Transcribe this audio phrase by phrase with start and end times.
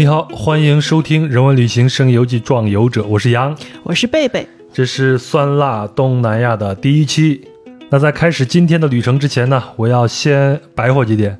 [0.00, 4.48] 你好，欢迎收听《人文旅行声游记壮游者》，我是杨，我是贝贝。
[4.72, 7.46] 这是酸辣东南亚的第一期。
[7.90, 11.38] 那在开始今天的旅程之前呢，我要先白话几点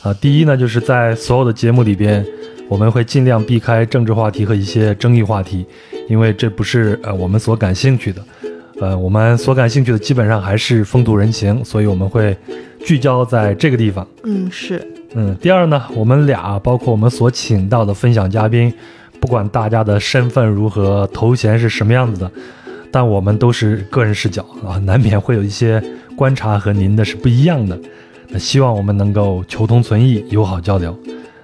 [0.00, 0.10] 啊。
[0.14, 2.24] 第一呢，就是在所有的节目里边，
[2.66, 5.66] 我们会尽量避开政治话题和一些争议话题，
[6.08, 8.24] 因为这不是呃我们所感兴趣的。
[8.80, 12.34] 呃，我们所感兴趣的基本上还是风土人情，所以我们会
[12.82, 14.08] 聚焦在这个地方。
[14.24, 14.82] 嗯，是。
[15.14, 18.72] 嗯，第二呢，我们俩包括我们所请到的分享嘉宾，
[19.18, 22.30] 不管大家的身份如何，头衔是什么样子的，
[22.90, 25.82] 但我们都是个人视角啊，难免会有一些
[26.14, 27.78] 观察和您的是不一样的。
[28.28, 30.96] 那希望我们能够求同存异，友好交流。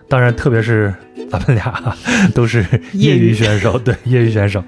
[0.07, 0.95] 当然，特别是
[1.31, 1.97] 咱们俩
[2.35, 4.63] 都是业余选手，对业余选手。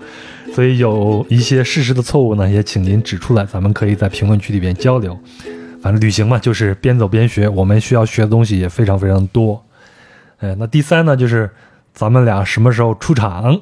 [0.54, 5.16] 所以有一些事实的错误呢，也请您指出来，咱们可以在评论区里边交流。
[5.86, 9.64] 反正旅行嘛，就是边走边学，我们需要学的东西也非常非常多。
[10.38, 11.48] 哎，那第三呢，就是
[11.94, 13.60] 咱们俩什么时候出场？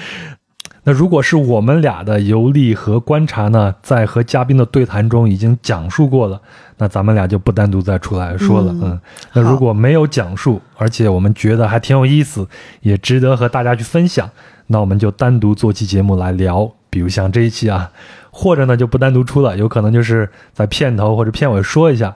[0.84, 6.38] 那如果是我们俩的游历和观察呢，在和嘉宾的对谈中已经讲述过了，
[6.76, 8.70] 那咱们俩就不单独再出来说了。
[8.82, 9.00] 嗯，
[9.32, 12.46] 那如果没有讲述，而且我们觉得还挺有意思，
[12.82, 14.28] 也值得和大家去分享。
[14.66, 17.90] 那我们就单独做期节目来聊，比如像这一期啊，
[18.38, 22.14] 或者呢就不单独出了，有可能就是在片头或者片尾说一下。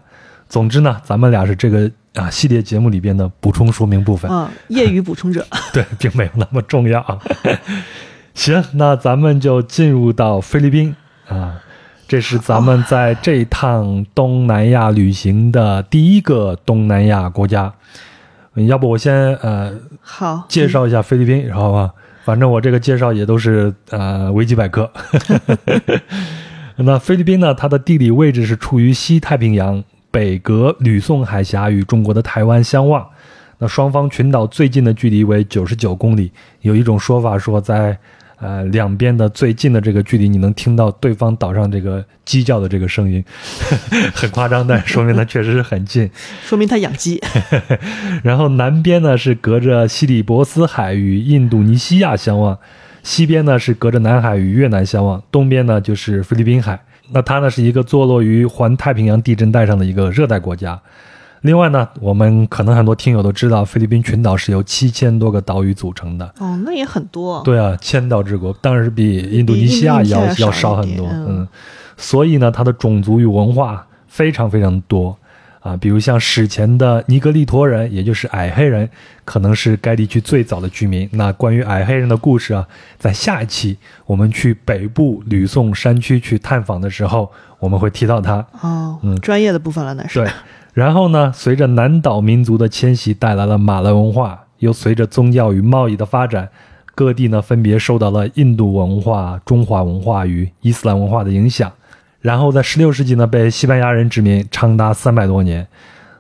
[0.51, 7.03] 总之呢，咱们俩是这个啊系列节目里边的补充说明部分嗯，业余补充者， 对，并没有那么重要。
[8.35, 10.95] 行，那咱们就进入到菲律宾
[11.27, 11.63] 啊，
[12.07, 17.73] 这是咱们在这一趟东南亚旅行的第一个东南亚国家。
[18.67, 21.93] 要不我先呃好介绍一下菲律宾，知道吧？
[22.31, 24.89] 反正我这个介绍也都是呃维基百科。
[26.79, 27.53] 那菲律宾呢？
[27.53, 33.05] 它的地理位置是处于西太平洋，北隔吕宋海峡，与中国的台湾相望。
[33.59, 36.31] 那双方群岛最近的距离为九十九公里。
[36.61, 37.99] 有一种说法说在。
[38.41, 43.23] 呃，两边的最近的这个距离，你能听到对方岛上这个鸡叫的这个声音，
[44.15, 46.11] 很夸张，但说明它确实是很近，
[46.43, 47.23] 说明它养鸡。
[48.25, 52.59] 然后南边呢是隔着西里伯斯海与印度尼西亚相望，
[53.03, 56.81] 西边呢是隔着南海与越南相望，东边呢就是菲律宾海。
[57.13, 60.81] 那它呢是一个坐落于环太平洋地震带上的一个热带国家。
[61.43, 66.27] 另外呢，我们可能很多听友都知道，菲律宾群岛是由七千多个岛屿组成的。
[66.39, 67.43] 哦，那也很多。
[67.43, 71.09] 对啊，千岛之国，当然是比印度尼西亚要要少很多。
[71.11, 71.49] 嗯，
[71.97, 75.17] 所以呢，它的种族与文化非常非常多
[75.61, 75.75] 啊。
[75.79, 78.87] 比如像史前的尼格利托人，也就是矮黑人，
[79.25, 81.09] 可能是该地区最早的居民。
[81.13, 82.69] 那关于矮黑人的故事啊，
[82.99, 88.47] 在下一期我们去北部吕宋山区去探访的时候，我们会提到它。
[88.61, 90.19] 哦，嗯，专业的部分了，那是。
[90.21, 90.31] 对。
[90.73, 96.49] 然后呢，随着南岛民族的迁徙，带来了马来文化；又随着宗教与贸易的发展，
[96.95, 101.73] 各地呢分别受到了印度文化、中华文化与伊斯兰文化的影响。
[102.21, 105.67] 然后在16世纪呢，被西班牙人殖民长达三百多年。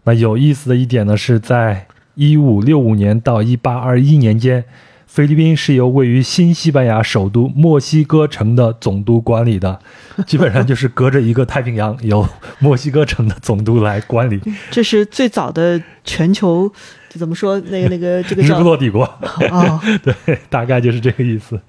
[0.04, 1.86] 那有意思的一点呢，是在
[2.16, 4.64] 1565年到1821年间。
[5.10, 9.80] 菲律宾是由位于新西班牙首都墨西哥城的总督管理的，
[10.24, 12.24] 基本上就是隔着一个太平洋，由
[12.60, 14.40] 墨西哥城的总督来管理。
[14.70, 16.72] 这是最早的全球，
[17.08, 17.58] 怎么说？
[17.58, 19.02] 那个那个 这个日不落帝国
[19.50, 20.14] 啊， 对，
[20.48, 21.60] 大概就是这个意思。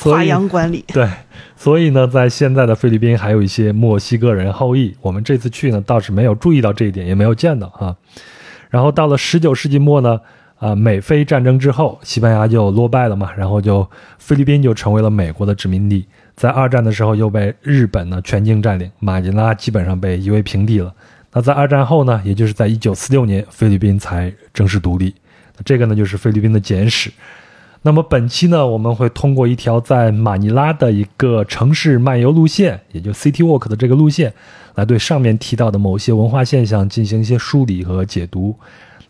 [0.00, 1.06] 华洋管理对，
[1.54, 4.96] 所以呢，在现在的菲律宾还有一些墨西哥人后裔。
[5.02, 7.94] 我们这次去呢，倒是没有注意到这一点，也没有见到啊。
[8.70, 10.18] 然后到了十九世纪末呢。
[10.62, 13.84] 啊，美菲战争之后，西班牙就落败了嘛，然后就
[14.20, 16.06] 菲律宾就成为了美国的殖民地。
[16.36, 20.94] 在二战的时候又被日本呢全境占领，马尼拉基本上被夷为平地了。
[21.32, 25.12] 那在二战后呢，也就是在一九四六年，菲律宾才正式独立。
[25.64, 27.10] 这个呢就是菲律宾的简史。
[27.82, 34.32] 那么本期呢，我们会通过一条在马尼拉的一个城市漫游路线，也就 City Walk 的这个路线，
[34.76, 38.56] 来对上面提到的某些文化现象进行一些梳理和解读。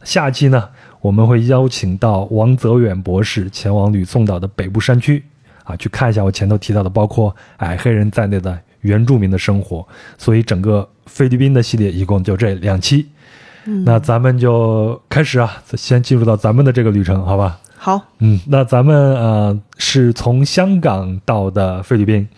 [0.02, 0.70] 下期呢？
[1.02, 5.22] 我们会邀请到王泽远博士前往吕宋岛的北部山区，
[5.64, 9.86] 啊，去看一下我前头提到的包括矮黑人在内的原住民的生活。
[10.16, 13.08] 所以整个菲律宾的系列一共就这两期，
[13.84, 17.58] 那咱们就开始啊，先进入到咱们的这个旅程，好吧？
[17.76, 22.28] 好，嗯，那咱们呃是从香港到的菲律宾。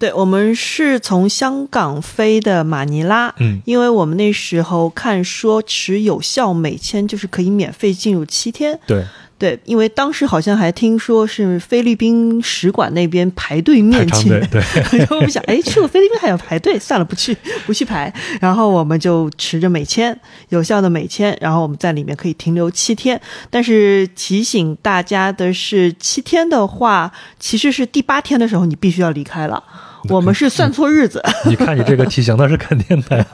[0.00, 9.04] 对，我们是从香港飞的马尼拉，嗯，因为我们那时候看说持有效美签就是可以免费进入七天，对，
[9.38, 14.62] 对，因为当时好像还听说是菲律宾使馆那边排队面签，对，
[14.96, 17.36] 然后我们想，哎，去了菲律宾还要排队，算了，不去，
[17.66, 18.10] 不去排。
[18.40, 20.18] 然后我们就持着美签，
[20.48, 23.20] 有效的美签，然后我们在里面可以停留七天。
[23.50, 29.62] 但是提醒大家的是，七天的话，其实是第八天的时候你必须要离开了。
[30.08, 33.26] 我们是算错日子， 你看你这个题型那是肯定的呀，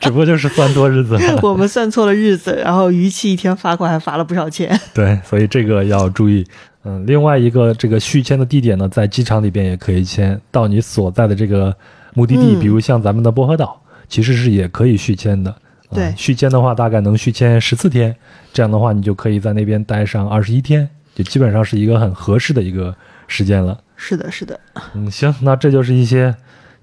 [0.00, 1.40] 只不过就是算多日子了。
[1.42, 4.78] 我们算错了日子，然后逾期一天罚款还罚了不少钱。
[4.94, 6.46] 对，所以这个要注意。
[6.84, 11.74] 嗯，另外一个这个续签的地点呢，在机场里边也可以签，到你所在的这个
[12.14, 15.50] 目的地，嗯比如像咱们的薄荷岛，其实是也可以续签的。
[15.50, 15.56] 啊
[15.94, 18.16] 对续签的话大概能续签十四天，
[18.52, 22.94] 这样的话你就可以在那边待上二十一天，就基本上是一个很合适的一个
[23.28, 23.78] 时间了。
[24.04, 24.58] 是的，是的，
[24.94, 26.34] 嗯，行，那这就是一些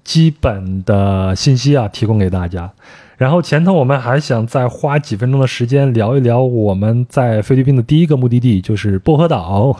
[0.02, 2.70] 基本的信息啊，提供给大家。
[3.18, 9.78] 然后前头我们还想再花几分钟的时间聊一聊我们在菲律宾的第一个目的地，就是薄荷岛。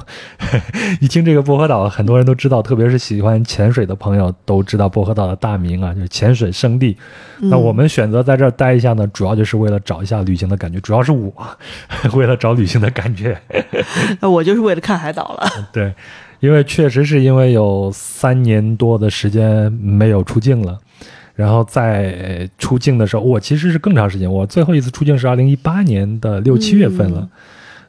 [1.01, 6.95] 一听这个薄荷岛，很多人都知道，特别是喜欢潜水的朋友都知道薄荷岛的大名啊，就是潜水圣地。
[7.39, 11.33] 那我们选择在这儿待一下呢，主要就是为了找一下旅行的感觉，主要是我
[12.13, 13.41] 为了找旅行的感觉。
[14.21, 15.49] 那我就是为了看海岛了。
[15.73, 15.95] 对，
[16.41, 20.79] 因为确实是因为有三年多的时间没有出境了，
[21.35, 27.21] 然后在呃出境的时候，我其实是更长时间，我最后一次出境是二零一八年的六七月份了。
[27.21, 27.29] 嗯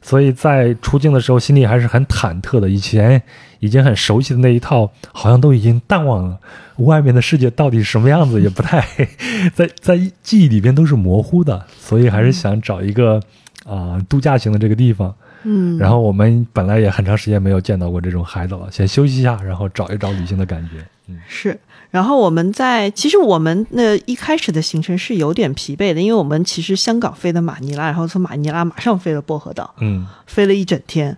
[0.04, 2.68] 所以在出境的时候，心里还是很忐忑的。
[2.68, 3.22] 以前
[3.60, 6.40] 已经很熟悉的那一套，好像都已经淡忘了。
[6.78, 8.84] 外面的世界到底是什么样子，也不太
[9.54, 11.64] 在在记忆里边都是模糊的。
[11.78, 13.22] 所以还是想找一个
[13.64, 15.14] 啊、度假型的这个地方。
[15.44, 20.84] 嗯，然后我们本来也很长时间没有见到过这种海岛了，先休息一下，然后找一找旅行的感觉。
[21.08, 21.58] 嗯，是，
[21.90, 31.16] 然后我们在其实我们那一开始的行程是有点疲惫的，因为我们其实香港飞的马尼拉，然后从马尼拉马上飞了薄荷岛，嗯，飞了一整天。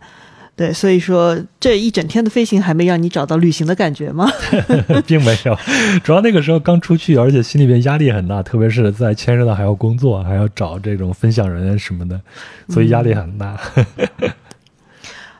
[0.57, 4.31] 对，所以说这一整天的飞行还没让你找到旅行的感觉吗？
[5.05, 5.59] 并没有，
[6.05, 12.21] 主要那个时候刚出去，而且心里边压力很大，特别是在牵涉到还要工作，还要找这种分享人什么的，
[12.69, 13.59] 所以压力很大。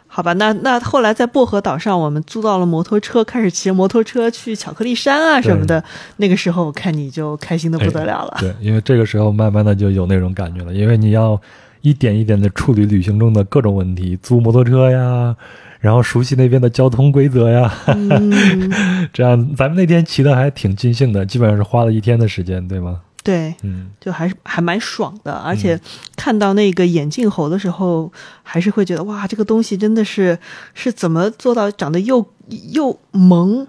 [0.07, 5.83] 好吧，那那后来在薄荷岛上，我们租到了摩托车，开始骑着摩托车去巧克力山啊什么的。
[6.19, 8.37] 那个时候我看你就开心的不得了了。
[8.39, 11.41] 对，因为这个时候慢慢的就有那种感觉了，因为你要
[11.85, 15.37] 一点一点的处理旅行中的各种问题，租摩托车呀，
[15.81, 18.73] 然后熟悉那边的交通规则呀，嗯，
[19.13, 23.03] 这样咱们那天骑的还挺尽兴的，基本上是花了一天的时间，对吗？
[23.23, 25.79] 对，嗯，就还是还蛮爽的，而且
[26.17, 28.11] 看到那个眼镜猴的时候，
[28.43, 30.39] 还是会觉得哇，这个东西真的是
[30.73, 32.27] 是怎么做到长得又
[32.73, 33.67] 又萌。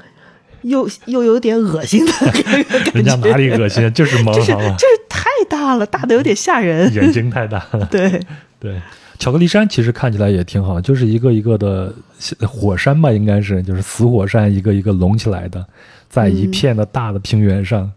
[0.65, 4.51] 又又有点恶心的感觉，人家哪里恶心，就是萌就是？
[4.51, 6.93] 就是太大了，大的有点吓人。
[6.93, 7.85] 眼睛太大了。
[7.91, 8.19] 对，
[8.59, 8.81] 对，
[9.19, 11.93] 巧克力山其实看起来也挺好，就是一个一个的
[12.41, 15.65] 火山吧，应该是就是死火山，一个一个隆起来的，
[16.09, 17.91] 在一片的大的平原上，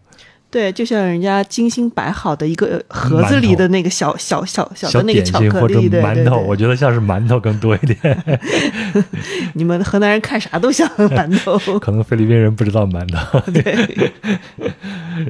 [0.51, 8.41] 对，就像人家精心摆好的一个盒子里的那个小小小小小的那个巧克力，对馒头，我觉得像是馒头更多一点。
[9.53, 11.57] 你们河南人看啥都像馒头。
[11.77, 13.39] 可能菲律宾人不知道馒头。
[13.51, 14.11] 对，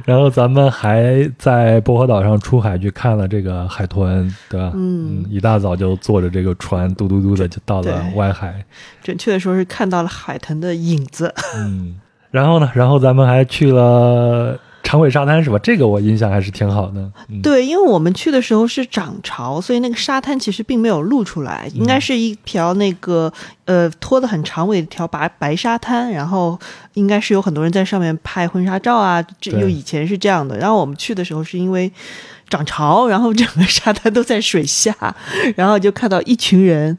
[0.06, 4.72] 然后咱们还在薄荷岛上出海去看了这个海豚，对吧？
[4.74, 8.64] 嗯一大早就坐着这个船嘟嘟嘟的就到了外海。
[9.02, 11.34] 准确的说是看到了海豚的影子。
[11.56, 11.96] 嗯，
[12.30, 15.58] 然后呢，然后咱们还去了长尾沙滩，是吧？
[15.58, 17.10] 这个我印象还是挺好的。
[17.28, 23.32] 嗯、对，因为我们去的时候是涨潮，所以那个沙滩其实并没有露出来，应该是一条那个
[23.66, 26.58] 呃拖得很长尾的一条白白沙滩，然后
[26.94, 30.58] 应该是有很多人在上面拍婚纱照啊，这对就以前是这样的。
[30.58, 31.92] 然后我们去的时候是因为
[32.48, 34.94] 涨潮，然后整个沙滩都在水下，
[35.56, 36.98] 然后就看到一群人。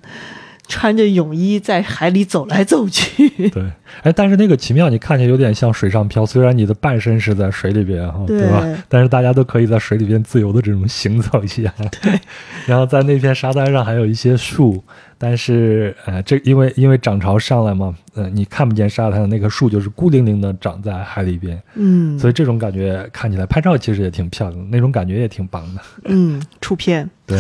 [0.68, 3.70] 穿着泳衣在海里走来走去，对，
[4.04, 8.66] 哎，但是那个奇妙，你看起来有点像水上漂，虽然你的半身是在水里边哈，对吧？
[8.88, 11.74] 但是大家都可以在水里边自由的这种行走一下。
[12.02, 12.20] 对，
[12.66, 14.84] 然后在那片沙滩上还有一些树，
[15.18, 25.82] 但是呃，这因为因为涨潮上来嘛，呃，你看不见沙滩的那棵树就是孤零零的长在海里边，嗯，所以这种感觉看起来拍照其实也挺漂亮的，那种感觉也挺棒的。
[26.06, 27.40] 嗯，出片，对，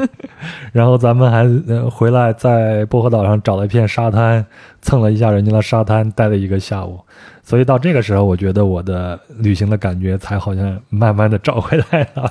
[0.72, 4.44] 然后咱们还呃回来在薄荷岛上找了一片沙滩，
[4.80, 7.00] 蹭了一下人家的沙滩，待了一个下午。
[7.42, 12.30] 所以到这个时候，我觉得我的旅行的感觉才好像慢慢的找回来了。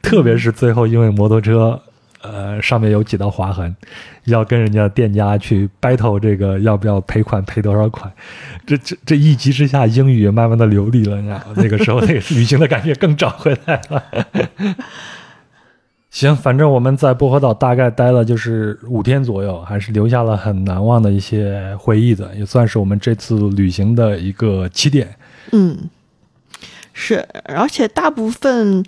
[0.00, 1.78] 特别是最后，因为摩托车，
[2.22, 3.76] 呃，上面有几道划痕，
[4.24, 8.10] 要跟人家店家去 battle 这个要不要赔款，赔多少款。
[8.66, 11.40] 这这这一急之下，英语也慢慢的流利了，你知道？
[11.56, 14.02] 那个时候那个旅行的感觉更找回来了。
[16.14, 25.16] 行，反正我们在薄荷岛大概待了就是五天左右，还是留下了很难忘的一些回忆的，也算是我们这次旅行的一个起点。
[25.50, 25.76] 嗯，
[26.92, 28.84] 是，而且大部分，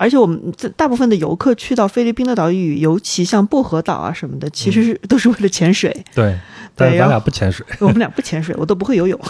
[0.00, 5.94] 而且我们这大部分的游客去到菲律宾的岛屿，尤其像薄荷岛啊什么的，其实是 都是为了潜水。
[6.14, 6.38] 对，
[6.74, 7.66] 但是咱俩不潜水。
[7.80, 9.20] 我们俩不潜水，我都不会游泳。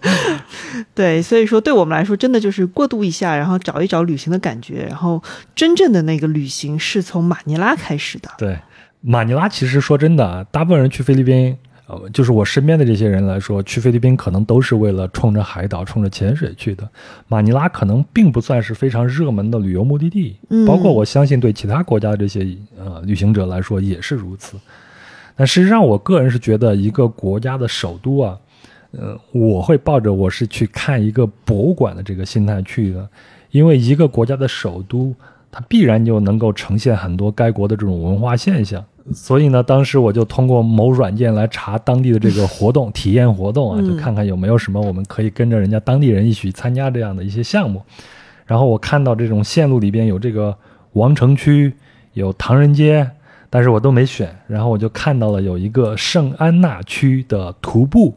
[0.94, 5.22] 对，所以说对我们来说，真的就是过渡一下，然后找一找旅行的感觉，然后
[5.54, 8.28] 真正的那个旅行是从马尼拉开始的。
[8.36, 8.58] 对，
[9.00, 16.88] 马尼拉其实说真的啊，大部分人去菲律宾，呃，就是我身边的这些人来说，去菲律宾可能都是为了冲着海岛、冲着潜水去的。
[17.28, 24.56] 马尼拉可能并不算是非常热门的旅游目的地，嗯包括我相信对其他国家的这些呃旅行者来说也是如此。
[25.36, 28.38] 但事实上，我个人是觉得一个国家的首都啊，
[28.90, 33.08] 呃，我会抱着我是去看一个博物馆的这个心态去的，
[33.50, 35.14] 因为一个国家的首都，
[35.50, 38.84] 它必然就能够呈现很多该国的这种文化现象。
[39.14, 47.80] 所以呢，当时我就通过某软件来查当地的这个活动、体验活动啊，嗯就看看有没有什么我们可以跟着人家当地人一起参加这样的一些项目。
[48.46, 50.56] 然后我看到这种线路里边有这个
[50.94, 51.72] 王城区，
[52.14, 53.08] 有唐人街，
[53.48, 54.28] 但是我都没选。
[54.48, 58.12] 然后我就看到了有一个圣安娜区的徒步，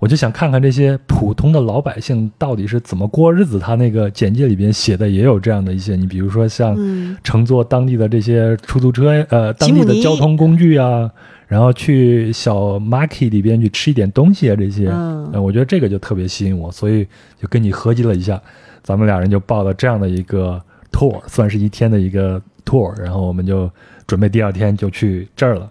[0.00, 3.58] 我就想看看这些普通的老百姓到底是怎么过日子。
[3.58, 11.10] 他那个简介里边写的也有这样的一些，你比如说像嗯乘坐当地的这些出租车，呃，当地的交通工具啊，
[11.46, 17.06] 然后去小 market 里边去吃一点东西啊，这些，嗯呃我觉得这个就特别吸引我，所以
[17.38, 18.40] 就跟你合计了一下，
[18.82, 20.58] 咱们俩人就报了这样的一个
[20.90, 23.70] tour，算是一天的一个 tour，然后我们就
[24.06, 25.70] 准备第二天就去这儿了。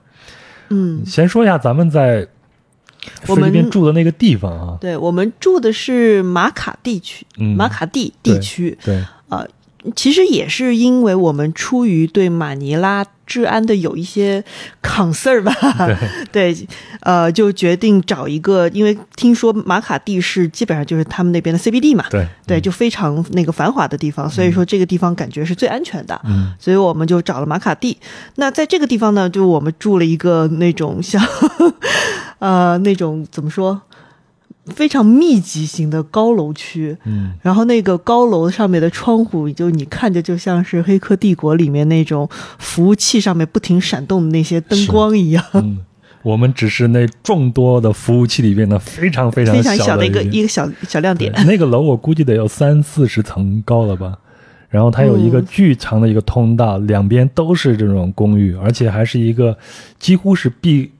[0.69, 2.27] 嗯，先说一下咱们在
[3.27, 7.55] 我们住的那个地方啊，对我们住的是马卡地区，嗯。
[7.55, 8.77] 马卡地地区。
[8.83, 9.03] 对，
[9.95, 14.43] 其实也是因为我们出于对马尼拉治安的有一些
[14.83, 15.53] concern 吧，
[16.33, 16.53] 对，
[16.99, 26.19] 呃，就决定找一个，因为听说马卡地是基本上就是他们那边的 CBD 嘛，对，对，就非常那个繁华的地方，所以说这个地方感觉是最安全的。
[26.25, 27.97] 嗯，所以我们就找了马卡地。
[28.35, 31.23] 那在这个地方呢，就我们住了一个那种像，
[32.39, 33.81] 呃，那种怎么说，
[34.65, 36.97] 非常密集型的高楼区。
[37.05, 45.79] 嗯，然后那个高楼上面的窗户，就你看着就像是《黑客帝国》里面那种服务器上面不停闪动的那些灯光一样，嗯，
[46.23, 51.33] 我们只是那众多的服务器里面的非常非常非常小的一个一一个小小亮点。
[51.45, 54.17] 那个楼我估计得有三四十层高了吧。
[54.69, 59.57] 然后它有一个嗯巨长的一个通道，两边都是这种公寓，而且还是一个
[59.97, 60.91] 几乎是闭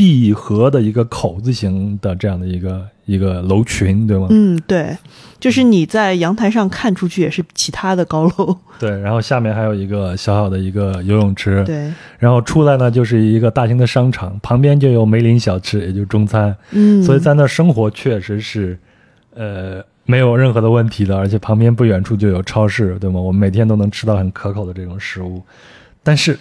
[0.00, 4.28] 闭合的一个口字形的这样的一个一个楼群，对吗？
[4.30, 4.96] 嗯，对，
[5.38, 8.98] 就是你在阳台上看出去也是其他的高楼， 对。
[9.02, 16.56] 然后下面还有一个小小的一个游泳池，对，然后出来呢就是一个大型的商场，旁边就有梅林小吃，也就是中餐。
[16.70, 18.78] 嗯，所以在那生活确实是，
[19.34, 23.20] 呃，没有任何的问题的，而且旁边不远处就有超市，对吗？
[23.20, 25.42] 我们每天都能吃到很可口的这种食物。
[26.02, 26.38] 但是，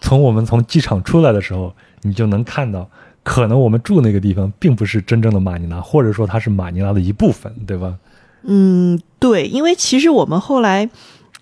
[0.00, 1.70] 从我们从机场出来的时候，
[2.06, 2.88] 你就能看到，
[3.22, 7.96] 可能我们住那个地方并不是真正的马尼拉，或者说它是马尼拉的一部分，对吧？
[8.42, 10.88] 嗯，对，因为其实我们后来，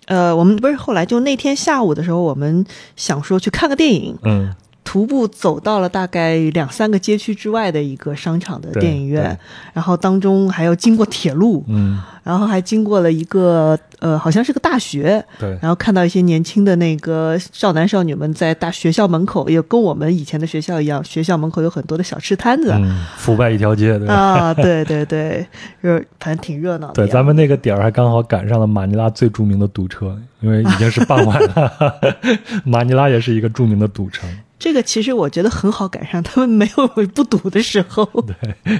[0.05, 2.65] 呃，我们不是后来就那天下午的时候，我们
[2.95, 9.37] 想说去看个电影，嗯，徒步走到了大概两三个街区之外的一个商场的电影院，
[9.73, 22.71] 然后当中还要经过铁路，嗯，然后还经过了一个呃，好像是个大学，对，然后看到一些年轻的那个少男少女们在大学校门口，也跟我们以前的学校一样，学校门口有很多的小吃摊子。
[22.73, 23.97] 嗯，腐败一条街？
[24.07, 25.45] 啊，对对对，
[25.81, 31.95] 就是反正挺热闹的对，咱们那个点儿还刚好赶上了马尼拉最著名的堵车，因为已经是傍晚了。
[32.65, 34.29] 马尼拉也是一个著名的赌城。
[34.63, 38.05] 这个其实我觉得很好赶上，他们没有 不堵的时候。
[38.23, 38.79] 对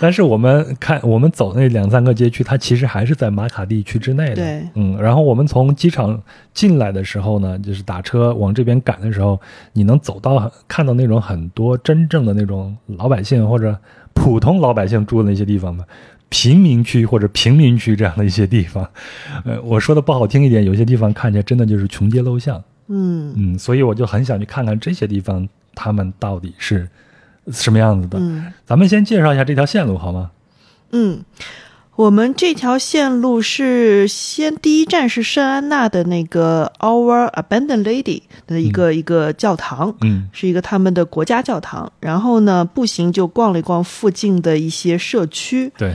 [0.00, 4.34] 但是我们看，我们走那两三个街区，它其实还是在马卡地区之内的。
[4.34, 6.20] 对嗯，然后我们从机场
[6.52, 9.40] 进来的时候呢，就是打车往这边赶的时候，
[9.74, 13.78] 你能走到看到那种很多真正的那种老百姓或者
[14.14, 15.84] 普通老百姓住的那些地方吗。
[16.28, 18.90] 贫民区或者平民区这样的一些地方，
[19.44, 22.60] 呃，我说的不好听一点，有些地方看起来真的就是穷街陋巷。
[22.88, 26.88] 嗯嗯，所以我就很想去看看这些地方，他们到底是
[27.50, 28.18] 什么样子的。
[28.18, 30.30] 嗯咱们先介绍一下这条线路好吗？
[30.92, 31.24] 嗯，
[31.96, 39.94] 我们这条线路是先第一站是圣安娜的那个 Our Abandoned Lady 的一个、一个教堂。
[40.02, 45.94] 嗯是一个他们的国家教堂，然后呢，步行就逛了一逛附近的一些社区，对，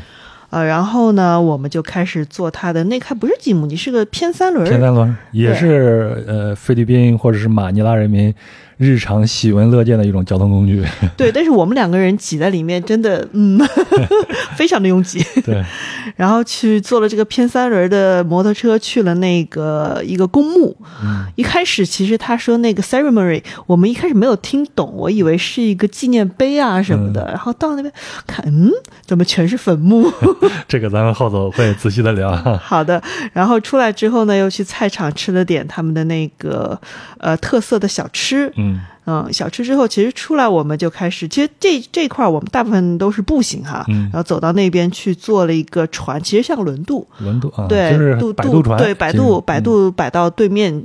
[0.49, 8.33] 呃，然后呢，我们就开始做它的那还不是吉姆尼，是个偏三轮儿，偏三轮也是呃菲律宾或者是马尼拉人民
[8.79, 10.81] 日常喜闻乐见的一种交通工具。
[11.17, 13.59] 对，但是我们两个人挤在里面，真的，嗯，
[14.55, 15.21] 非常的拥挤。
[15.43, 15.61] 对，
[16.15, 20.75] 然后去坐了这个偏三轮的摩托车，去了那个一个公墓。
[21.03, 27.25] 嗯一开始其实他说那个 ceremony，我们一开始没有听懂，我以为是一个纪念碑啊什么的。
[27.27, 27.93] 然后到那边
[28.25, 28.71] 看，嗯，
[29.05, 30.09] 怎么全是坟墓？
[30.69, 32.33] 这个咱们后头会仔细的聊。
[32.61, 33.01] 好的，
[33.33, 36.79] 然后出来之后呢，又去菜场吃了点他们的那个
[37.17, 38.51] 呃特色的小吃。
[38.55, 38.68] 嗯
[39.09, 50.83] 嗯，小吃之后，其实出来我们就开始，其实这这块儿我们大部分都是步行哈，嗯然后走到那边去坐了一个船，其实像轮渡，轮渡啊，对，就是渡摆渡船，对，摆渡摆渡摆到对面，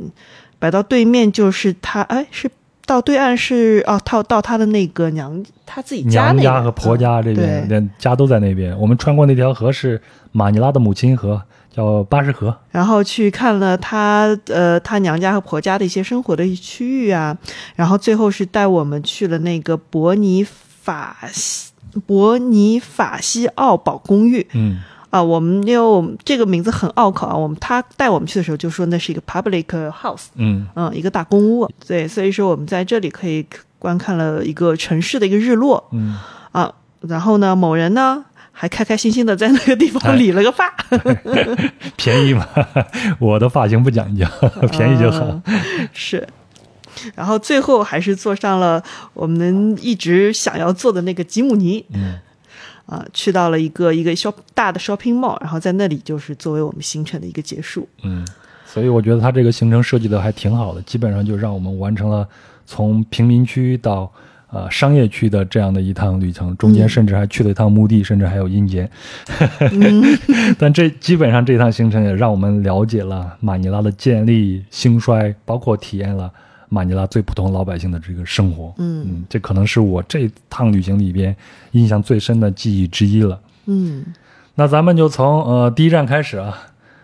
[0.59, 2.50] 摆到对面就是他，哎，是
[2.87, 8.75] 到对岸是哦，到到他的那个娘他自己嗯家那边娘家和婆家这边，嗯连家都在那边。
[8.78, 10.00] 我们穿过那条河是
[10.33, 11.43] 马尼拉的母亲河，
[11.75, 12.57] 叫巴士河。
[12.71, 17.37] 然后去看了他呃他娘家和婆家的一些生活的区域啊，
[17.75, 21.73] 然后最后是带我们去了那个伯尼法西
[22.07, 24.47] 伯尼法西奥堡公寓。
[24.52, 24.81] 嗯。
[25.11, 30.66] 啊，我们因为我们这个名字很拗口啊，我们他带我们去的时候就说那是一个 public house，嗯。
[30.75, 33.47] 嗯，一个大公屋，对，所以说我们在这里可以
[33.78, 35.88] 观看了一个城市的一个日落。
[35.93, 36.19] 嗯，
[36.50, 38.25] 啊，然后呢，某人呢。
[38.54, 39.90] 还开开心心的在那个地哎。
[39.90, 40.73] 方理了个发，
[41.99, 42.49] 便宜嘛，
[43.20, 44.25] 我的发型不讲究，
[44.70, 45.20] 便宜就好。
[45.44, 46.26] 嗯是，
[47.14, 48.82] 然后最后还是坐上了
[49.12, 51.84] 我们一直想要坐的那个吉姆尼。
[51.92, 52.18] 嗯。
[52.87, 57.88] 啊、去到了一个一个 shop 大的 shopping mall，然后在那里就是作为我们行程的一个结束。
[58.02, 58.26] 嗯，
[58.66, 62.28] 所以我觉得他这个行程设计的还挺好的，基本上就让我们完成了
[62.66, 64.12] 从贫民区到
[64.54, 68.88] 呃商业区的这样的一趟旅程，中间嗯甚至还去了一趟墓地，甚至还有阴间。
[69.73, 70.02] 嗯
[70.58, 76.30] 但这基本上这趟行程也让我们了解了马尼拉的建立、兴衰，包括体验了
[76.68, 78.73] 马尼拉最普通老百姓的这个生活。
[78.78, 81.34] 嗯嗯，这可能是我这趟旅行里边
[81.73, 83.40] 印象最深的记忆之一了。
[83.66, 84.04] 嗯
[84.54, 86.56] 那咱们就从呃第一站开始啊，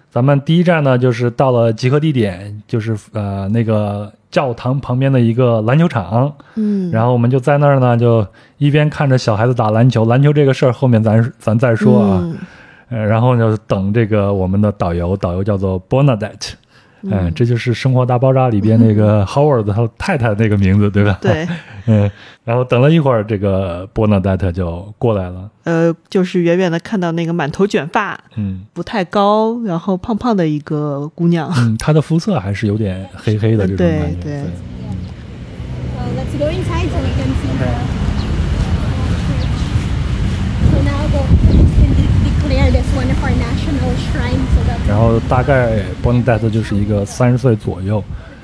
[0.08, 8.26] 咱们第一站呢就是到了集合地点，就是呃那个教堂旁边的一个篮球场，嗯，然后我们就在那儿呢，就
[8.58, 12.36] 一边看着小孩子打篮球，篮球这个事儿后面咱咱再说啊，嗯。
[12.90, 16.54] 呃，然后就等这个我们的导游，导游叫做 Bernadette，
[17.02, 21.46] 嗯、这就是《生活大爆炸》里边那个 Howard 他太太那个名字，对吧？，对，
[21.86, 22.10] 嗯，
[22.44, 28.66] 然后等了一会儿，这个 Bernadette 就过来了，呃，就是远远的看到那个满头卷发、嗯。
[28.72, 31.52] 不太高，然后胖胖的一个姑娘。
[31.58, 34.42] 嗯，她的肤色还是有点黑黑的这种对感觉， 对
[35.96, 38.09] So let's go inside so we can see
[45.28, 48.02] 大概 Bernadette 就是一个三十岁左右，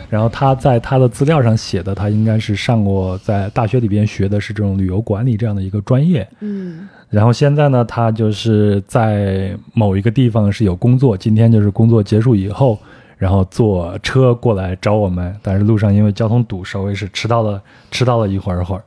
[0.09, 6.89] 然后他在他的资料上写的，他应该是上过在大学里边学的是这种旅游管理这样的一个专业，嗯。
[7.09, 12.79] 然后现在呢，他就是在某一个地方是有工作，今天就是工作结束以后，
[13.17, 17.62] 然后坐车过来找我们，但是路上因为交通堵，稍微是迟到了，
[17.93, 18.83] 迟到了一会儿会儿，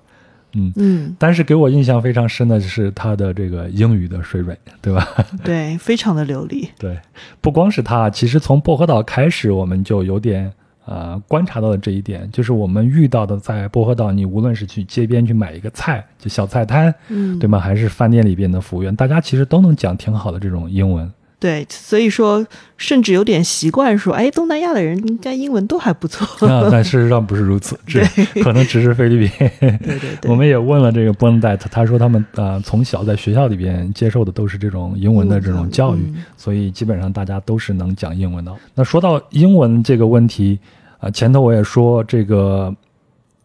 [0.54, 0.72] 嗯。
[0.76, 5.08] 嗯，但是给我印象非常深的是他的这个英语的水准，对吧？
[5.44, 6.70] 对，非常的流利。
[6.78, 7.00] 对，
[7.42, 10.52] 不光是他，其实从薄荷岛开始，我们就有点
[10.86, 17.60] 呃观察到了这一点，就是我们遇到的在薄荷岛，你无论是去街边去买一个菜，就小菜摊，嗯，对吗？
[17.60, 21.12] 还是饭店里边的服务员，大家其实都能讲挺好的这种英文。
[21.40, 26.46] 对，所以说甚至有点习惯说，哎，东南亚的人应该英文都还不错。
[26.46, 28.04] 啊，但事实上不是如此，只
[28.44, 29.50] 可能只是菲律宾。
[29.60, 38.54] 对对对， 我们也问了这个 Bernadette，他说他们呃从小在学校里边接受的都是这种英文的这种教育，嗯所以基本上大家都是能讲英文的。
[38.76, 40.60] 那说到英文这个问题，
[41.00, 42.76] 啊、前头我也说这个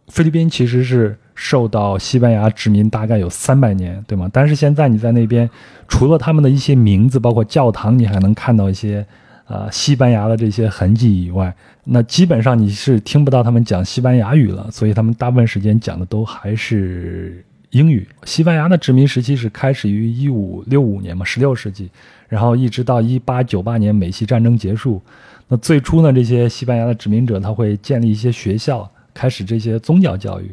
[0.08, 4.28] 菲律宾其实是受到西班牙殖民大概有三百年，对吗？
[4.32, 5.48] 但是现在你在那边，
[5.88, 9.04] 除了他们的一些名字，包括教堂，你还能看到一些
[9.46, 18.06] 呃西班牙的这些痕迹以外，那基本上你是听不到他们讲西班牙语了，所以他们大部分时间讲的都还是英语。
[18.24, 21.90] 西班牙的殖民时期是开始于一五六五年嘛，十六世纪，
[22.28, 25.02] 然后一直到一八九八年美西战争结束。
[25.48, 30.50] 那最初呢，这些西班牙的殖民者他会建立一些学校，开始这些宗教教育。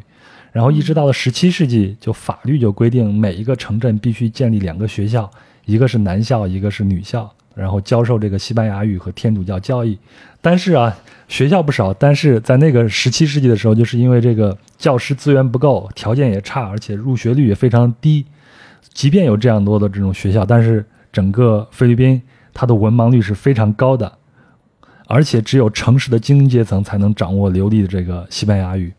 [0.53, 5.29] 然后一直到了十七世纪，就法律就规定每一个城镇必须建立两个学校，
[5.65, 9.97] 一个是男校，一个是女校，然后教授这个西班牙语和天主教教义。
[10.41, 10.93] 但是啊，
[11.29, 18.25] 学校不少，但是在那个十七世纪的时候，就是因为这个教师资源不够，条件也差，而且入学率也非常低。
[18.93, 22.21] 即便有这样多的这种学校，但是整个菲律宾
[22.53, 24.11] 它的文盲率是非常高的，
[25.11, 28.93] 而且只有城市的精英阶层才能掌握流利的这个西班牙语。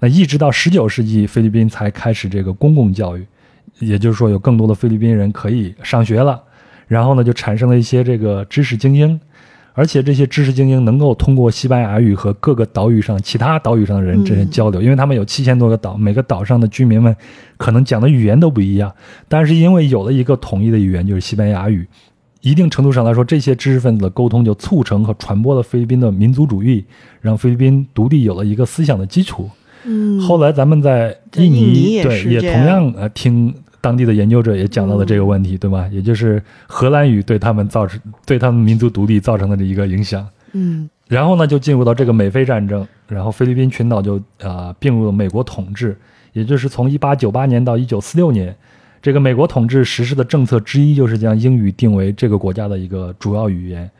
[0.00, 3.26] 那一直到十九世纪，菲律宾才开始这个公共教育，
[3.78, 6.42] 也就是说有更多的菲律宾人可以上学了。
[6.88, 9.20] 然后呢，就产生了一些这个知识精英，
[9.74, 17.14] 而且这些知识精英能够通过西班牙语和各个岛屿上其他岛屿上的人之间交流，因为他们有七千多个岛，每个岛上的居民们
[17.58, 18.90] 可能讲的语言都不一样，
[19.28, 21.86] 但是因为有了一个统一的语言，就是西班牙语，
[22.42, 26.84] 一定程度上来说，这些知识分子的沟通就促成和传播了菲律宾的民族主义，
[27.20, 29.48] 让菲律宾独立有了一个思想的基础。
[29.84, 35.88] 嗯，后来咱们在在印尼对也同样呃听当地的研究者也讲到了这个问题，对吗？
[35.90, 40.26] 也就是荷兰语对他们造成对他们民族独立造成的这一个影响。
[40.52, 45.96] 嗯然后呢，就进入到这个美菲战争，然后菲律宾群岛就呃并入了美国统治，
[46.32, 48.56] 也就是从一八九八年到一九四六年，
[49.02, 53.90] 这个美国统治实施的政策之一就是将英语定为这个国家的一个主要语言。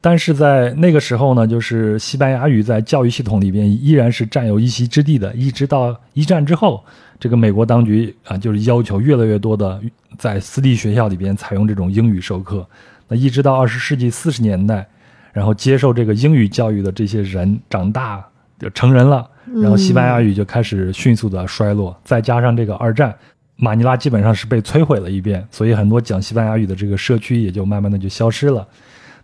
[0.00, 6.82] 但是在那个时候呢，就是西班牙语在教育系统里边依然是占有一席之地的，一直到一战之后，
[7.18, 9.80] 这个美国当局啊就是要求越来越多的
[10.16, 12.66] 在私立学校里边采用这种英语授课。
[13.08, 14.86] 那一直到二十世纪四十年代，
[15.32, 18.24] 然后接受这个英语教育的这些人长大
[18.58, 19.28] 就成人了，
[19.60, 23.14] 然后西班牙语就开始迅速的衰落，再加上这个二战，
[23.56, 28.66] 马尼拉基本上是被摧毁了一遍，所以很多讲西班牙语的这个社区也就慢慢的就消失了。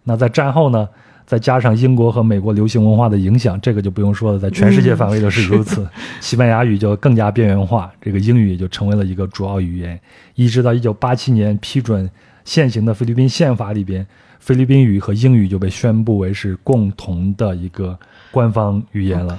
[0.04, 0.88] 那在战后呢，
[1.26, 5.86] 再加上英国和美国流行文化的影响，这个就不用说了，在全世界范围都是如此。
[6.20, 10.00] 西班牙语就更加边缘化，这个英语也就成为了一个主要语言。
[10.34, 12.10] 一直到一九八七年批准
[12.44, 14.06] 现行的菲律宾宪法里边，
[14.40, 17.98] 菲律宾语和英语就被宣布为是共同的一个
[18.30, 19.38] 官方语言了。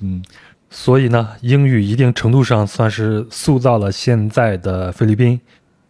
[0.00, 0.22] 嗯，
[0.76, 5.40] 所以呢，英语一定程度上算是塑造了现在的菲律宾。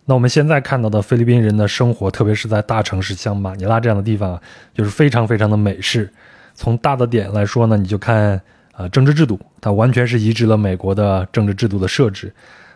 [0.04, 4.38] 那我们现在看到的菲律宾人的生活，特别是在大城市，像马尼拉这样的地方，
[4.74, 6.12] 就是非常非常的美式。
[6.54, 8.38] 从大的点来说呢，你就看
[8.76, 12.30] 呃政治制度，它完全是移植了美国的政治制度的设置。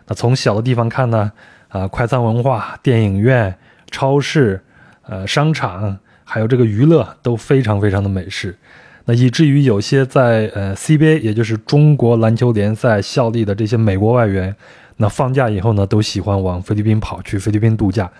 [0.07, 1.31] 那从小的地方看呢，
[1.67, 3.55] 啊、快餐文化、电影院、
[3.91, 4.59] 超市、
[5.07, 8.57] 呃商场，还有这个娱乐都非常非常的美式。
[9.05, 14.55] 那以至于有些在呃 CBA，也就是中国篮球联赛效力的这些美国外援，
[14.97, 18.11] 那放假以后呢，都喜欢往菲律宾跑，去菲律宾度假，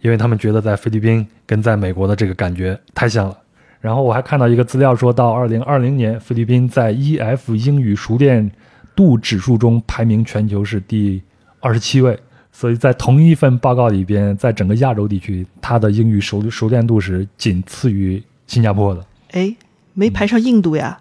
[0.00, 3.36] 因为他们觉得在菲律宾跟在美国的这个感觉太像了。
[3.80, 8.50] 然后我还看到一个资料说，到二零二零年，菲律宾在 EF 英语熟练
[8.94, 11.22] 度指数中排名全球是第
[11.60, 12.18] 二十七位，
[12.50, 19.04] 所以在同一份报告里边，在整个亚洲地区，它的英语熟熟练度是仅次于新加坡的。
[19.32, 19.54] 哎，
[19.96, 21.00] 没排上印度呀。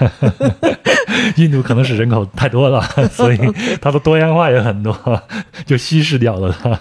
[1.36, 3.38] 印度可能是人口太多了，所以
[3.80, 5.22] 它的多样化也很多，
[5.64, 6.78] 就稀释掉了它。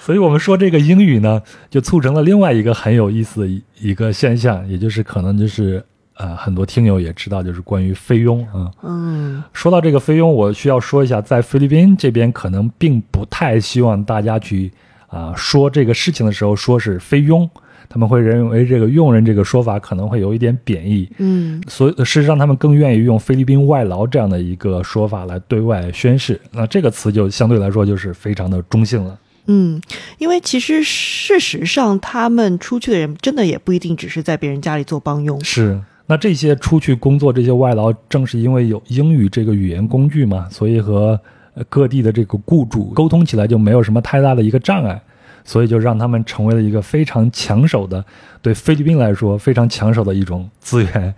[0.00, 5.84] 所以我们说这个英语呢，就促成了另外一个很有意思的一一个现象，也就是可能就是
[6.16, 8.70] 呃很多听友也知道，就是关于菲佣啊。
[8.82, 14.72] 嗯说到这个菲佣，我需要说一下，在菲律宾这边可能并不太希望大家去
[15.08, 17.48] 啊、说这个事情的时候说是菲佣，
[17.88, 21.08] 他们会认为这个佣人这个说法可能会有一点贬义。
[21.18, 26.40] 嗯所以事实上，他们更愿意用菲律宾外劳这样的一个说法来对外宣誓。
[26.52, 29.18] 那这个词就相对来说就是非常的中性了。
[29.50, 29.80] 嗯，
[30.18, 35.42] 因为其实事实上，他们出去的人真的也不一定只是在别人家里做帮佣。
[35.42, 41.18] 是，那这些出去工作这些外劳，正是因为有英语这个语言工具嘛，所以和
[41.54, 45.00] 呃各地的这个雇主沟通起来就没有什么太大的一个障碍，
[45.48, 48.04] 所以就让他们成为了一个非常抢手的，
[48.42, 51.14] 对菲律宾来说非常抢手的一种资源。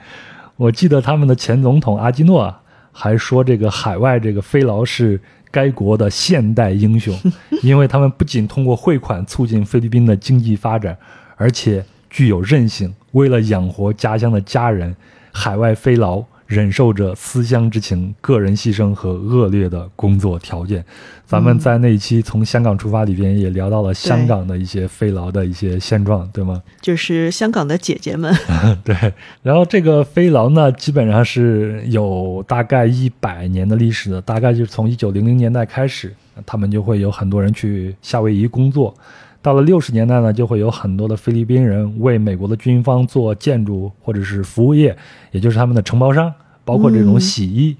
[0.54, 2.54] 我记得他们的前总统阿基诺
[2.92, 7.12] 还说，这个海外这个菲劳是该国的现代英雄，
[7.64, 10.96] 因为他们不仅通过汇款促进菲律宾的经济发展，
[11.34, 12.94] 而且具有韧性。
[13.10, 14.94] 为了养活家乡的家人，
[15.32, 20.84] 海外菲劳忍受着思乡之情、个人牺牲和恶劣的工作条件。
[21.24, 26.60] 咱们在那一期从香港出发里边也聊到了香港的一些飞劳的一些现状，对吗？
[26.80, 28.34] 就是香港的姐姐们，
[28.82, 28.96] 对，
[29.44, 36.12] 然后这个飞劳呢，基本上是有大概一百年的历史的，大概就是从一九零零年代开始，
[36.44, 38.92] 他们就会有很多人去夏威夷工作。
[39.42, 44.96] 到了六十年代呢，就会有很多的菲律宾人为美国的军方做建筑或者是服务业，
[45.32, 46.32] 也就是他们的承包商，
[46.64, 47.76] 包括这种洗衣。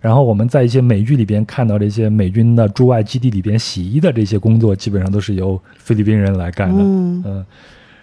[0.00, 6.82] 然后我们在一些美剧里边看到这些美军的驻外基地里边洗衣的这些工作，基本上都是由菲律宾人来干的。
[6.82, 7.46] 嗯嗯，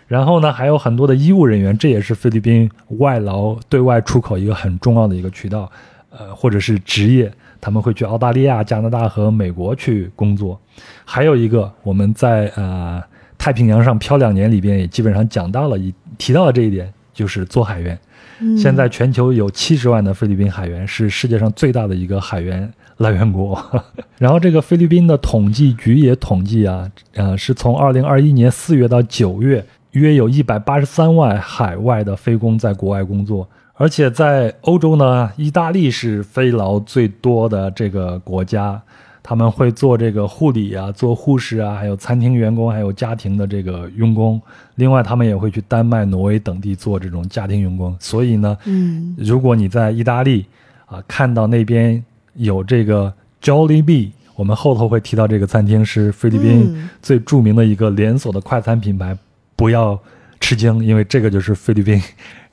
[0.08, 5.72] 然后呢，还有很多的医务人员，这也是菲律宾外劳对外出口一个很重要的一个渠道，
[6.10, 10.60] 呃，或者是职业，他们会去澳大利亚、加拿大和美国去工作。
[11.06, 13.02] 还有一个，我们在呃
[13.38, 17.98] 太平洋上漂两年》里边也基本上讲到了，一提到了这一点，就是做海员。
[18.44, 23.64] 嗯现在全球有七十万的菲律宾海员，是世界上最大的一个海员来源国。
[24.18, 33.48] 然后这个菲律宾的统计局也统计啊，呃，是从二零二一年四月到九月，约有一百八十三万海外的非工在国外工作。
[33.82, 38.80] 而且在欧洲呢，意大利是非劳最多的这个国家，
[39.24, 44.40] 他们会做这个护理啊，做护士啊，还有餐厅员工，还有家庭的这个佣工。
[44.76, 47.98] 另外，他们也会去丹麦、挪威等地做这种家庭佣工。
[48.00, 50.46] 所以呢，嗯如果你在意大利
[50.86, 59.18] 啊看到那边有这个 Jollibee，我们后头会提到这个餐厅是菲律宾嗯最著名的一个连锁的快餐品牌，
[59.56, 60.00] 不要
[60.40, 62.00] 吃惊，因为这个就是菲律宾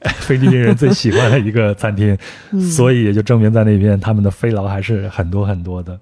[0.01, 2.17] 菲律宾人最喜欢的一个餐厅，
[2.53, 5.99] 嗯所以也就证明在那边他们的飞劳还是很多很多的。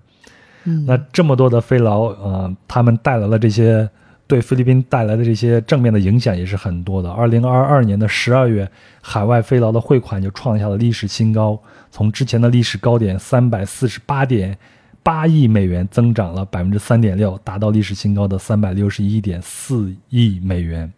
[0.65, 3.89] 嗯那这么多的飞劳，呃，他们带来了这些
[4.27, 7.11] 对菲律宾带来的这些正面的影响也是很多的。
[7.11, 8.69] 二零二二年的十二月，
[9.01, 11.59] 海外飞劳的汇款就创下了历史新高，
[11.91, 14.59] 从之前的历史高点三百四十八点
[15.05, 20.93] 八亿美元增长了百分之三点六，达到历史新高的三百六十一点四亿美元。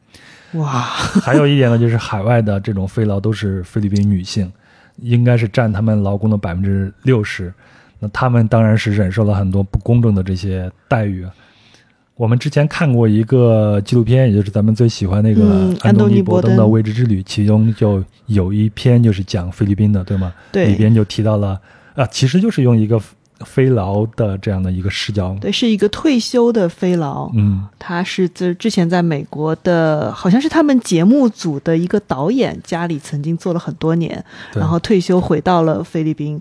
[0.53, 0.81] 哇，
[1.23, 4.51] 还有一点呢，就是海外的这种非劳都是菲律宾女性，
[4.97, 7.53] 应该是占他们劳工的百分之六十。
[8.01, 11.31] 那他们当然是忍受了很多不公正的这些待遇啊。
[12.15, 20.33] 我们之前看过一个纪录片，也就是咱们最喜欢那个嗯安东尼·伯登的《未知之旅》，其中就有一篇就是讲菲律宾的，对吗？
[20.51, 21.61] 对里边就提到了
[21.95, 23.01] 啊，其实就是用一个
[23.45, 34.25] 非劳的这样的一个视角，对，是一个退休的飞劳，嗯，他是在之前在美国的，好像是他们节目组的一个导演，家里曾经做了很多年，
[34.55, 36.41] 然后退休回到了菲律宾。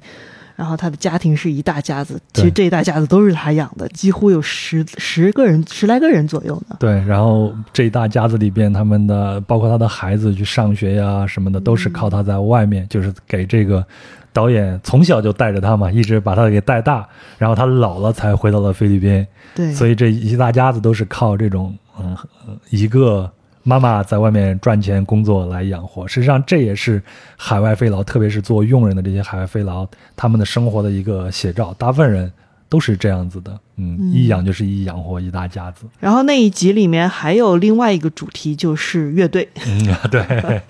[0.57, 6.75] 然后他的家庭是一大家子，其实这一大家子都是他养的，几乎有十十个人、十来个人左右呢。
[6.79, 13.85] 对，然后这一大家子里边，他们的包括他的孩子去上学呀什么的，都是靠他在外面，就是给这个
[14.33, 22.17] 导演从小就带着他嘛，一直把他给带大，然后他老了才回到了菲律宾，对，所以这一大家子都是靠这种嗯
[22.47, 23.31] 呃一个
[23.67, 26.07] 妈妈在外面赚钱工作来养活。
[26.07, 27.03] 实际上，这也是
[27.35, 31.75] 海外飞劳，特别是做佣人的这些海外飞劳，他们的生活的一个写照。
[31.77, 32.31] 大部分人
[32.69, 35.85] 都是这样子的，嗯，嗯一养就是一养活一大家子。
[35.99, 39.47] 然后那一集里面还有另外一个主题，就是乐队。
[39.65, 40.61] 嗯， 对，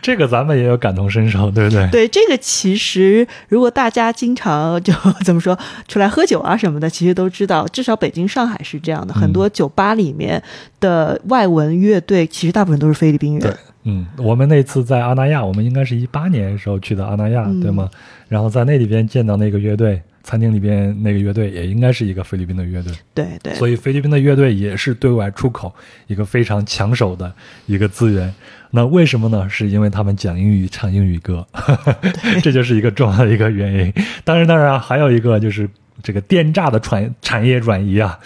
[0.00, 1.90] 这个咱们也有感同身受，对不对？
[1.90, 4.92] 对，这个其实如果大家经常就
[5.24, 5.58] 怎么说
[5.88, 10.42] 出来喝酒啊什么的，其实都知道，至少北京、上海是这样的，很多酒吧里面
[10.78, 13.58] 的外文乐队其实大部分都是菲律宾人对人。
[13.88, 17.88] 嗯，我们那次在阿那亚，我们应该是一八年时候去的阿那亚，嗯对吗？
[18.28, 25.72] 然后在那里边见到那个乐队，餐厅里边那个乐队也应该是一个菲律宾的乐队，对对，所以菲律宾的乐队也是对外出口
[26.08, 27.32] 一个非常抢手的
[27.66, 28.34] 一个资源。
[28.72, 29.48] 那为什么呢？
[29.48, 31.46] 是因为他们讲英语、唱英语歌，
[32.42, 33.92] 这就是一个重要的一个原因。
[34.24, 35.70] 当然，当然还有一个就是
[36.02, 38.18] 这个电诈的产产业转移啊。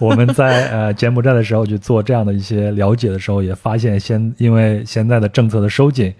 [0.00, 6.12] 我们在呃柬埔寨的时候去做这样的一些了解的时候，也发现现因为现在的政策的收紧，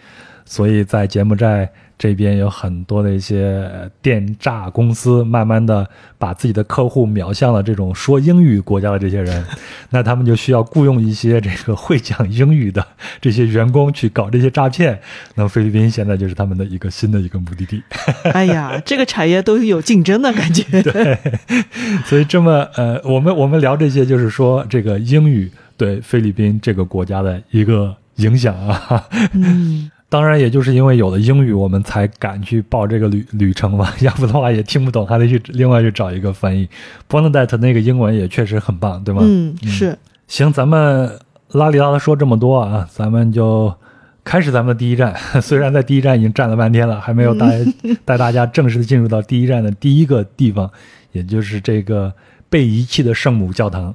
[0.47, 9.45] 所以在柬埔寨这边有很多的一些呃电诈公司，慢慢的把自己的客户瞄向了这种说英语国家的这些人，
[9.91, 12.85] 那他们就需要雇佣一些这个会讲英语的
[13.21, 14.99] 这些员工去搞这些诈骗。
[15.37, 17.83] 那菲律宾现在就是他们的一个新的一个目的地。
[18.35, 20.83] 哎呀，这个产业都有竞争的感觉。
[20.83, 21.19] 对
[22.05, 29.05] 所以这么呃，我们我们聊这些，就是说这个英语对菲律宾这个国家的一个影响啊。
[29.33, 33.92] 嗯，当然，也就是因为有了英语，我们才敢去报这个旅旅程嘛。
[33.98, 36.68] 要不的话也听不懂，还得去另外去找一个翻译。
[37.11, 39.22] Bonnet 那个英文也确实很棒，对吗？
[39.24, 39.98] 嗯，是，
[40.29, 41.18] 行，咱们
[41.50, 43.74] 拉里拉的说这么多啊，咱们就
[44.22, 45.16] 开始咱们的第一站。
[45.42, 47.64] 虽然在第一站已经站了半天了，还没有带、
[48.07, 50.70] 带大家正式的进入到第一站的第一个地方，
[51.11, 52.12] 也就是这个
[52.48, 53.92] 被遗弃的圣母教堂。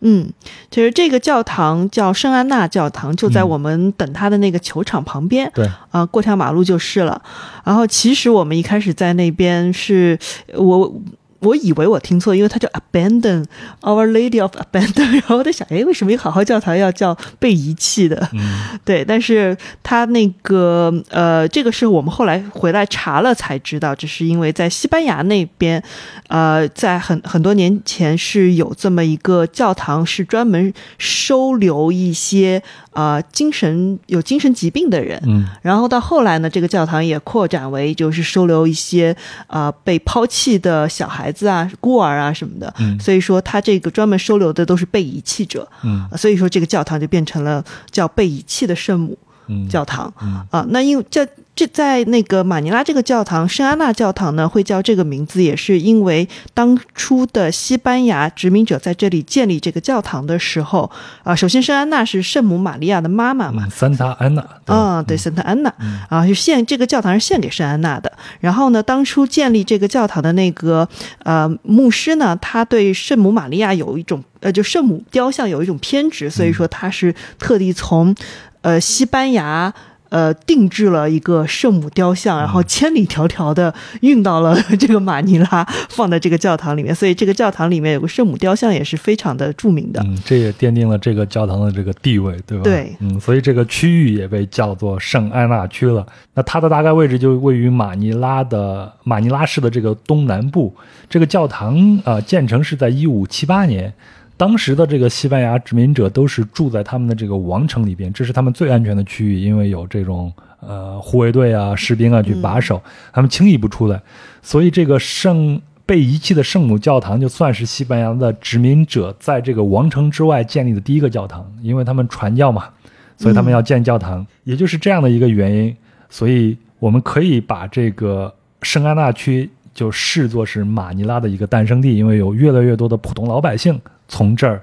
[0.00, 0.30] 嗯，
[0.70, 5.50] 其实这个教堂叫圣安娜教堂，就在嗯我们等他的那个球场旁边。
[5.54, 7.20] 对，啊、过条马路就是了。
[7.64, 10.18] 然后其实我们一开始在那边是
[10.54, 10.92] 我。
[11.40, 13.44] 我以为我听错，因为它叫 Abandon
[13.82, 18.28] Our Lady of Abandon， 然后我在想，哎，为什么一个好好教堂要叫被遗弃的？
[18.32, 25.82] 嗯，对，但是它那个呃，这个是我们后来回来查了才知道，这是因为在西班牙那边，
[26.28, 35.20] 呃，在很很多年前是有这么一个教堂，是专门收留一些呃精神有精神疾病的人。
[35.26, 39.14] 嗯然后到后来呢，这个教堂也扩展为就是收留一些
[39.48, 42.98] 呃被抛弃的小孩孩子啊、孤儿啊什么的，嗯。
[42.98, 46.08] 所以说他这个专门收留的都是被遗弃者，嗯。
[46.10, 50.10] 啊所以说这个教堂就变成了叫被遗弃的圣母嗯，教堂。
[50.22, 50.42] 嗯。
[50.50, 60.88] 啊，那因为这这在那个马尼拉这个教堂圣安娜教堂呢，会叫这个名字，也是因为当初的西班牙殖民者在这里建立这个教堂的时候，
[61.24, 68.12] 啊，首先圣安娜是圣母玛利亚的妈妈嘛，嗯，三塔安娜，啊，对，圣塔安娜嗯啊，就献这个教堂是献给圣安娜的。
[68.38, 70.88] 然后呢，当初建立这个教堂的那个
[71.24, 78.14] 呃牧师呢，他对圣母玛利亚有一种呃，就圣母雕像有一种偏执，所以说他是特地从
[78.60, 79.74] 呃西班牙。
[80.10, 86.94] 呃，定制了一个圣母雕像，然后千里迢迢的运到了 这个马尼拉，放在这个教堂里面。
[86.94, 90.00] 所以这个教堂里面有个圣母雕像，也是非常的著名的。
[90.04, 92.64] 嗯，这也奠定了这个教堂的这个地位，对吧？
[92.64, 96.06] 对嗯，所以这个区域也被叫做圣安娜区了。
[96.34, 100.74] 那它的大概位置就位于马尼拉的马尼拉市的这个东南部。
[101.10, 103.92] 这个教堂啊、呃建成是在一五七八年。
[104.38, 112.80] 当时的这个西班牙殖民者都是住在他们的这个王城里边，这是他们最安全的区域，因为有这种呃护卫队啊、士兵啊去把守，
[113.12, 114.00] 他们轻易不出来。
[114.40, 122.68] 所以这个圣被遗弃的圣母教堂就算是西班牙的殖民者在这个王城之外建立的第一个教堂，因为他们传教嘛，
[123.16, 125.76] 所以他们要建教堂，也就是这样的一个原因，
[126.08, 134.60] 所以我们可以把这个圣安娜区就视作是马尼拉的一个诞生地，因为有越来越多的普通老百姓从这儿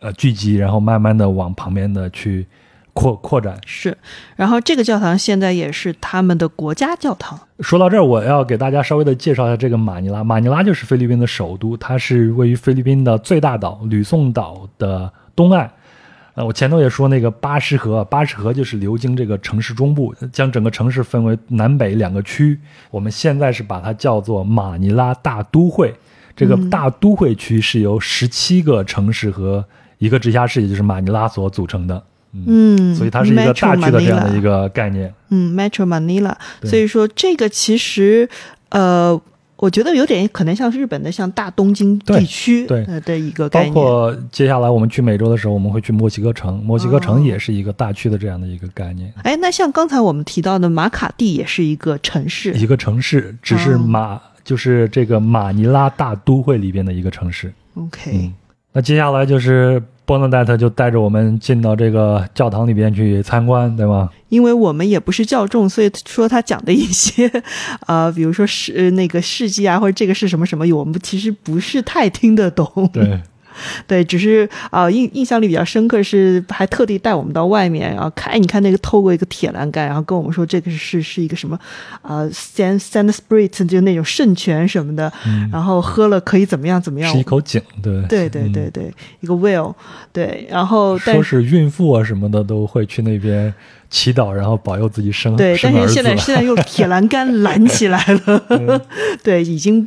[0.00, 2.46] 呃聚集，然后慢慢的往旁边的去
[2.92, 3.58] 扩扩展。
[3.64, 3.96] 是，
[4.36, 7.40] 然后这个教堂现在也是他们的国家教堂。
[7.60, 10.22] 说到这儿，我要给大家稍微的介绍一下这个马尼拉。
[10.22, 15.72] 马尼拉就是菲律宾的首都，它是位于菲律宾的最大岛吕宋岛的东岸。
[16.34, 22.58] 呃，我前头也说那个巴士河，巴士河就是流经这个城市中部，将整个城市分为南北两个区。
[22.90, 25.94] 我们现在是把它叫做马尼拉大都会。
[26.34, 29.62] 这个大都会区是由十七个城市和
[29.98, 32.02] 一个直辖市，也就是马尼拉所组成的。
[32.32, 35.12] 嗯，所以它是一个大区的这样的一个概念。
[35.28, 36.34] 嗯，Metro Manila。
[36.64, 38.26] 所以说这个其实
[38.70, 39.20] 呃，
[39.62, 43.72] 我觉得有点可能像日本的像大东京地区对呃的一个概念。
[43.72, 52.52] 包括接下来我们去美洲的时候，我们会去墨西哥城，墨西哥哦城也是一个大区的这样的一个概念，哎，那像刚才我们提到的马卡蒂也是一个城市。
[52.54, 57.52] 一个城市只是哦马，就是这个马尼拉大都会里边的一个城市。
[57.74, 58.34] OK，、嗯，
[58.72, 64.10] 那接下来就是波诺戴特就带着我们进到这个教堂里边去参观，对吗？
[64.28, 67.30] 因为我们也不是教众，所以说他讲的一些，
[67.86, 72.66] 呃，比如说是呃那个事迹啊，或者这个是什么什么，我们其实不是太听得懂。
[72.92, 73.20] 对，
[73.86, 81.58] 对，只是啊、印印象里比较深刻是还特地带我们到外面，然后看，哎，你看那个透过一个铁栏杆，然后跟我们说这个是是一个什么
[82.02, 85.12] 啊、San San Spirit 就那种圣泉什么的，
[85.50, 87.22] 然后喝了可以怎么样怎么样嗯是一。
[87.22, 89.74] 口井，对对对对对，一个 well，
[90.12, 93.52] 对，然后但说是孕妇啊什么的都会去那边
[93.92, 98.82] 祈祷，然后保佑自己生对，但是现在 现在用铁栏杆拦起来了，
[99.22, 99.86] 对，已经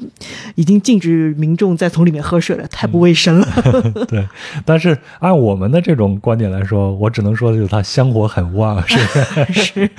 [0.54, 3.48] 已经禁止民众再从里面喝水了，太不卫生了。
[4.08, 4.26] 对，
[4.64, 8.96] 但是按我们的这种观点来说，我只能说就是它香火很旺，是
[9.44, 9.90] 不是？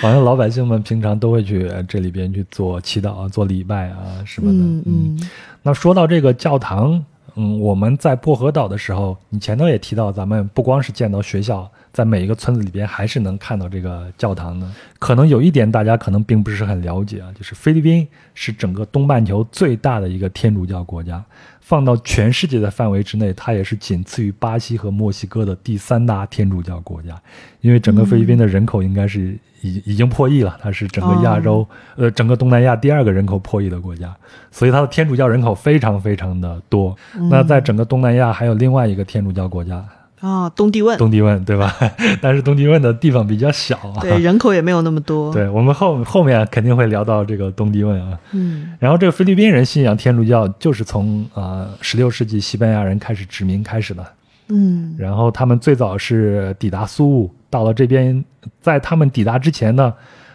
[0.00, 4.58] 好像老百姓们平常都会去这里边去做祈祷啊、做礼拜啊什么的。
[4.58, 5.30] 嗯嗯
[5.64, 7.04] 那说到这个教堂，
[7.36, 14.70] 嗯，我们在薄荷岛的时候，你前头也提到，咱们不光是见到学校，在每一个村子里边还是能看到这个教堂的。
[14.98, 21.22] 可能有一点大家可能并不是很了解啊，就是菲律宾是整个东半球最大的一个天主教国家，
[21.64, 27.18] 放到全世界的范围之内，它也是仅次于巴西和墨西哥的第三大天主教国家。
[27.62, 34.14] 因为整个菲律宾的人口应该是已已经破亿了，它是整个亚洲、呃整个东南亚第二个人口破亿的国家，
[34.50, 36.94] 所以它的天主教人口非常非常的多。
[37.30, 39.82] 那在整个东南亚还有另外一个天主教国家
[40.24, 41.76] 啊，东帝汶，东帝汶，对吧？
[42.22, 44.00] 但是东帝汶的地方比较小啊。
[44.00, 45.30] 对，人口也没有那么多。
[45.34, 48.18] 对我们后后面肯定会聊到这个东帝汶啊。
[48.32, 54.02] 嗯然后这个菲律宾人信仰天主教，就是从啊十六世纪西班牙人开始殖民开始的。
[54.48, 58.24] 嗯然后他们最早是抵达苏务，到了这边，
[58.62, 59.92] 在他们抵达之前呢，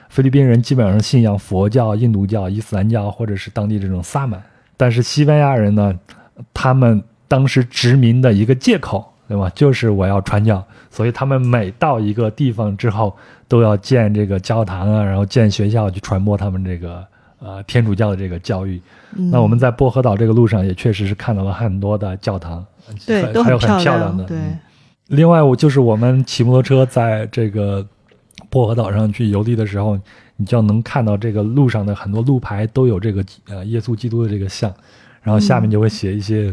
[0.09, 4.39] 菲律宾人基本上信仰佛教、印度教、伊斯兰教或者是当地这种萨满。
[4.77, 5.93] 但是西班牙人呢，
[6.53, 9.47] 他们当时殖民的一个借口，对吧？
[9.53, 13.15] 就是我要传教，所以他们每到一个地方之后，
[13.47, 17.05] 都要建这个教堂啊，然后建学校去传播他们这个
[17.37, 18.81] 呃天主教的这个教育。
[19.15, 22.65] 嗯，那我们在薄荷岛这个路上也确实是看到了很多的教堂，
[23.05, 24.23] 对还还有很漂亮的。
[24.23, 24.59] 对，嗯
[25.09, 27.85] 另外，我就是我们骑摩托车在这个
[28.49, 29.95] 薄荷岛上去游历的时候，
[30.37, 34.73] 你就能看到这个路上的很多路牌都有这个呃耶稣基督的这个像，
[35.21, 36.51] 然后下面就会写一些。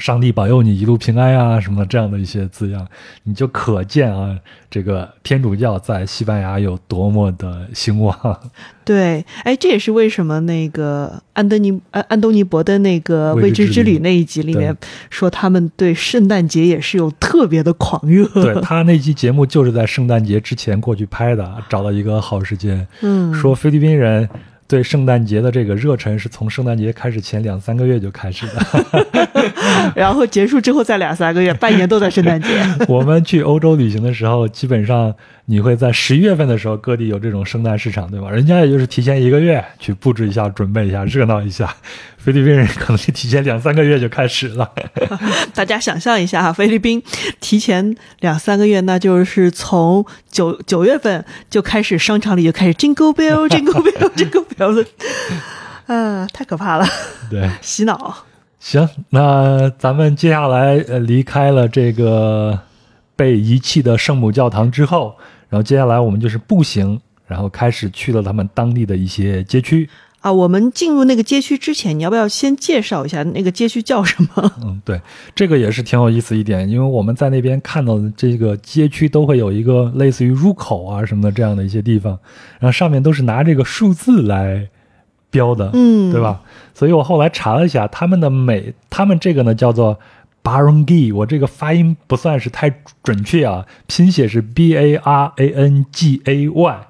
[0.00, 2.84] 上帝保佑你一路平安啊，什么这样的一些字样，
[3.24, 4.36] 你就可见啊，
[4.70, 8.40] 这个天主教在西班牙有多么的兴旺。
[8.82, 14.74] 对，哎，这也是为什么那个安德尼安安东尼伯的那个未未知之旅旅那一集里面
[15.10, 18.26] 说，他们对圣诞节也是有特别的狂热。
[18.28, 24.28] 对他那期节目就是在圣诞节之前过去拍的，找到一个好时间，嗯，说菲律宾人。
[24.70, 29.42] 对圣诞节的这个热忱是从圣诞节开始前两三个月就开始的。
[29.96, 32.48] 然后结束之后再两三个月，半年都在圣诞节。
[32.86, 35.12] 我们去欧洲旅行的时候，基本上
[35.50, 38.30] 你会在十一月份的时候，各地有这种圣诞市场，对吧？
[38.30, 41.74] 人家也就是提前一个月去布置一下、准备一下、热闹一下。
[42.18, 44.70] 菲律宾人可能是提前两三个月就开始了。
[45.52, 47.02] 大家想象一下哈，菲律宾
[47.40, 54.84] 提前两三个月，那就是从九九月份就开始，商场里就开始 Jingle Bell Jingle Bell Jingle Bell，了
[55.86, 56.86] 啊，太可怕了，
[57.28, 58.18] 对，洗脑。
[58.60, 62.60] 行，那咱们接下来呃离开了这个
[63.16, 65.16] 被遗弃的圣母教堂之后，
[65.50, 69.86] 然后接下来我们就是步行，然后开始去了他们当地的一些街区。
[70.20, 74.52] 啊，我们进入那个街区之前，你要不要先介绍一下那个街区叫什么？
[74.62, 75.00] 嗯，对，
[75.34, 82.18] 这个也是挺有意思一点，因为我们在那边看到的这个街区都会有一个类似于入口啊什么的这样的一些地方，
[82.58, 84.68] 然后上面都是拿这个数字来
[85.30, 86.42] 标的，嗯对吧？
[86.74, 89.98] 所以我后来查了一下，他们的每他们这个呢叫做
[90.42, 92.70] Barangay，我这个发音不算是太
[93.02, 96.86] 准确啊，拼写是 B A R A N G A Y。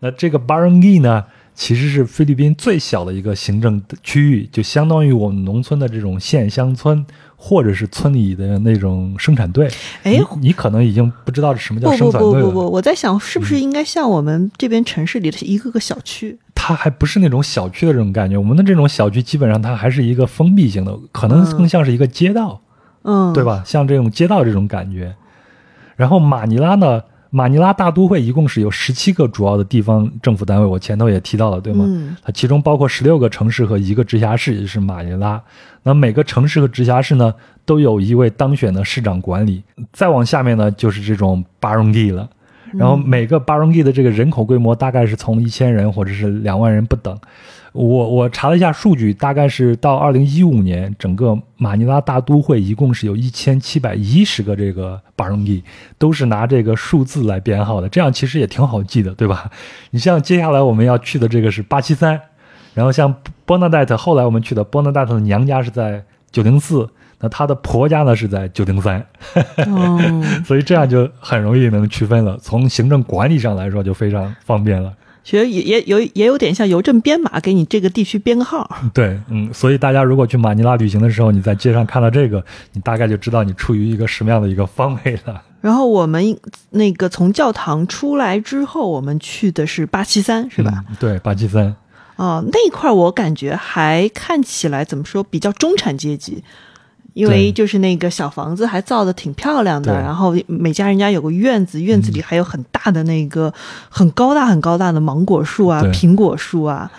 [0.00, 1.24] 那这个 Barangay 呢，
[1.54, 9.68] 其实是菲律宾最小的一个行政区域，就相当于我们农村的这种县乡村，或者是村里的那种生产队。
[10.02, 12.46] 哎你你可能已经不知道什么叫不不生产队了。
[12.46, 16.36] 不不不，我在想是不是应该像我们这边城市里的一个个小区？
[16.54, 22.60] 它还不是那种小区的这种感觉，我们的这种小区基本上它还是一个封闭型的，可能更像是一个街道。
[22.60, 22.71] 嗯，
[23.34, 23.44] 对？
[23.44, 23.62] 吧？
[23.64, 25.14] 像这种街道这种感觉。
[25.96, 31.84] 然后马尼拉呢，马尼拉大都会一共是有十七个主要的地方政府单位，我前头也提到了，对吗？
[31.86, 35.40] 嗯它其中包括十六个城市和一个直辖市，也就是马尼拉。
[35.82, 37.34] 那每个城市和直辖市呢，
[37.64, 39.62] 都有一位当选的市长管理。
[39.92, 42.28] 再往下面呢，就是这种巴隆地了。
[42.72, 47.16] 然后每个巴隆地的这个人口规模大概是从一千人或者是两万人不等。
[47.72, 55.64] 我我查了一下数据，大概是到二零一五年，整个马尼拉大都会一共是有一千七百一十个这个巴隆地，
[55.96, 59.50] 都是拿这个数字来编号的，这样其实也挺好记的，对吧？
[59.90, 62.20] 你像接下来我们要去的这个是八七三，
[62.74, 63.14] 然后像
[63.46, 66.86] 波纳代特，后来我们去的波纳代特的娘家是在九零四，
[67.20, 69.06] 那她的婆家呢是在九零三，
[69.68, 69.98] 哦，
[70.44, 72.36] 所以这样就很容易能区分了。
[72.42, 74.92] 从行政管理上来说就非常方便了。
[75.24, 78.68] 其实也也有也有点像邮政编码，给你这个地区编个号。
[78.92, 85.42] 对，嗯，所以大家如果去马尼拉旅行的时候，你在街上看到这个，你大概就知道你处于一个什么样的一个方位了。
[85.60, 86.36] 然后我们
[86.70, 90.84] 那个从教堂出来之后，我们去的是八七三，是吧？
[90.88, 91.74] 嗯对，八七三。
[92.16, 96.42] 哦，那块儿我感觉还看起来怎么说比较中产阶级，
[97.14, 103.52] 因为就是那个小房子还造的挺漂亮的，然后每家人家有个院子，院子里还有很大的那个、
[103.88, 106.90] 很高大很高大的芒果树啊、苹果树啊，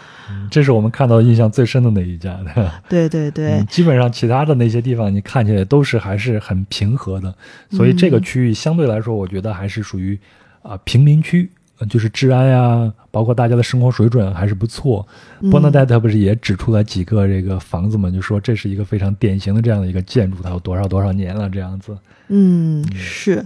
[0.50, 2.82] 这是我们看到印象最深的那一家，对吧？
[2.88, 7.34] 对对对，嗯，基本上其他的那些地方，你看起来都是还是很平和的，
[7.72, 10.18] 所以这个区域相对来说，我觉得还是属于
[10.62, 15.06] 啊、贫民区，呃就是治安呀，包括大家的生活水准还是不错。
[15.52, 21.98] 波纳代特不是也指出来几个这个房子嘛，就说这是一个非常典型的这样的一个建筑，它有多少多少年了这样子。
[22.30, 23.46] 嗯，是。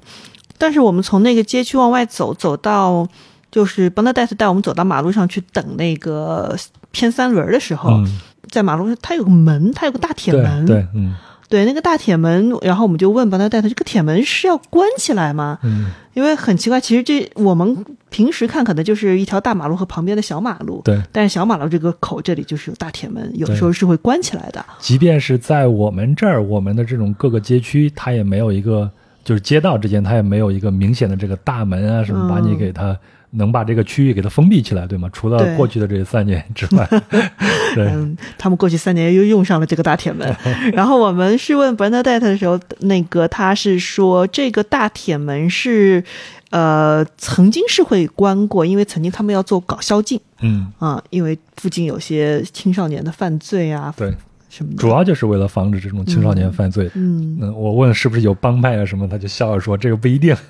[0.57, 3.07] 但是我们从那个街区往外走，走到
[3.51, 6.55] 就是邦德戴特带我们走到马路上去等那个
[6.91, 8.19] 偏三轮的时候，嗯，
[8.49, 11.15] 在马路上它有个门，它有个大铁对门，对，嗯
[11.49, 15.59] 对那个大铁门，然后我们就问邦德戴特，这个铁门是要关起来吗？
[15.63, 21.01] 嗯，因为很奇怪，其实这我们平时看可能就是一条大马路和旁边的小马路，对。
[21.11, 24.65] 但是小马路这个口这里就是有大铁门，有的时候是会关起来的。
[24.79, 28.89] 即便是在我们这儿，我们的这种各个街区，它也没有一个，
[29.23, 32.97] 就是街道之间，它也没有一个明显的这个大门啊什么，嗯把你给它
[33.37, 35.09] 能把这个区域给它封闭起来，对吗？
[35.13, 36.87] 除了过去的这三年之外，
[37.75, 40.35] 对，嗯，他们过去三年又用上了这个大铁门。
[40.73, 46.03] 然后我们是问 Bernadette 的时候，那个他是说这个大铁门是，
[46.49, 54.13] 呃，曾经是会关过，因为曾经他们要做搞宵禁嗯，啊，因为附近有些青少年的犯罪啊对，
[54.49, 54.71] 什么。
[54.77, 56.89] 主要就是为了防止这种青少年犯罪。
[56.95, 60.35] 嗯，嗯，我问是不是有帮派啊什么，他就笑着说这个不一定。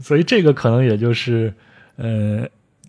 [0.00, 1.52] 所以这个可能也就是，
[1.96, 2.46] 呃，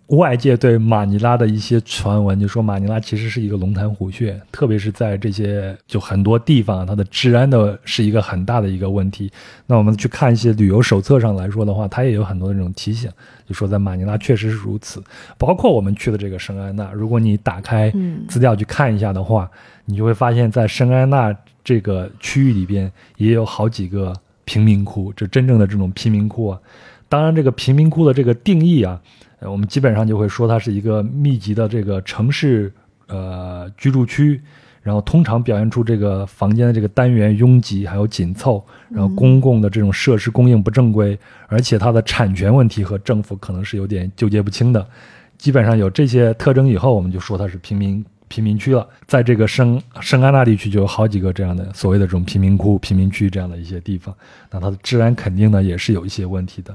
[0.08, 9.30] 外界对马尼拉的一些传闻，就说马尼拉其实是一个龙潭虎穴，特别是在这些就很多地方，它的治安的是一个很大的一个问题。
[9.66, 13.10] 那我们去看一些旅游手册上来说的话，它也有很多的这种提醒，
[13.46, 15.02] 就说在马尼拉确实是如此。
[15.38, 19.50] 包括我们去的这个圣安娜，如果你打开嗯资料去看一下的话，
[19.86, 21.34] 你就会发现在圣安娜
[21.64, 24.12] 这个区域里边也有好几个
[24.44, 26.60] 贫民窟，这真正的这种贫民窟啊。
[27.12, 28.98] 当然，这个贫民窟的这个定义啊，
[29.40, 32.72] 呃，我们基本上就会说它是一个密集的这个城市
[33.06, 34.40] 呃居住区，
[34.80, 44.88] 然后通常表现出这个房间的这个单元拥挤还有紧凑，然后公共的这种设施供应不正规，而且它的产权问题和政府可能是有点纠结不清的。
[45.36, 48.02] 基本上有这些特征以后，我们就说它是贫民
[48.32, 48.88] 贫民区了。
[49.06, 54.14] 在这个圣圣安娜地区就有好几个这样的所谓的这种贫民窟、贫民区这样的一些地方，
[54.50, 56.74] 那它的治安肯定呢也是有一些问题的。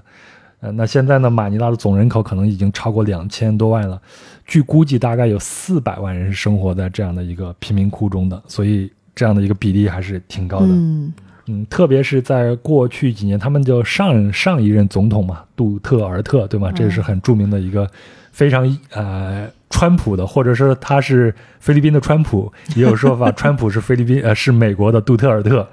[0.60, 4.00] 呃，那现在呢，马尼拉的总人口可能已经超过两千多万了，
[4.46, 10.68] 据估计大概有四百万人是生活在这样的一个贫民窟中的，所以这样的一个比例还是挺高的。
[10.70, 11.12] 嗯
[11.50, 16.72] 嗯，特别是在过去几年，他们就上上一任总统嘛，杜特尔特，对吗？
[16.72, 17.90] 这是很著名的一个
[18.34, 19.48] 非常呃
[19.78, 25.68] 川普的，或者说他是菲律宾的川普，也有说法，川普是菲律宾 呃是美国的杜特尔特。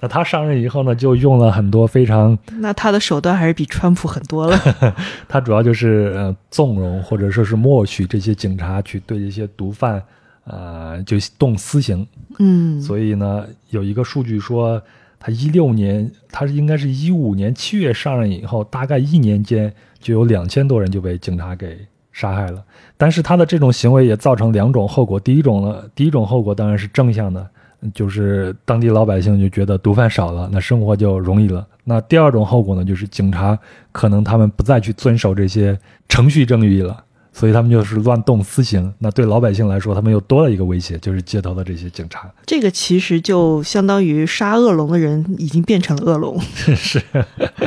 [0.00, 4.58] 那他上任以后呢，就用了很多非常，那他的手段还是比川普很多了。
[5.28, 10.02] 他主要就是呃纵容或者说是默许这些警察去对这些毒贩，
[10.44, 12.04] 呃就动私刑，
[12.40, 14.82] 嗯，所以呢，有一个数据说，
[15.18, 21.78] 他一六年，他是应该是一五年七月上任以后，大概一年间就有两千多人就被警察给
[22.14, 22.64] 杀害了。
[22.96, 27.46] 但是他的这种行为也造成两种后果，第一种呢，第一种后果当然是正向的，
[27.92, 31.66] 就是当地老百姓就觉得毒贩少了，那生活就容易了。
[31.84, 33.58] 那第二种后果呢，就是警察
[33.92, 37.04] 可能他们不再去遵守这些程序正义了。
[37.36, 42.30] 所以他们就是乱动私刑，那对老百姓来说，他们又多了一个威胁，就是街头的这些警察。
[42.46, 46.40] 这个其实就相当于杀恶龙的人已经变成了恶龙。
[46.76, 47.02] 是，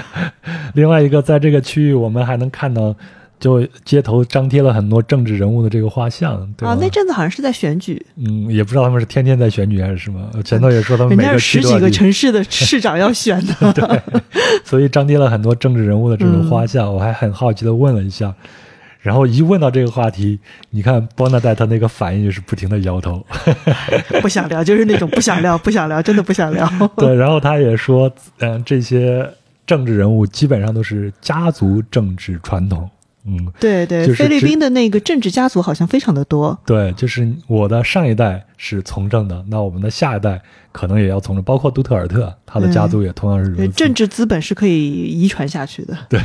[0.73, 2.95] 另外一个，在这个区域，我们还能看到，
[3.39, 6.71] 就街头张贴了很多政治人物的这个画像，对吧？
[6.71, 10.27] 啊，那阵子好像是在选举，嗯，也不知道他们是天天在选举还是什么。
[10.43, 14.03] 前头也说他们人每个十几个城市的市长要选的。
[14.65, 16.93] 所以张贴了很多政治人物的这种画像。
[16.93, 18.33] 我还很好奇的问了一下，
[19.01, 20.39] 然后一问到这个话题，
[20.71, 23.23] 你看波纳戴他那个反应就是不停的摇头。
[24.21, 26.67] 不想聊，就是那种不想聊， 不想聊，真的不想聊。
[26.97, 29.29] 对，然后他也说，嗯、这些
[29.65, 32.89] 政治人物基本上都是家族政治传统。
[33.27, 36.57] 嗯，对对，就是菲律宾的那个政治家族好像非常的多。
[36.65, 43.63] 对，就是我的上一代是从政的，那我们的下一代可能也要从政，包括杜特尔特，他的家族也同样是如此。
[43.63, 45.97] 对政治资本是可以遗传下去的。
[46.07, 46.21] 对，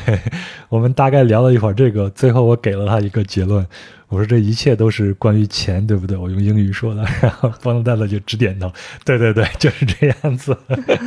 [0.69, 3.67] 我们大概聊了一会儿这个，最后我给了他一个结论，
[4.13, 6.15] 我说这一切都是关于钱，对不对？
[6.15, 8.71] 我用英语说的， 然后邦德戴勒就直点头，
[9.07, 10.55] 对对对，就是这样子。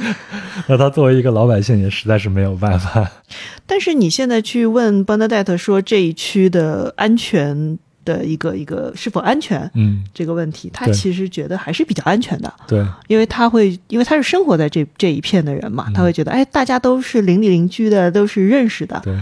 [0.67, 3.07] 那他作为一个老百姓，也实在是没有办法。
[3.67, 12.51] 但是你现在去问邦德戴特说这一区的安全的一个一个是否安全嗯，这个问题，他其实觉得还是比较安全的。
[12.67, 18.99] 对，因为他会，因为他是生活在这这一片的人嘛，嗯他会觉得，哎，大家都是邻里邻居的，都是认识的。
[19.03, 19.15] 对。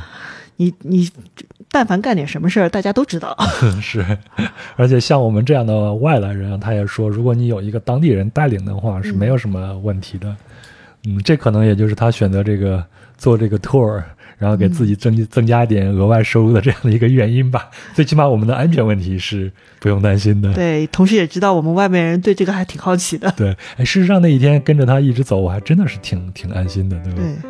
[0.58, 1.10] 你你，
[1.74, 3.36] 但凡干点什么事儿，大家都知道。
[3.82, 4.06] 是，
[4.76, 10.36] 而且像我们这样的外来人啊，他也说，如果你有一个当地人带领的话，是没有什么问题的。
[11.08, 12.86] 嗯，这可能也就是他选择这个
[13.18, 14.04] 做这个 tour，
[14.38, 17.72] 然后给自己增增加一点额外收入的这样的一个原因吧。
[17.96, 20.54] 最起码我们的安全问题是不用担心的。
[20.54, 23.34] 对，同时也知道我们外面人对这个还挺好奇的。
[23.36, 27.20] 对，哎，事实上那一天跟着他一直走，我还真的是挺挺安心的，对吧？
[27.20, 27.50] 对，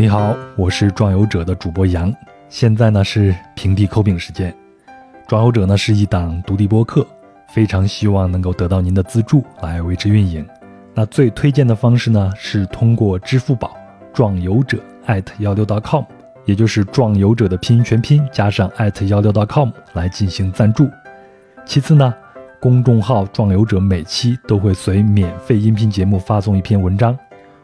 [0.00, 2.14] 你好，我是壮游者的主播杨，
[2.48, 4.54] 现在呢是平地抠饼时间。
[5.26, 7.04] 壮游者呢是一档独立播客，
[7.48, 10.46] 非常希望能够得到您的资助来维持运营。
[10.94, 13.76] 那最推荐的方式呢是通过支付宝
[14.12, 16.04] 壮游者艾特幺六 .com，
[16.44, 20.88] 也就是壮游者的拼音全拼加上艾特幺六 .com 来进行赞助。
[21.66, 22.14] 其次呢，
[22.60, 27.18] 公众号壮游者每期都会随免费音频节目发送一篇文章。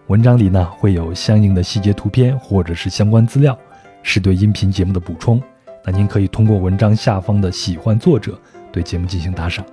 [0.09, 3.59] 文章里呢会有相应的细节图片或者是相关资料，
[4.03, 5.43] 是对音频节目的补充。
[5.83, 8.39] 那您可以通过文章下方的喜欢作者
[8.71, 9.65] 对节目进行打赏。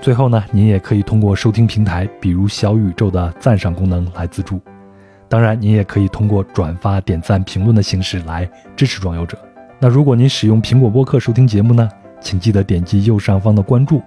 [0.00, 4.60] 最后呢，您也可以通过收听平台，比如小宇宙的赞赏功能来资助。
[5.28, 9.36] 当然，您也可以通过转发、点赞、评论的形式来支持装游者。
[9.80, 11.88] 那如果您使用苹果播客收听节目呢，
[12.20, 14.00] 请记得点击右上方的关注。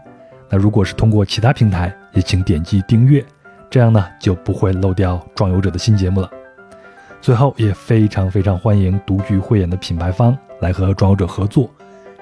[0.50, 3.24] 那如果是通过其他平台，也请点击订阅。
[3.74, 6.30] 这样呢，就不会漏掉壮游者的新节目了。
[7.20, 11.68] 最后也非常非常欢迎独具慧眼的品牌方来和壮游者合作，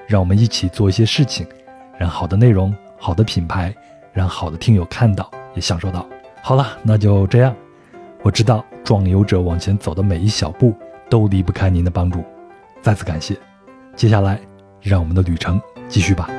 [0.06, 1.46] 让我们一起做一些事情，
[1.98, 3.70] 让好的内容、好的品牌，
[4.14, 6.08] 让好的听友看到也享受到。
[6.40, 7.54] 好了，那就这样。
[8.22, 10.74] 我知道壮游者往前走的每一小步
[11.10, 12.24] 都离不开您的帮助，
[12.80, 13.36] 再次感谢。
[13.94, 14.40] 接下来，
[14.80, 16.30] 让我们的旅程继续吧。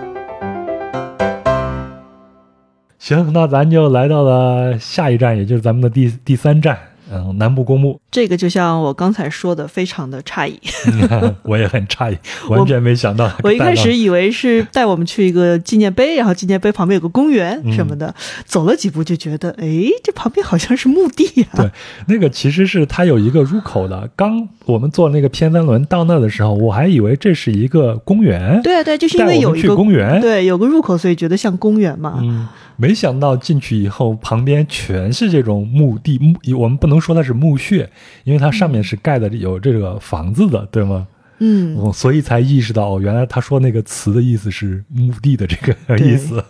[3.04, 6.80] 行，那咱就来到了下一站，也就是咱们的第第三站，
[7.14, 8.00] 嗯，南部公墓。
[8.12, 10.60] 这个就像我刚才说的，非常的诧异。
[11.44, 12.18] 我也很诧异，
[12.50, 13.32] 完全没想到。
[13.44, 18.14] 我一开始以为是带我们去一个纪念碑，然后纪念碑旁边有个公园什么的。
[18.46, 21.58] 走了几步就觉得，哎，这旁边好像是墓地啊。
[21.58, 21.72] 对，
[22.08, 24.10] 那个其实是它有一个入口的。
[24.16, 28.62] 刚我们坐那个偏三轮到那的时候，我还以为这是一个公园。
[28.62, 32.20] 对对，就是因为有一个公园，对，有个入口，所以觉得像公园嘛。
[32.22, 32.48] 嗯，
[32.78, 37.90] 没想到进去以后，旁边全是这种墓地墓，我们不能说它是墓穴。
[38.24, 41.08] 因为它上面是盖的有这个房子的，对吗？
[41.40, 46.42] 嗯，我所以才意识到，原来他说那个词的意思是墓地的这个意思。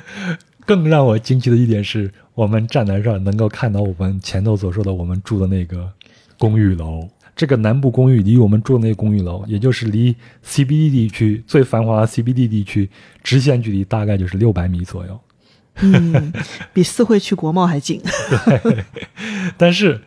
[0.66, 5.90] 更让我惊奇的一点是，我们站在这儿能够看到我们前头所说的我们住的那个
[6.38, 7.08] 公寓楼。
[7.36, 12.88] 这个南部公寓离我们住的那个公寓楼，也就是离 CBD 地区最繁华的 CBD 地区
[13.22, 15.20] 直线距离大概就是六百米左右。
[15.76, 16.32] 嗯，
[16.72, 18.00] 比四惠去国贸还近。
[18.62, 18.84] 对，
[19.56, 20.00] 但是。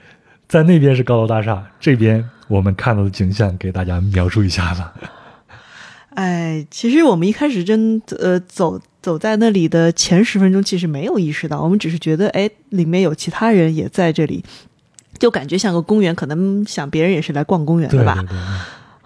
[0.49, 4.93] 在那边是高楼大厦，这边我们看到的景象给大家描述一下吧。
[6.11, 14.41] 哎，其实我们一开始真呃走走在那里的前十分钟，其实没有意识到，我们只是觉得哎，里面有其他人也在这里，
[15.19, 18.23] 就感觉像个公园，可能想别人也是来逛公园的吧。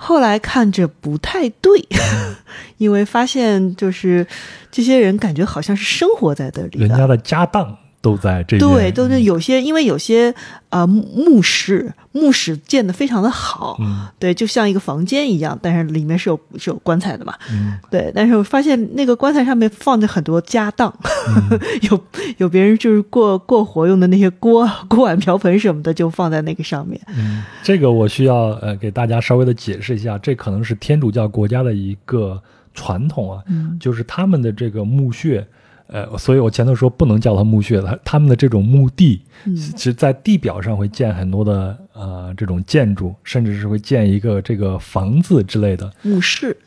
[0.04, 1.88] 后来看着不太对，
[2.78, 4.26] 因为发现就是
[4.72, 7.78] 这些人感觉好像是生活在这里，人家的家当。
[8.02, 10.34] 都在这对，都是有些，因为有些
[10.70, 20.92] 呃墓室墓室建的非常的好，嗯，对，就像一个房间一样，但是里面是有是有棺材的嘛，嗯，对，但是我发现那个棺材上面放着很多家当，
[21.90, 22.04] 有
[22.38, 27.00] 有别人就是过过活用的那些锅 锅碗瓢盆什么的，就放在那个上面。
[27.16, 32.42] 嗯，这个我需要呃给大家稍微的解释一下，这可能是天主教国家的一个
[32.74, 35.46] 传统啊，嗯，就是他们的这个墓穴。
[35.92, 39.22] 呃，所以我前头说不能叫它墓穴，它他们的这种墓地，
[39.56, 46.58] 其实在地表上会建很多的呃这种建筑，甚至是会建一个这个房子之类的墓室，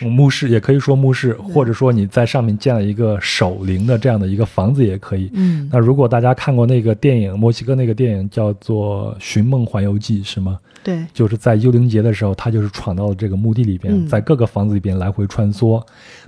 [0.00, 5.30] 墓室也可以说墓室，或者说你在上面建了一个守灵的这样的一个房子也可以。
[5.32, 10.58] 嗯，那如果大家看过那个电影，墨西哥那个电影叫做《寻梦环游记》，是吗？
[10.84, 15.80] 对，就是在幽灵节的时候，他就是闯到了这个墓地里边，在各个房子里边来回穿梭。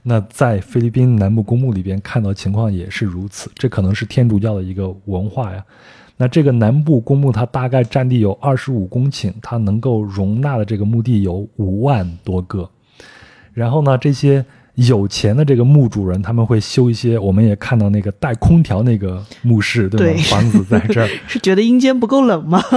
[0.03, 5.65] 那在菲律宾南部公墓里边看到情况也是如此，这可能是天主教的一个文化呀。
[6.17, 12.69] 那这个南部公墓它大概占地有二十五公顷，它能够容纳的这个墓地有五万多个。
[13.53, 14.45] 然后呢，这些。
[14.75, 20.23] 有钱的这个墓主人，他们会修一些，我们也看到那个带空调那个墓室，对吧？
[20.25, 22.63] 房子在这儿， 是觉得阴间不够冷吗？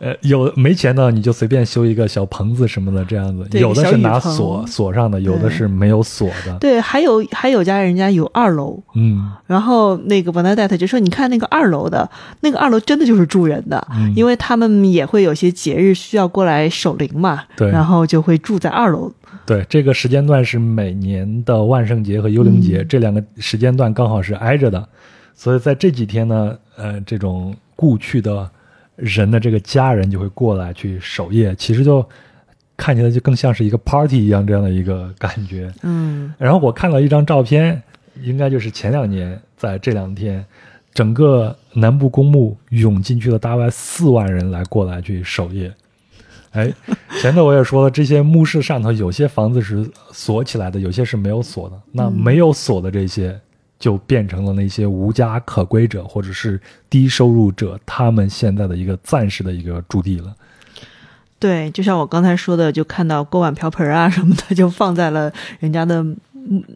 [0.00, 3.58] 呃，有没钱的你就随便修一个小棚子什么的，这样子。
[3.58, 6.56] 有的是拿锁锁上的，有的是没有锁的。
[6.60, 12.08] 对，还有还有家人家有二楼，嗯，然后那个 Bernadette 就说：“你看那个二楼的，
[12.42, 19.10] 那个二楼真的就是住人的，因为他们也会有些节日需要过来守灵嘛，对，然后就会住在二楼。”
[19.44, 24.88] 对，这个时间段是每年的万圣节和幽灵节这两个时间段刚好是挨着的，
[25.34, 28.50] 所以在这几天呢，呃，这种故去的
[28.96, 32.06] 人的这个家人就会过来去守夜，其实就
[32.76, 35.72] 看起来就更像是一个 party 一样这样的一个感觉。
[35.82, 37.82] 嗯，然后我看到一张照片，
[38.22, 40.44] 应该就是前两年在这两天，
[40.92, 45.72] 整个南部公墓涌进去了大概四万人来过来去守夜。
[46.52, 46.72] 哎，
[47.20, 51.80] 前头我也说了，这些墓室上头有些房子是锁起来的，有些是没有锁的。
[51.92, 53.38] 那没有锁的这些，
[53.78, 60.34] 就变成了那些无家可归者或者是低收入者，他们现在的一个暂时的一个驻地了。
[61.38, 66.04] 对，就像我刚才说的，就看到锅碗瓢盆啊什么的，就放在了人家的。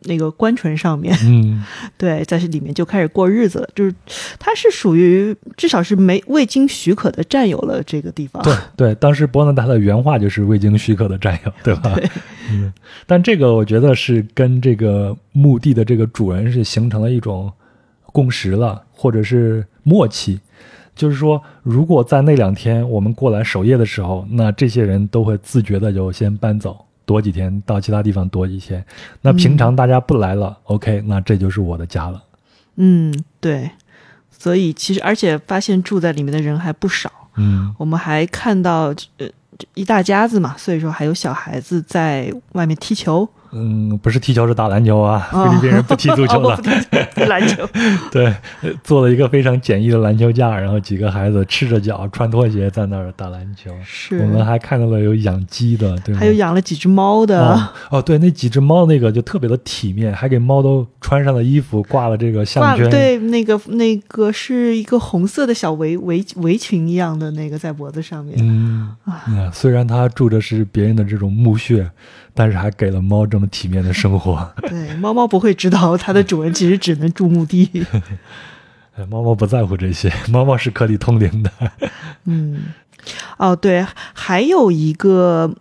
[0.03, 1.65] 那个官船上面，嗯，
[1.97, 3.69] 对，在这里面就开始过日子了。
[3.75, 3.95] 就是
[4.39, 8.43] 他是属于至少是没未经许可的占有了这个地方。
[8.43, 11.95] 对对，当时伯纳达的原话就是未经许可的占有， 对吧？
[11.95, 12.09] 对，
[12.51, 12.73] 嗯。
[13.07, 17.51] 但这个我觉得是跟这个墓地的这个主人是形成了一种
[18.07, 20.39] 共识了，或者是默契。
[20.95, 26.85] 就是说，如果在那两天我们过来守夜的时候，那这些人都会自觉的就先搬走。
[27.05, 28.85] 躲几天到其他地方躲几天，
[29.21, 32.23] 那平常大家不来了，OK，那这就是我的家了。
[32.77, 33.71] 嗯，对，
[34.31, 37.11] 所以其实而且发现住在里面的人还不少。
[37.37, 39.27] 嗯我们还看到呃
[39.75, 43.29] 一大家子嘛，所以说还有小孩子在外面踢球。
[43.53, 46.63] 嗯，不是踢球是打篮球啊，哦菲律宾人不踢足球我的
[47.13, 47.21] 不。
[47.21, 47.69] 踢篮球。
[48.11, 48.27] 对，
[48.63, 53.71] 呃做了一个非常简易的篮球架，然后几个孩子赤着脚穿拖鞋在那儿打篮球。
[53.85, 56.15] 是我们还看到了有养鸡的，对？
[56.15, 57.47] 还有养了几只猫的。
[57.47, 62.89] 哦哦，对，那几只猫那个就特别的体面，还给猫都穿上了衣服，挂了这个项挂圈。
[62.91, 68.37] 对那个那个是一个红色的小围围围裙一样的那个在脖子上面。
[68.41, 68.97] 嗯，
[69.29, 71.91] 嗯虽然它住的是别人的这种墓穴，
[72.35, 74.53] 但是还给了猫这么体面的生活。
[74.69, 77.87] 对，猫猫不会知道它的主人其实只能住墓地。
[78.97, 81.51] 哎 猫猫不在乎这些，猫猫是可以通灵的。
[82.25, 82.75] 嗯，
[83.39, 85.55] 哦，对，还有一个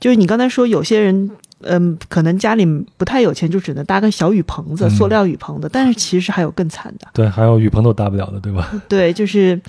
[0.00, 1.30] 就是你刚才说有些人。
[1.62, 5.68] 嗯，可能家里不太有钱，就只能搭个小雨棚子，嗯塑料雨棚子。
[5.72, 8.70] 但是其实还有更惨的，对，还有雨棚都搭不了的，对吧？
[8.88, 9.60] 对，就是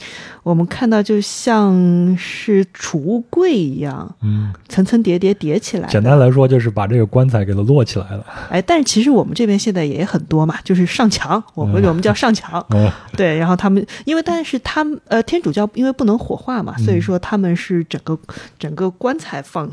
[0.44, 5.88] 我们看到就像是储物柜一样，嗯，层层叠叠叠起来。
[5.88, 8.26] 简单来说就是把这个棺材给它摞起来了。
[8.50, 18.18] 哎，但是其实我们这边现在也很多嘛，就是上墙，我们、嗯我们叫上墙，嗯 对，然后他们因为但是他们呃天主教因为不能火化嘛，所以说他们是整个
[18.60, 19.70] 整个棺材放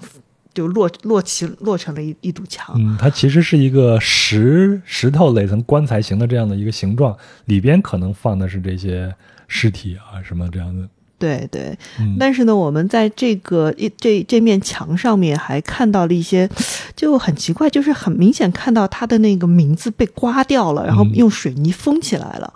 [0.55, 7.15] 就落落起落成了一一堵墙，嗯，它其实是一个石石头垒成棺材形的这样的一个形状，
[7.47, 9.13] 里边可能放的是这些
[9.49, 10.89] 尸体啊什么这样的。
[11.19, 11.77] 对对。
[11.99, 16.49] 嗯，但是呢，我们在这个一这这面墙上面还看到了一些，
[16.95, 22.53] 就很奇怪，就是很明显看到他的那个名字被刮掉了，然后嗯用水泥封起来了。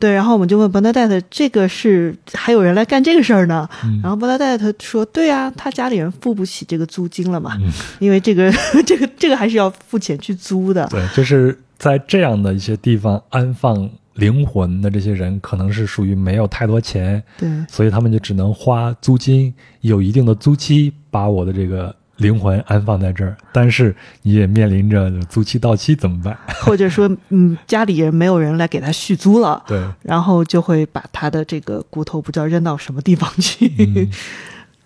[0.00, 3.68] 对，然后我们就问伯纳戴特，这个是还有人来干这个事儿呢？
[3.84, 8.50] 嗯然后伯纳戴特说：“对啊，他家里人付不起这个租金了嘛，嗯因为这个
[8.86, 10.88] 这个这个还是要付钱去租的。
[10.90, 23.36] 对，就是在这样的一些地方安放灵魂的这些人，可能是属于没有太多钱，对所以他们就只能花租金，有一定的租期，把我的这个灵魂安放在这儿。
[23.52, 26.36] 但是你也面临着租期到期怎么办？
[26.62, 33.72] 或者说，嗯，家里人没有人来给他续租了，对，然后就会把他的这个骨头不知道扔到什么地方去。
[33.78, 34.10] 嗯，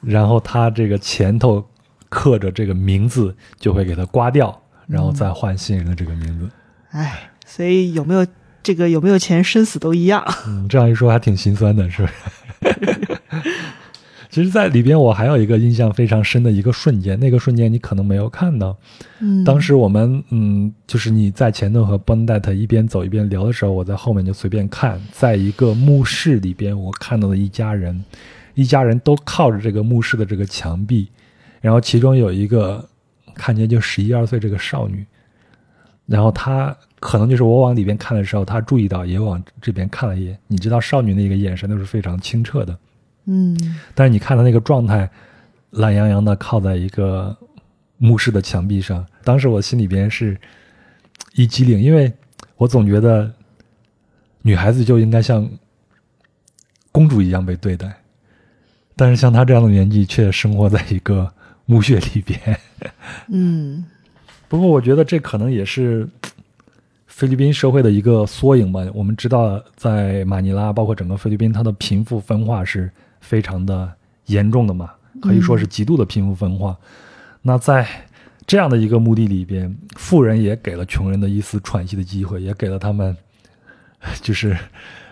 [0.00, 1.64] 然后他这个前头
[2.08, 6.48] 刻着这个名字，就会给他刮掉，然后再换新人的这个名字。
[6.90, 8.26] 哎，所以有没有
[8.62, 10.24] 这个有没有钱，生死都一样。
[10.46, 12.14] 嗯，这样一说还挺心酸的，是不是？
[14.34, 18.76] 其实，在里边我还有一个印象非常深的一个瞬间，那个瞬间你可能没有看到。
[19.20, 28.04] 嗯，当时我们，嗯，就是你在前头和邦戴特一边走一边聊的时候，我在后面就随便看，在一个墓室里边，我看到了一家人，
[28.54, 31.06] 一家人都靠着这个墓室的这个墙壁，
[31.60, 32.84] 然后其中有一个
[33.36, 35.06] 看起来就十一二岁这个少女，
[36.06, 42.76] 然后她可能就是我往里边看的时候，她注意到也往这边看了一眼，你知道少女那个眼神都是非常清澈的，
[43.26, 43.56] 嗯
[43.94, 45.08] 但是你看她那个状态，
[45.70, 47.36] 懒洋洋的靠在一个
[47.96, 50.38] 墓室的墙壁上，当时我心里边是
[51.34, 52.12] 一激灵，因为
[52.56, 53.32] 我总觉得
[54.42, 55.48] 女孩子就应该像
[56.92, 57.92] 公主一样被对待，
[58.94, 61.32] 但是像她这样的年纪，却生活在一个
[61.66, 62.38] 墓穴里边。
[63.28, 63.84] 嗯
[64.48, 66.06] 不过我觉得这可能也是
[67.08, 68.84] 菲律宾社会的一个缩影吧。
[68.92, 72.90] 我们知道，在马尼拉，包括整个菲律宾，它的贫富分化是
[73.24, 73.90] 非常的
[74.26, 76.76] 严重的嘛，可以说是极度的贫富分化。
[77.42, 77.86] 那在
[78.46, 83.16] 这样的一个墓地里边，富人也给了穷人的一丝喘息的机会，也给了他们
[84.20, 84.56] 就是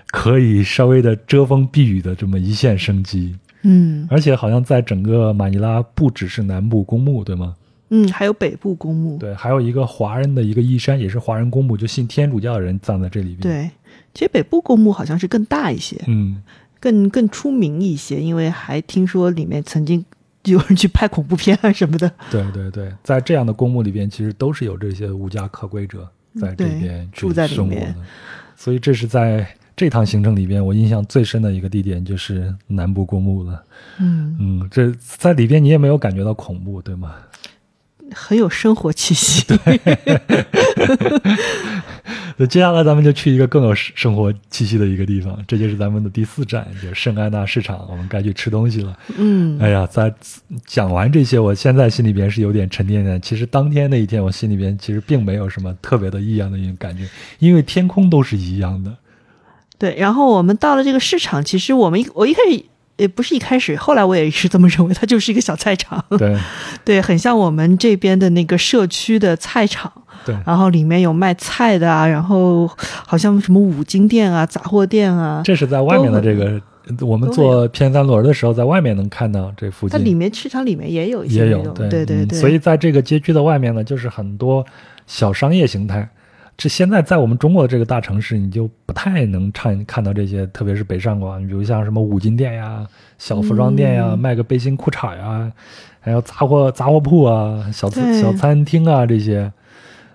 [0.08, 3.34] 可以稍微的遮风避雨的这么一线生机。
[3.64, 7.56] 嗯而且好像在整个马尼拉，不只是南部公墓，对吗？
[7.90, 9.18] 嗯，还有北部公墓。
[9.18, 13.70] 对，还有一个华人的一个义山，也是华人公墓，就信天主教的人葬在这里边。，对，
[14.14, 16.42] 其实北部公墓好像是更大一些，嗯，
[16.82, 20.04] 更更出名一些，因为还听说里面曾经
[20.44, 22.10] 有人去拍恐怖片啊什么的。
[22.28, 26.10] 对对对，在这样的公墓里边，其实都是有这些无家可归者
[26.40, 28.00] 在这对边住在里生活面的，
[28.56, 33.64] 所以这是在这趟行程里边，我印象最深的一个地点就是南部公墓了。
[34.00, 37.14] 嗯，嗯，这在里边你也没有感觉到恐怖，对吗？
[38.14, 39.44] 很有生活气息。
[42.36, 48.98] 那接下来咱们就去一个更有生生活气息的一个地方，这就是咱们的第四站，就是圣安娜市场，我们该去吃东西了。
[49.18, 50.12] 嗯哎呀，在
[50.66, 53.20] 讲完这些，我现在心里边是有点沉甸甸。
[53.20, 57.06] 其实当天那一天，我心里边其实并没有什么特别的异样的一种感觉，
[57.38, 58.96] 因为天空都是一样的。
[59.78, 62.64] 对，然后我们到了这个市场，其实我们一我一开始
[63.02, 66.38] 也不是一开始，后来我也是这么认为，它就是一个小菜场，对
[66.84, 69.90] 对，很像我们这边的那个社区的菜场，
[70.24, 72.70] 对，然后里面有卖菜的啊，然后
[73.06, 76.60] 好像什么五金店啊、杂货店啊，这是在外面的这个
[77.04, 84.64] 我们都会坐偏三轮的时候，在外面能看到这附近它里面市场里面也有一些也有对对对嗯所以在这个街区的外面呢，就是很多
[85.06, 86.08] 小商业形态。
[86.62, 92.86] 这现在在我们中国的这个大城市，你就不太能看看到这些，特别是北上广，你比如像什么五金店呀、
[93.18, 95.50] 小服装店呀、嗯卖个背心裤衩呀，
[95.98, 99.52] 还有杂货杂货铺啊、小餐小餐厅啊这些。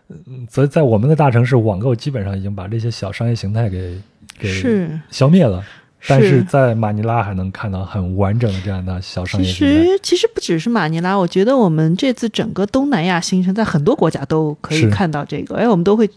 [0.08, 4.00] 嗯所以在我们的大城市，网购基本上已经把这些小商业形态给
[4.40, 5.62] 给消灭了。
[6.06, 9.54] 但是是在马尼拉还能看到很完整的这样的小商业其。
[9.54, 16.08] 实其实不只是马尼拉，我觉得我们这次整个东南亚行程，在很多国家都可以看到这个，哎，我们都会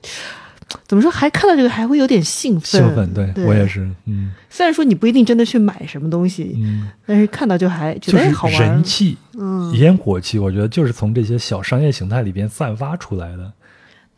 [0.86, 1.10] 怎么说？
[1.10, 2.80] 还看到这个还会有点兴奋。
[2.80, 3.66] 兴奋，对我也。
[3.66, 8.60] 是，嗯虽然说你不一定真的去买什么东西，嗯，但是看到就还觉就是得哎好玩。
[8.60, 13.52] 人气、嗯，烟火气，我觉得就是从这些小商业形态里边散发出来的。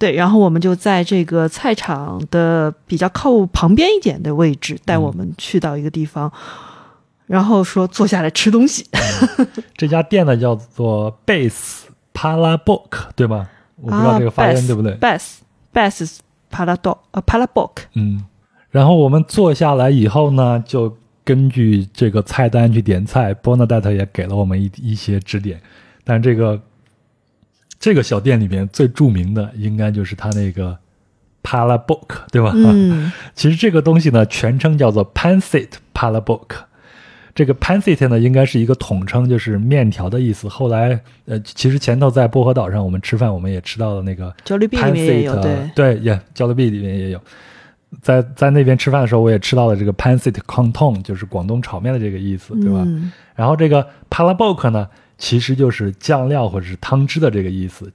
[0.02, 6.28] 对，然后我们就在这个菜场的比较靠旁边一点的位置，带我们去到一个地方，
[7.26, 8.84] 然后说坐下来吃东西。
[9.78, 11.82] 这家店呢叫做 Base
[12.12, 13.48] Palabok，对吗？
[13.76, 14.96] 我不知道这个发音对不对。
[14.96, 15.36] Bass
[15.72, 16.18] Bass
[16.50, 18.24] Palado 呃 Palabok，嗯，
[18.72, 23.32] 然后我们坐下来以后呢，就根据这个菜单去点菜。
[23.32, 25.62] Bonadette 也给了我们一一些指点，
[26.02, 26.60] 但这个
[27.82, 30.78] 这个小店里面最著名的应该就是它那个
[31.42, 32.52] Palabook，对吧？
[32.54, 36.46] 嗯， 其实这个东西呢，全称叫做 Pancit Palabook。
[37.34, 40.48] 这个 Pancit 呢，应该是一个统称，就是面条的意思。
[40.48, 47.20] 后来，呃，其实前头在薄荷岛上，我们吃饭，我们也吃到了那个 Pancit，对对，也 Jollibee 里面也有。
[48.00, 52.84] 在在那边吃饭的时候，我也吃到了这个 Pancit Canton，就是广东炒面的这个意思，对吧？
[52.86, 54.86] 嗯然后这个 Palabok 呢，
[55.22, 57.88] 其实就是酱料或者是汤汁的这个意思，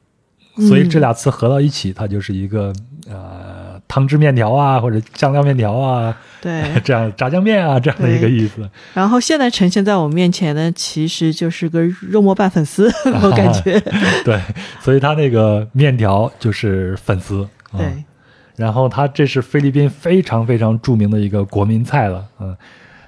[0.69, 2.71] 所以这俩词合到一起，它就是一个
[3.05, 6.63] 呃汤汁面条啊，或者酱料面条啊，对。
[6.85, 8.69] 这样炸酱面啊这样的一个意思。
[8.93, 12.89] 然后现在呈现在我们面前的，其实就是个肉末拌粉丝，
[13.21, 13.77] 我感觉。
[14.23, 14.39] 对，
[14.79, 17.45] 所以它那个面条就是粉丝。
[17.73, 18.03] 嗯对，
[18.55, 22.55] 然后它这是菲律宾非常非常著名的一个国民菜了，嗯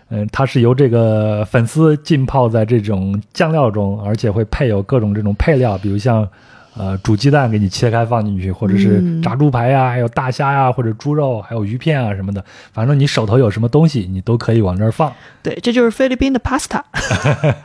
[0.10, 6.28] 嗯，它是由这个粉丝浸泡在这种酱料中，而且会配有各种这种配料，比如像
[6.76, 12.44] 呃煮鸡蛋给你切开放进去，或者是嗯炸猪排呀、还有大虾呀、或者猪肉，还有鱼片啊什么的，
[12.74, 15.14] 反正你手头有什么东西，你都可以往这儿放。
[15.44, 16.82] 对，这就是菲律宾的 pasta。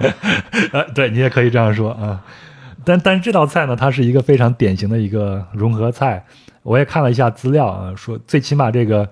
[0.72, 2.22] 呃，对你也可以这样说啊。
[2.84, 6.22] 但但是这道菜呢，它是一个非常典型的一个融合菜。
[6.62, 9.08] 我也看了一下资料啊，说最起码这个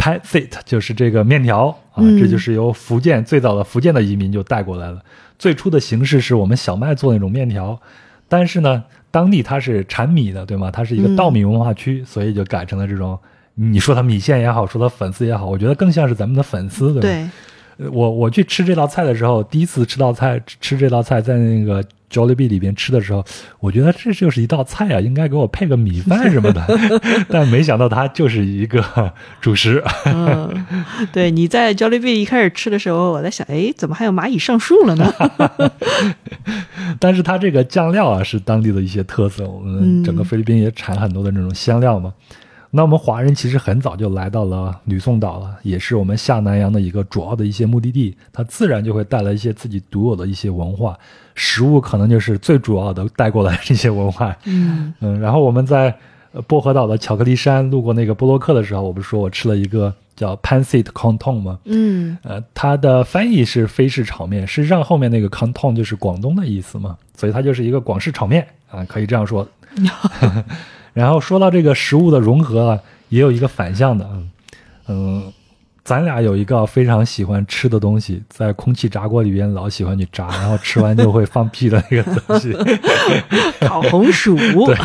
[0.00, 5.02] pancit 就是这个面条啊，嗯这就是由福建最早的福建的移民就带过来了。
[5.38, 7.78] 最初的形式是我们小麦做那种面条，
[8.28, 10.70] 但是呢，当地它是产米的，对吗？
[10.70, 13.18] 它是一个嗯稻米文化区，所以就改成了这种。
[13.54, 17.00] 你说它米线也好，说它粉丝也好，我觉得更像是咱们的粉丝，对吧？
[17.76, 23.24] 对，呃我我去吃这道菜的时候，第一次吃道菜吃这道菜，在那个 Jollibee 里边吃的时候，
[23.60, 26.62] 我觉得这就是一道菜啊， 应该给我配个米饭什么的，
[27.30, 29.82] 但没想到它就是一个主食。
[30.06, 30.66] 嗯，
[31.12, 35.12] 对，你在 Jollibee 一开始吃的时候，我在想，哎，怎么还有蚂蚁上树了呢？
[36.98, 42.12] 但是它这个酱料啊是当地的一些特色，我们嗯整个菲律宾也产很多的这种香料嘛。
[42.72, 50.96] 那我们华人其实很早就来到了吕宋岛了，也是我们下南洋的一个主要的一些目的地，它自然就会带来一些自己独有的一些文化，
[51.34, 54.36] 食物可能就是最主要的带过来这些文化。
[54.46, 55.92] 嗯嗯，然后我们在
[56.32, 61.58] 呃薄荷岛的巧克力山路过那个波洛克的时候，我不是说我吃了一个叫 Pancit Canton 吗？
[61.64, 69.48] 嗯呃，它的翻译是菲式炒面，实际上后面那个 Canton 就是广东的意思嘛，所以它就是一个广式炒面啊，可以这样说。
[70.92, 74.30] 然后说到这个食物的融合啊，也有一个反向的，嗯
[74.88, 75.32] 嗯，
[75.84, 82.52] 咱俩有一个非常喜欢吃的东西，在空气炸锅里边老喜欢去炸，然后吃完就会放屁的那个东西。
[83.66, 84.36] 烤红薯。
[84.66, 84.76] 对，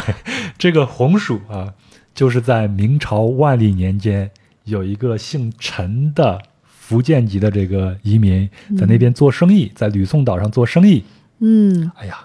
[0.57, 1.73] 这个红薯啊，
[2.13, 4.29] 就是在明朝万历年间，
[4.63, 8.47] 有一个姓陈的福建籍的这个移民
[8.77, 11.03] 在那边做生意，在吕宋岛上做生意。
[11.39, 12.19] 嗯哎呀，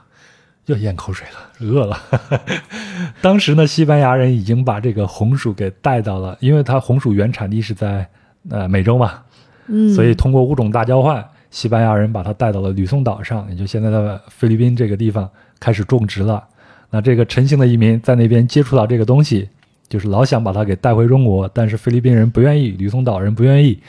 [0.67, 1.99] 又咽口水了，饿了。
[3.21, 8.07] 当时呢，西班牙人已经把这个红薯给带到了，因为它红薯原产地是在
[8.49, 9.21] 呃美洲嘛，
[9.67, 16.45] 嗯，所以通过物种大交换，西班牙人把它带到了吕宋岛上，也就现在的菲律宾这个地方开始种植了。
[16.91, 19.49] 那这个陈姓的移民在那边接触到这个东西，
[19.89, 23.81] 就是老想把它给带回中国，但是菲律宾人不愿意，吕宋岛人不愿意，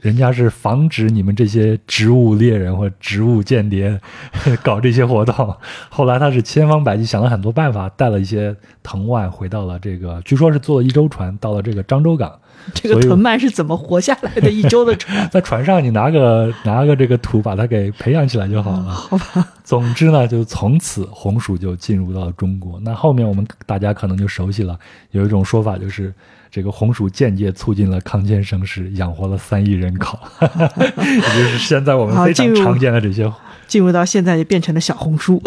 [0.00, 4.00] 人家是防止你们这些植物猎人或植物间谍
[4.62, 5.54] 搞这些活动。
[5.88, 12.32] 后来他是千方百计想了很多办法，带了一些藤蔓回到了这个，据说是坐了一周船到了这个漳州港。
[12.74, 14.50] 这个藤蔓是怎么活下来的？
[14.50, 18.82] 一周的船， 在船上你拿个拿个这个土把它给培养起来就好了。
[18.92, 19.48] 好吧。
[19.64, 22.78] 总之呢，就从此红薯就进入到了中国。
[22.80, 24.78] 那后面我们大家可能就熟悉了，
[25.12, 26.12] 有一种说法就是
[26.50, 33.32] 这个红薯间接促进了康健盛世，养活了三亿人口， 也就是现在我们非常常见的这些。
[33.68, 35.40] 进入到现在就变成了小红书，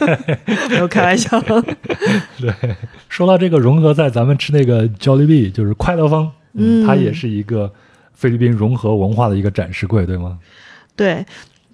[0.68, 1.40] 没有开玩笑。
[2.38, 2.52] 对，
[3.08, 6.30] 说到这个融合，在咱们吃那个 Jollibee，就是快乐风。
[6.52, 7.72] 嗯，它也是一个
[8.12, 10.38] 菲律宾融合文化的一个展示柜，对吗？
[10.94, 11.24] 对，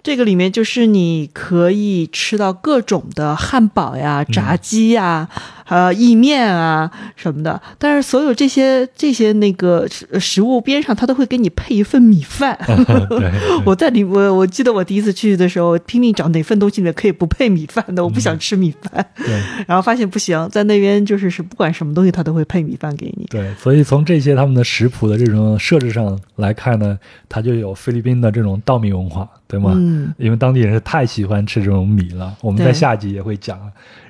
[0.01, 5.29] 这个里面就是你可以吃到各种的汉堡呀、炸鸡呀。
[5.71, 9.87] 呃，意面啊什么的，但是所有这些这些那个
[10.19, 12.59] 食物边上，他都会给你配一份米饭。
[13.65, 19.07] 我在里我我记得我第一次去的时候，拼命找哪份东西里面可以不配米饭的，我不想吃米饭。
[19.17, 23.27] 对， 然后发现不行，在那边就是是不管什么东西，他都会配米饭给你。
[23.31, 26.99] 对，所以从这些他们的食谱的这种设置上来看呢，
[27.29, 29.73] 它就有菲律宾的这种稻米文化，对吗？
[29.77, 32.35] 嗯，因为当地人是太喜欢吃这种米了。
[32.41, 33.57] 我们在下集也会讲。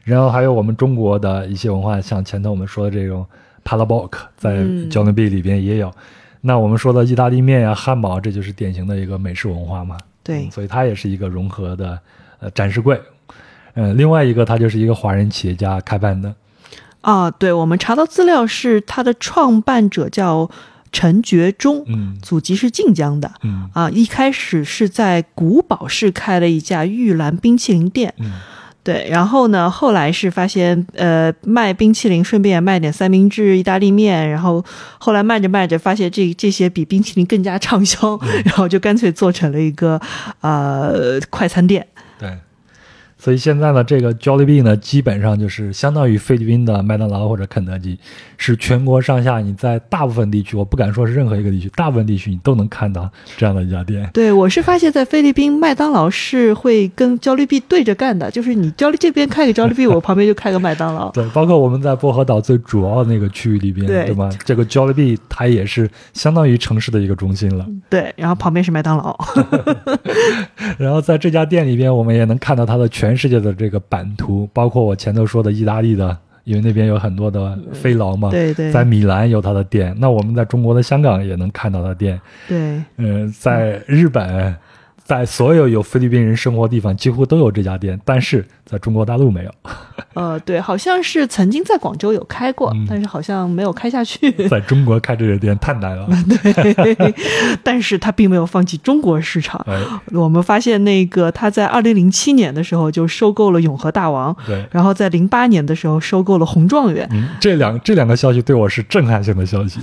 [0.05, 3.25] 然后还有我们中国的一些文化，像前头我们说的这种
[3.65, 4.59] palabok，在
[4.91, 5.93] Jollibee 里边也有。
[6.41, 9.99] 那我们说的意大利面呀、汉堡，这就是典型的一个美式文化嘛。
[10.23, 11.99] 对，所以它也是一个融合的
[12.41, 13.01] 呃展示柜。
[13.75, 16.35] 嗯，另外一个它就是一个华人企业家开办的。
[17.03, 20.51] 啊，对，我们查到资料是它的创办者叫
[20.91, 28.41] 陈觉忠，嗯，祖籍是晋江的，嗯，啊，一开始是在古堡市开了一家玉兰冰淇淋店，嗯。
[28.83, 29.71] 对，然后呢？
[29.71, 34.29] 后来是发现，呃，卖冰淇淋，顺便卖点三明治、意大利面。
[34.31, 34.65] 然后
[34.99, 40.01] 后来卖着卖着，发现这这些比冰淇淋更加畅销， 然后就干脆做成了一个
[40.41, 41.87] 呃快餐店。
[42.19, 42.31] 对。
[43.21, 47.99] 所以现在呢，这个 Jollibee 呢，基本上就是相当于菲律宾的麦当劳或者肯德基，
[48.39, 54.09] 是全国上下你在大部分地区，我不敢说是任何一个地区，大部分地区你都能看到这样的一家店。
[54.15, 61.11] 对，我是发现，在菲律宾麦当劳是会跟 Jollibee 对着干的，就是你 Jollibee 这边开个 Jollibee，我旁边就开个麦当劳。
[61.13, 64.31] 对，包括我们在薄荷岛最主要的那个区域里边，对吧？
[64.47, 67.67] 这个 Jollibee 它也是相当于城市的一个中心了。
[67.91, 69.15] 对，然后旁边是麦当劳。
[70.79, 73.10] 然后在这家店里边，我们也能看到它的全。
[73.11, 78.31] 全世界的这个版图，包括我前头说的意大利的，因为那边有很多的飞劳嘛。
[78.31, 82.21] 对对，在米兰有他的店，那我们在中国的香港也能看到他的店。
[82.47, 84.55] 对，嗯，在日本。
[85.11, 89.51] 在所有有菲律宾人生活地方，几乎都有这家店，但是在中国大陆没有。
[90.15, 94.31] 呃，对，好像是曾经在广州有开过，但是好像没有开下去。
[94.49, 96.07] 在中国开这个店太难了。
[96.53, 97.15] 对，
[97.65, 99.67] 但是他并没有放弃中国市场。
[100.13, 107.09] 我们发现那个他在二零零七年的时候就收购了永和大王，对，然后在零八年的时候收购了红状元。
[107.11, 109.81] 嗯，这两这两个消息对我是震撼性的消息。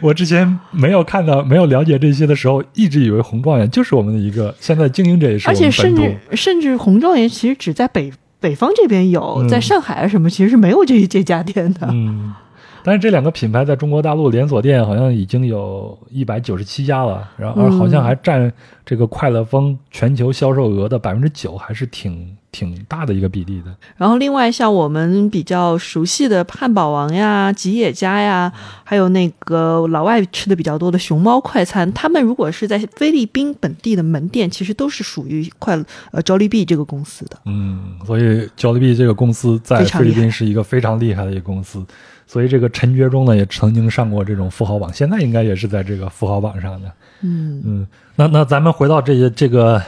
[0.00, 3.70] 我之前没有看到、没有了解这些的时候，一直以为红状元。
[3.70, 11.86] 就是我们的一个现在经营者也是，而且甚至甚至红状元其实只在北北方这边有，在上海啊什么其实是没有这这家店的。
[11.92, 12.34] 嗯，
[12.82, 18.52] 但是这两个品牌在中国大陆连锁店好像已经有一百九十七家了，然后好像还占
[18.84, 22.36] 这个快乐风全球销售额的百分之九，还是挺。
[22.52, 23.74] 挺大的一个比例的。
[23.96, 35.78] 然后，另外像我们比较熟悉的汉堡王呀、吉野家呀，还有那个老外吃的比较多的熊猫快餐，他们如果是在菲律宾本地的门店，其实都是属于快
[36.10, 37.38] 呃 Jollibee 这个公司的。
[37.44, 41.84] 嗯，所以 Jollibee 这个公司在菲律宾是一个非常厉害的一个公司。
[42.26, 46.92] 所以这个陈觉忠呢，也曾经上过这种富豪榜，现在应该也是在这个富豪榜上的。
[47.22, 47.86] 嗯嗯，
[48.16, 49.80] 那那咱们回到这些这个。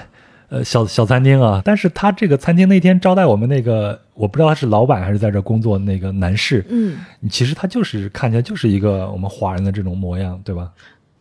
[0.53, 6.99] 呃，小小餐厅啊，但是他这个餐厅那天招待我们那个，我不知道他是老板还是在这工作那个男士，嗯，
[7.31, 10.71] 其实他就是看起来就是一个我们华人的这种模样，对吧？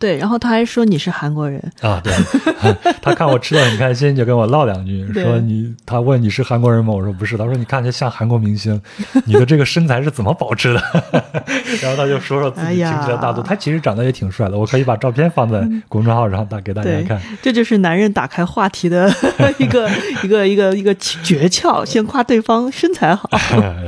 [0.02, 2.12] 对，然后他还说你是韩国人啊，对，
[3.02, 6.92] 他看我吃的很开心，就跟我唠两句，说你，他问你是韩国人吗？
[6.92, 8.82] 我说不是，他说你看起来像韩国明星，
[9.26, 10.82] 你的这个身材是怎么保持的？
[11.84, 17.22] 然后他就说说自己倾家大度，他其实长得也挺帅的，我可以把照片放在公众号上大给大家看。
[17.42, 19.08] 这就是男人打开话题的
[19.60, 19.88] 一个
[20.24, 23.30] 一个一个一个诀窍，先夸对方身材好，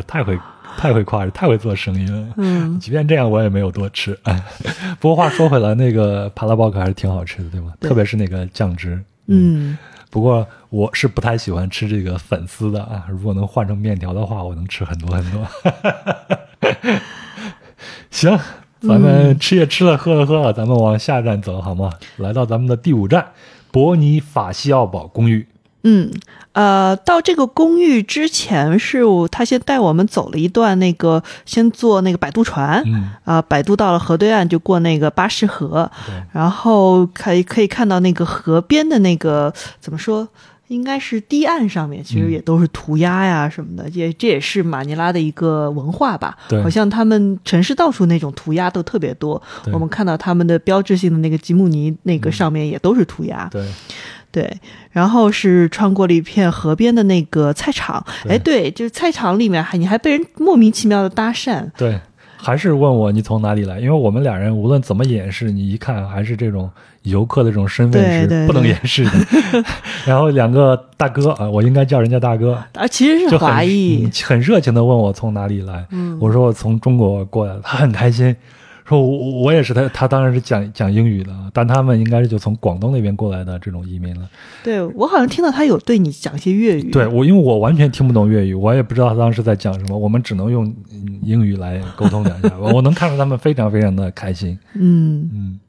[0.05, 0.37] 太会。
[0.77, 2.27] 太会夸，太会做生意了。
[2.37, 4.17] 嗯，即便这样，我也没有多吃。
[4.99, 7.73] 不过话说回来，那个帕拉包克还是挺好吃的，对吗？
[7.79, 9.01] 特别是那个酱汁。
[9.27, 9.77] 嗯。
[10.09, 13.05] 不过我是不太喜欢吃这个粉丝的啊。
[13.09, 15.47] 如果能换成面条的话，我能吃很多很多。
[18.11, 18.37] 行，
[18.81, 21.91] 咱们吃也吃了，喝了喝了，咱们往下站走好吗？
[22.17, 23.25] 来到咱们的第五站，
[23.71, 25.47] 伯尼法西奥堡公寓。
[25.83, 26.09] 嗯，
[26.53, 40.27] 呃，到这个公寓之前是我他先带我们走了一段那个，先坐那个摆渡船，嗯，啊、摆渡到了河对岸就过那个巴士河，对，然后可以可以看到那个河边的那个怎么说？
[40.69, 46.35] 应该是堤岸上面，其实嗯也都是涂鸦呀什么的，也这也是马尼拉的一个文化吧。
[46.47, 49.39] 对好像他们城市到处那种涂鸦都特别多。
[49.71, 53.47] 我们看到他们的标志性的那个吉姆尼那个上面也都是涂鸦。
[53.51, 53.67] 对，
[54.31, 54.57] 对，
[54.93, 61.99] 然后是穿过了一片河边的那个菜场，对哎，对，就是菜场里面还你还被人莫名其妙的搭讪，对，
[62.37, 63.79] 还是问我你从哪里来？
[63.79, 66.69] 因为我们俩人无论怎么掩饰，你一看还是这种
[67.01, 69.11] 游客的这种身份是不能掩饰的。
[70.05, 75.85] 然后两个大哥啊，我应该叫人家大哥，啊，其实是华裔嗯，很热情的问我从哪里来。
[75.89, 78.35] 嗯我说我从中国过来的，他很开心。
[78.85, 84.29] 说我我我也是他，他当然是讲讲英语的，但他们应该是就从广东那边过来的这种移民了。
[84.63, 92.57] 对我好像听到他有对你讲一些粤语，对我，因为我完全听不懂粤语，我也不知道他当时在讲什么，我们只能用嗯英语来沟通两下。
[92.59, 94.57] 我能看出他们非常非常的开心。
[94.73, 95.59] 嗯，嗯，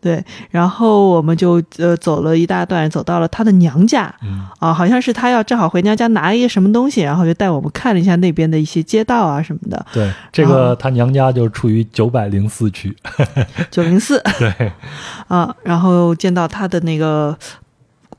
[0.00, 12.96] 对，然后我们就呃走了一大段，走到了他的娘家，嗯啊，好像是他要正好回娘家拿一个什么东西，然后就带我们看了一下那边的一些街道啊什么的，对，这个他娘家就处于九百零四区。
[13.70, 14.72] 九零四 对，
[15.28, 17.36] 啊，然后见到他的那个。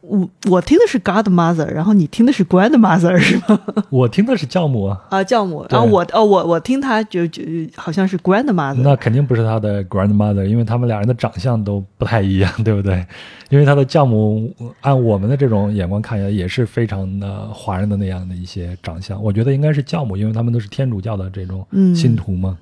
[0.07, 3.59] 我我听的是 godmother，然后你听的是 grandmother 是吗？
[3.89, 5.65] 我听的是教母啊，啊，教母。
[5.67, 7.43] 对然后我哦，我我听他就就
[7.75, 8.75] 好像是 grandmother。
[8.81, 13.05] 那肯定不是他的 grandmother，因为他们俩人的长相都不太一样， 对不对？
[13.49, 22.57] 因为他的教母按我们的这种眼光看起来也是非常的华人的那样的一些长相，我觉得应该是教母，因为他们都是天主教的这种嗯信徒嘛。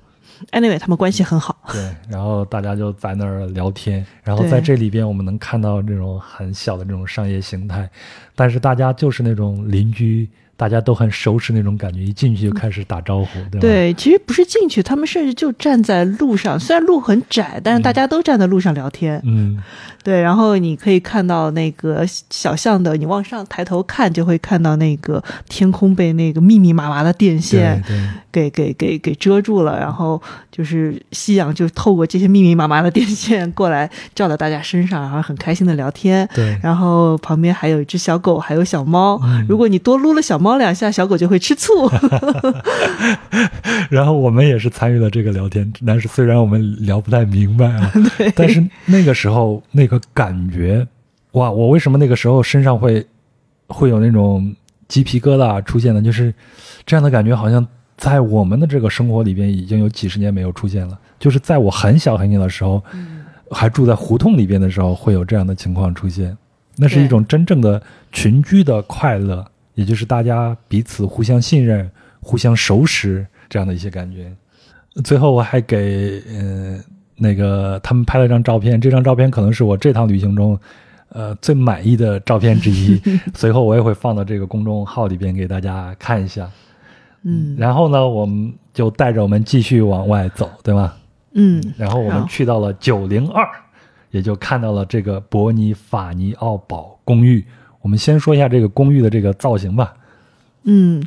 [0.51, 1.57] Anyway，他们关系很好。
[1.71, 7.89] 对，然后大家就在那儿聊天，然后在这里边我们能看到这种很小的这种商业形态，
[8.35, 13.59] 但是大家就是那种邻居，大家都很熟识那种感觉，一进去就开始打招呼，对吧？
[13.59, 19.21] 对，其实不是进去，他们甚至就站在路上，虽然路很窄，但是大家都站在路上聊天。
[19.25, 19.61] 嗯，
[20.03, 27.83] 对，然后你可以看到那个小巷的，你往上抬头看，就会看到那个天空被那个密密麻麻的电线。
[28.35, 30.21] 给给给给遮住了，然后
[30.55, 36.25] 就是夕阳就透过这些密密麻麻的电线过来照到大家身上，然后很开心的聊天。
[36.33, 39.19] 对然后旁边还有一只小狗，还有小猫。
[39.21, 41.73] 嗯如果你多撸了小猫两下，小狗就会吃醋。
[43.91, 47.91] 然后我们也是参与了这个聊天，但是虽然我们聊不太明白啊，
[48.33, 50.87] 但是那个时候那个感觉，
[51.33, 51.51] 哇！
[51.51, 53.05] 我为什么那个时候身上会
[53.67, 54.55] 会有那种
[54.87, 56.01] 鸡皮疙瘩出现呢？
[56.01, 56.33] 就是
[56.85, 57.65] 这样的感觉，好像
[57.97, 60.99] 在我们的这个生活里边已经有几十年没有出现了。
[61.17, 62.83] 就是在我很小很小的时候，
[63.49, 66.37] 还住在胡同里边的时候，会有这样的情况出现。
[66.77, 67.81] 那是一种真正的
[68.11, 71.89] 群居的快乐，也就是大家彼此互相信任、
[72.19, 74.29] 互相熟识这样的一些感觉。
[75.03, 76.77] 最后我还给呃
[77.15, 80.59] 那个他们拍了张照片，这张照片可能是我这趟旅行中
[81.09, 83.01] 呃最满意的照片之一。
[83.33, 86.49] 随后我也会放到这个公众号里边给大家看一下。
[87.27, 90.93] 嗯然后呢，我们就带着我们继续往外走，对吗？
[91.33, 93.45] 嗯，然后我们去到了九零二，
[94.11, 97.43] 也就看到了这个伯尼法尼奥堡公寓。
[97.81, 99.93] 我们先说一下这个公寓的这个造型吧。
[100.63, 101.03] 嗯，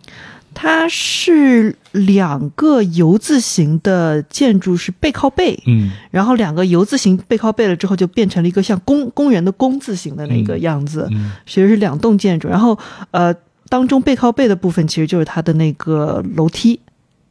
[0.55, 12.49] 它是两个 U 字形的建筑，是背靠背，嗯，然后两个 U 字形背靠背了之后，就变成了一个像公公园的公字形的那个嗯样子，嗯其实是两栋建筑。
[12.49, 12.79] 然后
[13.11, 13.35] 呃，
[13.69, 16.81] 当中背靠背的部分其实就是它的那个楼梯，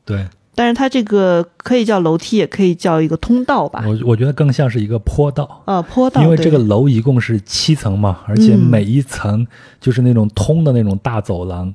[0.06, 0.26] 对
[0.56, 5.62] 但是它这个可以叫楼梯，也可以叫一个通道吧，我我觉得更像是一个坡道。
[5.66, 6.24] 呃，坡道。
[6.24, 9.46] 因为这个楼一共是七层嘛，而且嗯每一层
[9.80, 11.72] 就是那种通的那种大走廊。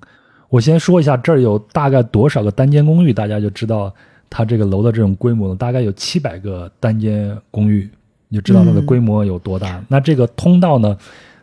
[0.49, 3.95] 我先说一下这儿有大概多少个单间公寓，大家就知道
[4.29, 5.55] 它这个楼的这种规模了。
[5.55, 7.89] 大概有七百个单间公寓，
[8.29, 9.81] 你就知道它的嗯规模有多大。
[9.87, 10.99] 那这个通道呢，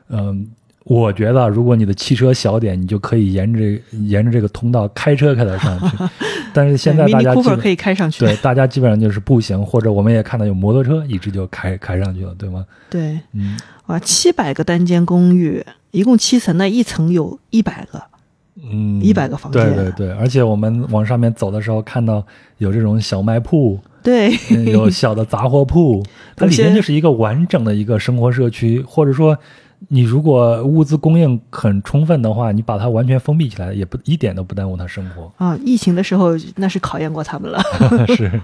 [0.10, 0.46] 嗯、
[0.86, 5.98] 我觉得如果你的汽车小点，你就可以沿着这沿着这个通道开车开到上去。
[6.54, 8.26] 但是现在大家基本可以开上去。
[8.26, 12.66] 对大家基本上就是步行，或者我们也看到有摩托车一直就开开上去了，对吗？
[12.90, 13.58] 对，嗯。
[13.88, 18.02] 哇，七百个单间公寓，一共七层，那一层有一百个。
[18.62, 22.26] 嗯，100个房间对对对，而且我们往上面走的时候，看到
[22.58, 26.04] 有这种小卖铺，对，嗯有小的杂货铺，
[26.36, 29.38] 它里面就是一个完整的一个生活社区，或者说，
[29.88, 35.32] 你如果物资供应很充分的话，你把它完全封闭起来，也不一点都不耽误他生活。
[35.38, 37.60] 啊，疫情的时候那是考验过他们了。
[38.16, 38.42] 是。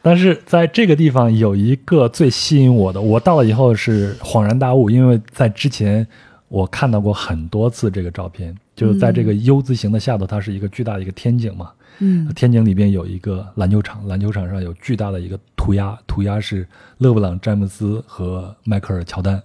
[0.00, 6.06] 但是在这个地方有一个最吸引我的，我到了以后是恍然大悟，因为在之前
[6.48, 16.66] 我看到过很多次这个照片，就是在这个 U 字形的下头，它是一个巨大的一个天井嘛，嗯天井里边有一个篮球场，篮球场上有巨大的一个涂鸦，涂鸦是
[16.98, 19.42] 勒布朗·詹姆斯和迈克尔·乔丹，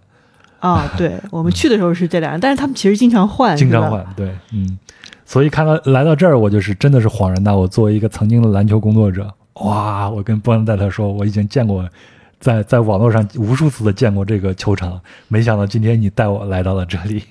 [0.64, 4.80] 啊， 对，我们去的时候是这两人，但是他们其实经常换，经常换，对，嗯，
[5.26, 7.68] 所以看到来到这儿，我就是真的是恍然大悟。
[7.68, 11.86] 作为一个曾经的篮球工作者，哇，我跟波恩戴特说，我已经见过，
[12.40, 17.22] 在在网络上无数次的见过这个球场，没想到今天你带我来到了这里。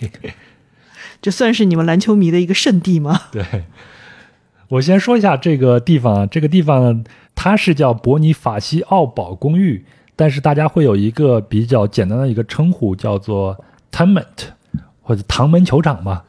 [1.22, 3.18] 这算是你们篮球迷的一个圣地吗？
[3.32, 3.42] 对，
[4.68, 7.04] 我先说一下这个地方啊，这个地方呢，
[7.34, 9.86] 它是叫伯尼法西奥堡公寓，
[10.22, 13.58] 但是大家会有一个比较简单的一个称呼，叫做
[13.90, 14.24] Tenement
[15.00, 16.22] 或者唐门球场吧。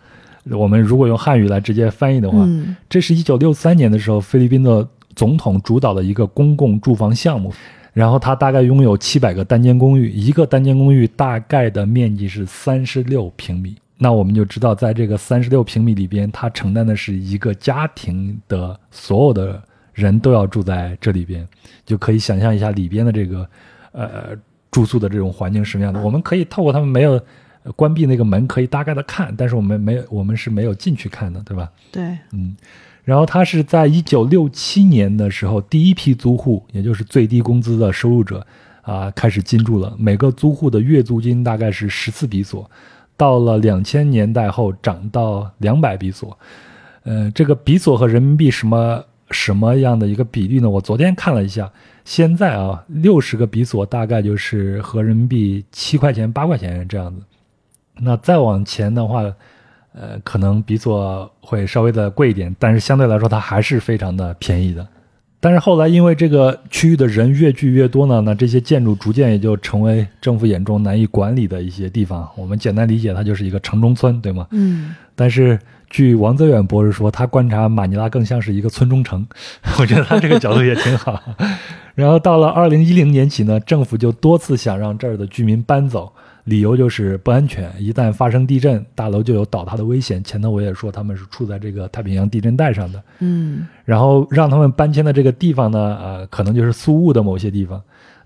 [0.50, 7.54] 我们如果用汉语来直接翻译的话，嗯这是一九六三年的时候，菲律宾的总统主导的一个公共住房项目。
[7.94, 13.76] 然后它大概拥有七百个单间公寓，一个单间公寓大概的面积是三十六平米。
[14.00, 19.62] 那我们就知道，在这个三十六平米里边，它承担的是一个家庭的所有的
[19.94, 21.48] 人都要住在这里边，
[21.86, 23.48] 就可以想象一下里边的这个
[23.94, 24.36] 呃
[24.70, 26.02] 住宿的这种环境是什么样的。
[26.02, 27.14] 我们可以透过他们没有
[27.64, 31.72] 呃关闭那个门，可以大概的看，但是我们没有，我们是没有进去看的，对吧？
[31.92, 32.56] 对，嗯，
[33.06, 38.46] 然后他是在一九六七年的时候，第一批租户，也就是最低工资的收入者
[38.82, 39.96] 啊，开始进驻了。
[39.98, 42.70] 每个租户的月租金大概是十四比索，
[43.16, 46.38] 到了两千年代后涨到两百比索。
[47.04, 49.04] 呃，这个比索和人民币什么
[49.34, 50.70] 什么样的一个比例呢？
[50.70, 51.70] 我昨天看了一下，
[52.06, 57.22] 现在啊，六十个比索大概就是合人民币七块钱、八块钱这样子。
[58.00, 59.24] 那再往前的话，
[59.94, 64.88] 呃，可能比索会稍微的贵一点，但是相对来说它还是非常的便宜的。
[65.40, 72.30] 但是后来因为这个区域的人越聚越多呢，那这些建筑逐渐也就成为政府眼中难以管理的一些地方。
[72.38, 74.48] 我们简单理解，它就是一个城中村，对吗？
[74.52, 75.60] 嗯但是
[75.94, 79.24] 据王泽远博士说，他观察马尼拉更像是一个村中城，
[79.80, 81.22] 我觉得他这个角度也挺好。
[81.94, 86.12] 然后到了二零一零年起呢，政府就多次想让这儿的居民搬走，
[86.46, 90.24] 理由就是不安全，一旦发生地震，大楼就有倒塌的危险。
[90.24, 97.80] 前头我也说他们是处在这个太平洋地震带上的，嗯然后让他们搬迁的这个地方呢，呃，可能就是苏雾的某些地方。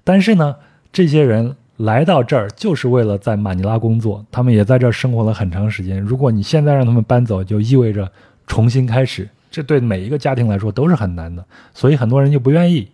[0.06, 0.56] 但是呢，
[0.94, 6.02] 这些人来到这儿就是为了在马尼拉工作，他们也在这儿生活了很长时间。
[6.02, 8.12] 如果你现在让他们搬走，就意味着
[8.48, 12.88] 重新开始，这对每一个家庭来说都是很难的，所以很多人就不愿意。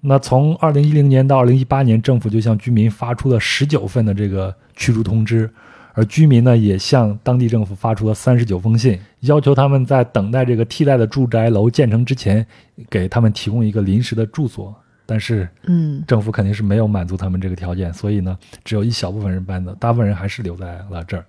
[0.00, 5.48] 那从二零一零年到二零一八年，政府就向居民发出了十九份的这个驱逐通知，
[5.94, 12.44] 而居民呢也向当地政府发出了三十九封信，要求他们在等待这个替代的住宅楼建成之前，
[12.90, 14.74] 给他们提供一个临时的住所。
[15.06, 21.24] 但是嗯政府肯定是没有满足他们这个条件，所以呢，只有一小部分人搬走，大部分人还是留在了这儿。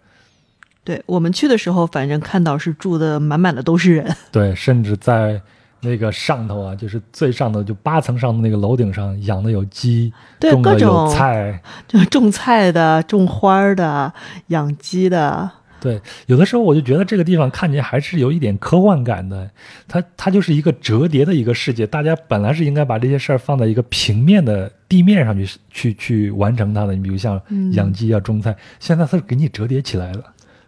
[0.84, 4.16] 对我们去的时候，反正看到是住的满满的都是人。
[4.32, 5.42] 对，甚至在
[5.82, 11.62] 那个上头啊，就是最上头，就八层上的那个楼顶上养的有鸡，对种各种菜。
[11.88, 14.12] 就种菜的、种花的、
[14.48, 19.50] 养鸡的，对，有的时候我就觉得这个地方看起来还是有一点科幻感的，
[19.88, 26.96] 它它就是一个折叠的一个世界，大家本来是应该把这些事儿放在一个平面的地面上去去去完成它的。
[26.96, 27.40] 你比如像
[27.74, 30.24] 养鸡啊、种菜，现在它是给你折叠起来了。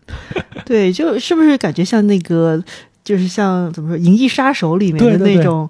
[0.65, 2.64] 对，就是不是感觉像那个，
[3.03, 5.69] 就是像怎么说《银翼杀手》里面的那种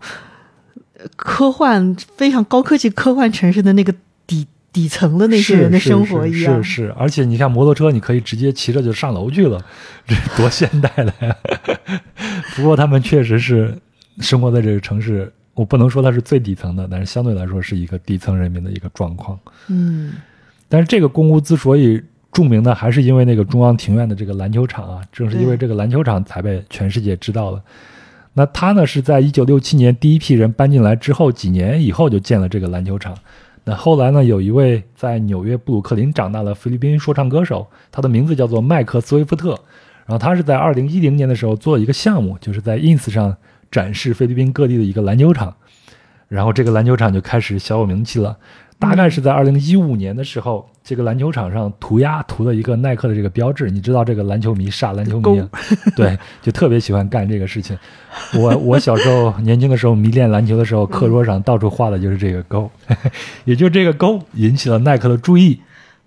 [0.98, 3.94] 呃科幻非常高科技科幻城市的那个
[4.28, 6.64] 底底层的那些人的生活一样。
[6.64, 9.60] 是是是，而且你看摩托车，你可以直接骑着就上楼去了，
[10.08, 11.36] 这多现代的呀！
[12.56, 13.76] 不过他们确实是
[14.20, 19.40] 生活在这个城市，我不能说它是最底层的，但是相对来说是一个底层人民的一个状况。
[19.68, 20.14] 嗯
[20.68, 22.00] 但是这个公屋之所以
[22.32, 27.60] 著名呢，还是因为那个中央庭院的这个篮球场啊，正是因为这个篮球场才被全世界知道了。
[28.34, 33.18] 那他呢是在一九六七年第一批人搬进来之后几年以后就建了这个篮球场。
[33.64, 39.60] 那后来呢，有一位在纽约布鲁克林长大的菲律宾说唱歌手，他的名字叫做麦克斯威夫特。
[40.06, 43.38] 然后他是在二零一零年的时候做一个项目，就是在 ins 上
[43.70, 45.56] 展示菲律宾各地的一个篮球场，
[46.28, 48.36] 然后这个篮球场就开始小有名气了。
[48.80, 53.70] 大概是在二零一五年的时候，这个篮球场上涂鸦涂了一个耐克的这个标志。
[53.70, 55.50] 你知道这个篮球迷傻篮球迷啊，
[55.98, 57.78] 对，就特别喜欢干这个事情。
[58.34, 62.72] 我我小时候年轻的时候迷恋篮球的时候，课桌上到处画的就是这个勾，
[63.44, 65.60] 也就这个勾引起了耐克的注意。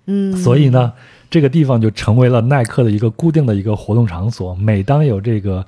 [0.06, 0.94] 嗯，所以呢，
[1.30, 4.54] 这个地方就成为了耐克的一个固定的一个活动场所。
[4.54, 5.64] 每当有这个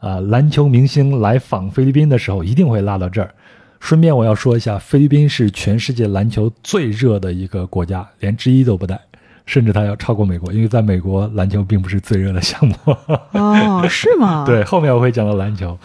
[0.00, 3.32] 呃篮球明星来访菲律宾的时候，一定会拉到这儿。
[3.84, 8.98] 顺便我要说一下，菲律宾是全世界篮球最热的一个国家，连之一都不带，
[9.44, 12.74] 甚至它要超过美国，因为在美国篮球并不是最热的项目。
[13.32, 14.42] 哦，是吗？
[14.48, 15.78] 对，后面我会讲到篮球。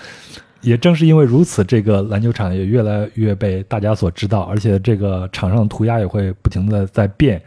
[0.61, 7.41] 也正是因为如此，这个篮球场也越来越被大家所知道，而且这个场上的涂鸦也会不停的在变。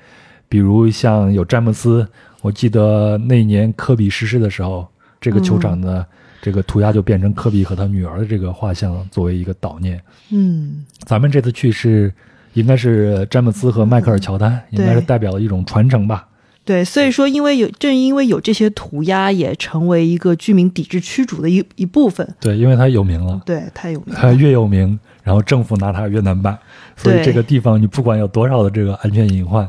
[0.51, 2.07] 比如像有詹姆斯，
[2.43, 4.87] 我记得那一年科比逝世的时候，
[5.19, 6.07] 这个球场的
[6.43, 10.03] 这个涂鸦就变成科比和他女儿的这个画像作为一个悼念。
[10.31, 12.13] 嗯，咱们这次去是
[12.55, 16.27] 应该是詹姆斯和迈克尔乔丹，应该是代表了一种传承吧。
[16.65, 22.35] 对，所以说，因为有正因为有这些涂鸦，也成为一个居民抵制驱逐的一一部分。
[22.41, 23.41] 对，因为他有名了。
[23.45, 24.35] 对，太有名它了。
[24.35, 26.57] 越有名，然后政府拿它越难办，
[26.97, 29.69] 所以这个地方你不管有多少的这个安全隐患，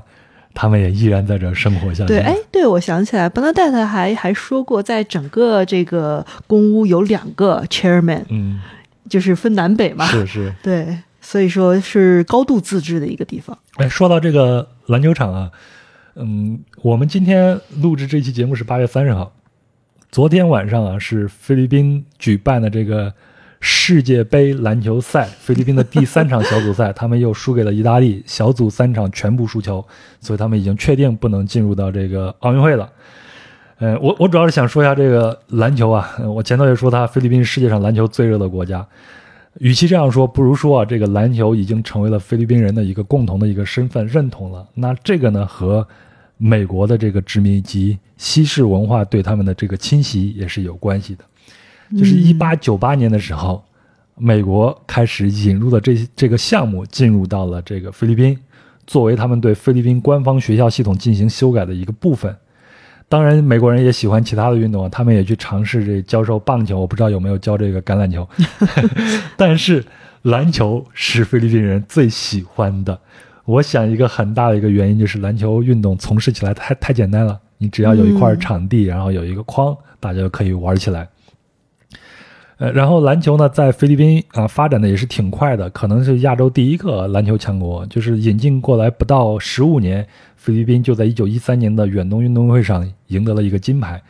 [0.54, 2.08] 他们也依然在这生活下去。
[2.08, 8.62] 对，哎，对，我想起来，伯纳戴特还还说过，在整个这个公屋有两个 chairman，嗯，
[9.10, 10.06] 就是分南北嘛。
[10.06, 10.54] 是是。
[10.62, 13.58] 对，所以说是高度自治的一个地方。
[13.76, 15.52] 哎，说到这个篮球场啊，
[16.16, 19.34] 嗯，我们今天录制这期节目是八月三十号，
[20.12, 23.12] 昨天晚上啊是菲律宾举办的这个
[23.66, 29.84] 世界杯篮球赛，菲律宾的第三场小组赛，他们又输给了意大利，小组三场全部输球，
[30.20, 32.92] 所以他们已经确定不能进入到这个奥运会了。
[33.80, 38.86] 呃，我我主要是想说一下这个篮球啊，我前头也说它菲律宾是世界上篮球最热的国家，
[39.60, 44.68] 与其这样说，不如说啊，这个篮球已经成为了菲律宾人的一个共同的一个身份认同了。
[44.74, 45.88] 那这个呢，和
[46.38, 51.24] 美国的这个殖民及西式文化对他们的这个侵袭也是有关系的。
[51.98, 53.64] 就是一八九八年的时候，
[54.16, 58.38] 美国开始引入了这这个项目，进入到了这个菲律宾，
[58.86, 62.36] 作为他们对菲律宾官方学校系统进行修改的一个部分。
[63.10, 68.28] 当然，美国人也喜欢其他的运动啊，他们也去尝试这教授棒球，我不知道有没有教这个橄榄球，
[69.38, 69.84] 但是
[70.24, 72.98] 篮球是菲律宾人最喜欢的。
[73.46, 81.08] 我想一个很大的一个原因就是篮球运动从事起来太太简单了，你只要有一块场地，然后有一个框，大家就可以玩起来。
[82.58, 87.86] 呃，然后篮球呢，在菲律宾啊、发展的也是挺快的，可能是亚洲第一个篮球强国。
[87.88, 90.06] 就是引进过来不到十五年，
[90.36, 94.02] 菲律宾就在一九一三年的远东运动会上赢得了一个金牌。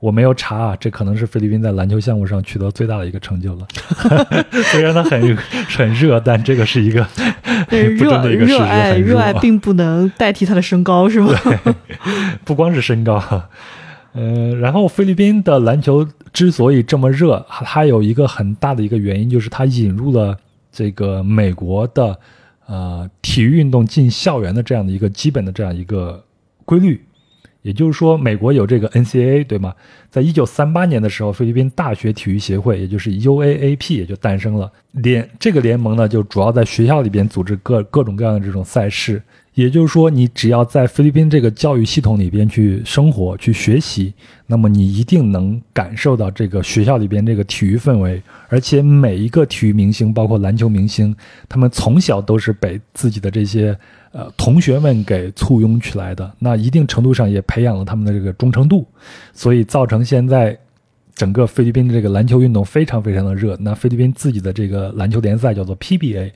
[0.00, 3.66] 我没有查啊，这可能是菲律宾在篮球项目上取得最大的一个成就了。
[4.70, 5.34] 虽然它很
[5.68, 7.06] 很热，但这个是一个
[7.70, 11.32] 对，不争热的一个事实，热爱热热爱并不能代替他的身高，是吗？
[12.44, 13.18] 不光是身高，
[14.14, 20.36] 呃，然后菲律宾的篮球之所以这么热，它有一个很大的一个原因就是它引入了
[20.70, 22.16] 这个美国的
[22.66, 26.24] 呃体育运动进校园的这样的一个基本的这样一个
[26.64, 27.04] 规律。
[27.62, 29.74] 也就是说，美国有这个 NCAA 对吗？
[30.10, 34.70] 在一九三八年的时候，菲律宾大学体育协会，也就是 UAAP 也就诞生了。
[34.92, 39.20] 联这个联盟呢，就主要在学校里边组织各各种各样的这种赛事。
[39.54, 44.12] 也就是说，你只要在菲律宾这个教育系统里边去生活、去学习，
[44.48, 48.20] 那么你一定能感受到这个学校里边这个体育氛围。
[48.48, 51.14] 而且每一个体育明星，包括篮球明星，
[51.48, 53.78] 他们从小都是被自己的这些
[54.10, 58.84] 呃同学们给簇拥起来的，那一定程度上也培养了他们的这个忠诚度，
[59.32, 60.58] 所以造成现在
[61.14, 63.56] 整个菲律宾的这个篮球运动非常非常的热。
[63.60, 66.32] 那菲律宾自己的这个篮球联赛叫做 PBA。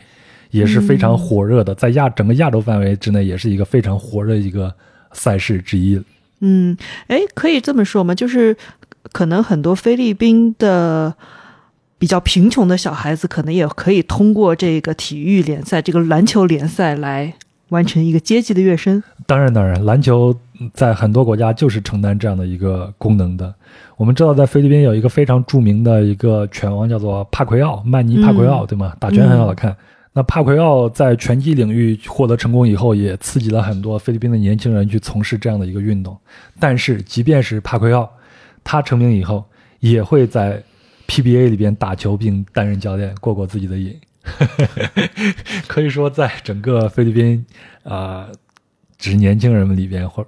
[0.51, 4.73] 也是非常火热的，在亚整个亚洲范围之内，也是一个非常火热的一个
[5.13, 6.01] 赛事之一。
[6.41, 6.77] 嗯，
[7.09, 8.15] 哎，可以这么说吗？
[8.15, 8.57] 就是
[9.13, 11.15] 可能很多菲律宾的
[11.99, 17.35] 比较贫穷的小孩子，可能也可以通过这个体育联赛、这个篮球联赛来
[17.71, 19.03] 完成一个阶级的跃升。
[19.27, 20.35] 当然，当然，篮球
[20.73, 23.53] 在很多国家就是承担这样的一个功能的。
[23.97, 28.95] 我们知道，在菲律宾有一个非常著名的一个拳王，叫做帕奎奥，曼尼帕奎奥，嗯对吗？
[29.01, 29.77] 打拳很好看。
[30.19, 36.19] 那帕奎奥在拳击领域获得成功以后，也刺激了很多菲律宾的年轻人去从事这样的一个运动。
[36.59, 38.11] 但是，即便是帕奎奥，
[38.65, 39.45] 他成名以后，
[39.79, 40.61] 也会在
[41.07, 43.97] PBA 里边打球并担任教练，过过自己的瘾。
[45.69, 47.47] 可以说，在整个菲律宾
[47.85, 48.33] 啊、呃，
[48.99, 50.27] 指年轻人们里边，或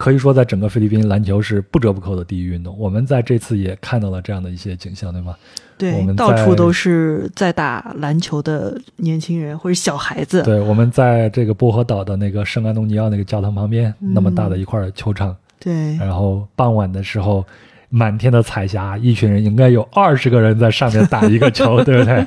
[0.00, 2.74] 可以说，在整个菲律宾，篮球是不折不扣的第一运动。
[2.78, 5.36] 我们在这次也看到了这样的一些景象，对吗？
[5.36, 10.42] 我对，们到处都是在打篮球的年轻人或者小孩子。
[10.42, 17.44] 对，我们在这个波河岛的那个圣安东尼奥那个教堂旁边，那么大的一块球场，对然后傍晚的时候，
[17.90, 22.26] 满天的彩霞，一群人应该有二十个人在上面打一个球，对不对？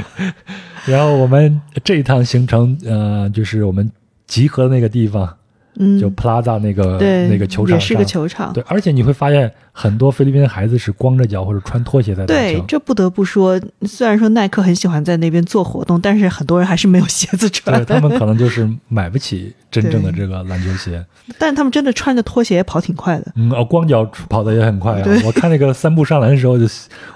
[0.90, 3.90] 然后我们这一趟行程，呃，就是我们
[4.26, 5.36] 集合的那个地方，
[5.76, 8.52] 嗯，就 Plaza 那个对，那个球场也是个球场。
[8.52, 12.40] 对，而且你会发现很多菲律宾的孩子是光着脚或者穿拖鞋在打球，。
[12.40, 17.82] 对这不得不说，虽然说耐克很喜欢在那边做活动，但是很多人还是没有鞋子穿。
[17.82, 21.02] 对 他们可能就是买不起真正的这个篮球鞋，
[21.38, 23.32] 但是他们真的穿着拖鞋也跑挺快的。
[23.36, 25.08] 嗯，哦，光脚跑的也很快啊。
[25.24, 26.66] 我看那个三步上篮的时候就，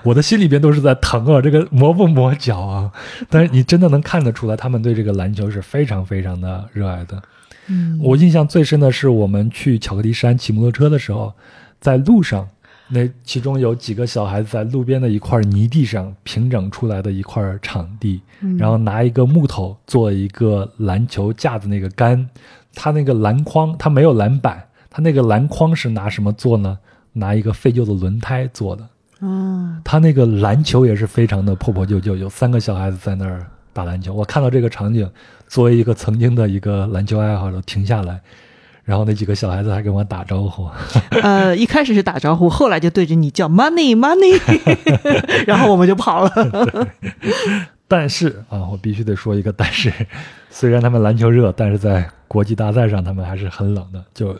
[0.02, 2.90] 我的心里边都是在疼啊，这个磨不磨脚啊？
[3.28, 7.20] 但是你真的能看得出来，他们对这个篮球是非常非常的热爱的。
[7.68, 11.32] 嗯，我印象最深的是我们去巧克力山骑摩托车的时候，
[11.80, 12.48] 在路上，
[12.88, 22.28] 那其中有几个小孩子在路边的一块泥地上平整出来的一块场地，嗯然后拿一个木头做一个篮球架子那个杆，
[22.74, 26.78] 它那个篮筐它没有篮板，它那个篮筐是拿什么做呢？
[27.14, 28.86] 拿一个废旧的轮胎做的。
[29.20, 34.14] 哦，他那个篮球也是非常的破破旧旧，有三个小孩子在那儿打篮球。
[34.14, 35.08] 我看到这个场景，
[35.46, 38.18] 作为一个曾经的一个篮球爱好者，停下来，
[38.84, 40.66] 然后那几个小孩子还跟我打招呼。
[41.22, 44.40] 呃，一开始是打招呼，后来就对着你叫 money money，
[45.46, 46.88] 然后我们就跑了。
[47.86, 49.92] 但是啊，我必须得说一个但是，
[50.50, 54.02] 虽然他们篮球热，但是在国际大赛上他们还是很冷的。
[54.14, 54.36] 就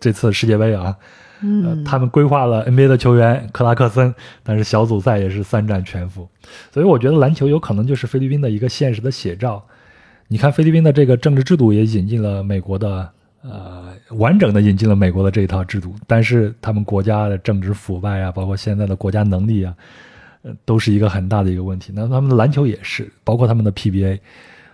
[0.00, 0.96] 这次世界杯啊，
[1.42, 6.28] 呃，他们规划了 NBA 的球员克拉克森，但是小组赛也是三战全负，
[6.72, 9.62] 所以我觉得篮球有可能就是菲律宾的一个现实的写照。
[10.28, 13.08] 你看菲律宾的这个政治制度也引进了美国的，
[13.42, 19.74] 呃，完整的引进了美国的这一套制度，但是他们国家的政治腐败啊，包括现在的国家能力啊，
[20.42, 21.92] 呃，都是一个很大的一个问题。
[21.94, 24.18] 那他们的篮球也是，包括他们的 PBA，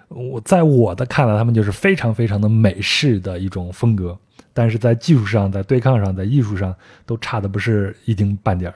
[0.08, 4.16] 我在我的看来，他们就是非常非常的美式的一种风格，
[4.54, 6.74] 但是在技术上、在对抗上、在艺术上
[7.06, 8.74] 都差的不是一丁半点儿。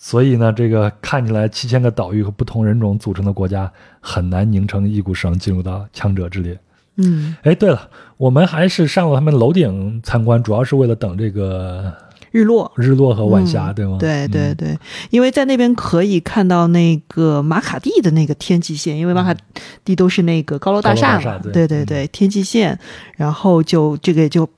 [0.00, 3.68] 所以呢，这个看起来七千个岛屿和不同人种组成的国家，
[4.00, 6.56] 很难拧成一股绳进入到强者之列。
[6.98, 11.92] 嗯，哎，对了，我们还是上了他们楼顶参观，主要是为了等这个
[12.30, 12.70] 日落。
[12.76, 13.96] 日落和晚霞，嗯对吗？
[13.98, 14.78] 对对嗯对，
[15.10, 19.34] 因为在那边可以看到那个马卡蒂的那个天际线，因为马卡
[19.84, 22.78] 蒂都是那个高楼大厦嘛，大厦对对对对，天际线，
[23.16, 24.48] 然后就这个就。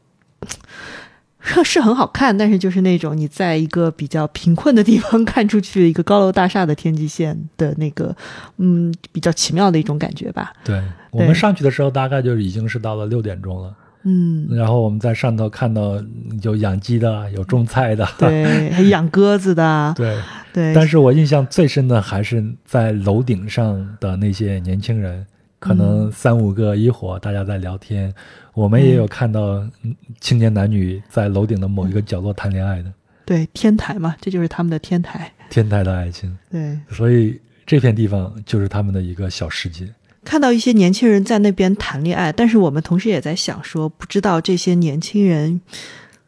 [1.43, 8.15] 是是很好看，但是就是那种你在一个比较贫困的地方 看出去一个高楼大厦的天际线的那个，
[8.59, 10.53] 嗯，比较奇妙的一种感觉吧。
[10.63, 16.03] 对，我们上去的时候大概就已经是到了六点钟了，嗯，然后我们在上头看到
[16.43, 20.19] 有养鸡的，有种菜的，对，还养鸽子的， 对。
[20.53, 25.25] 对，但是我印象最深的还是在楼顶上的那些年轻人，
[25.61, 28.13] 可能三五个一伙，大家在聊天。
[28.55, 32.93] 我们也有看到嗯青年男女在楼顶的某一个角落谈恋爱的，
[33.25, 35.33] 对天台嘛，这就是他们的天台。
[35.49, 36.37] 天台的爱情。
[36.51, 39.87] 对，所以这片地方就是他们的一个小世界。
[40.25, 45.61] 看到一些年轻人在那边谈恋爱，但是我们同时也在想说，不知道这些年轻人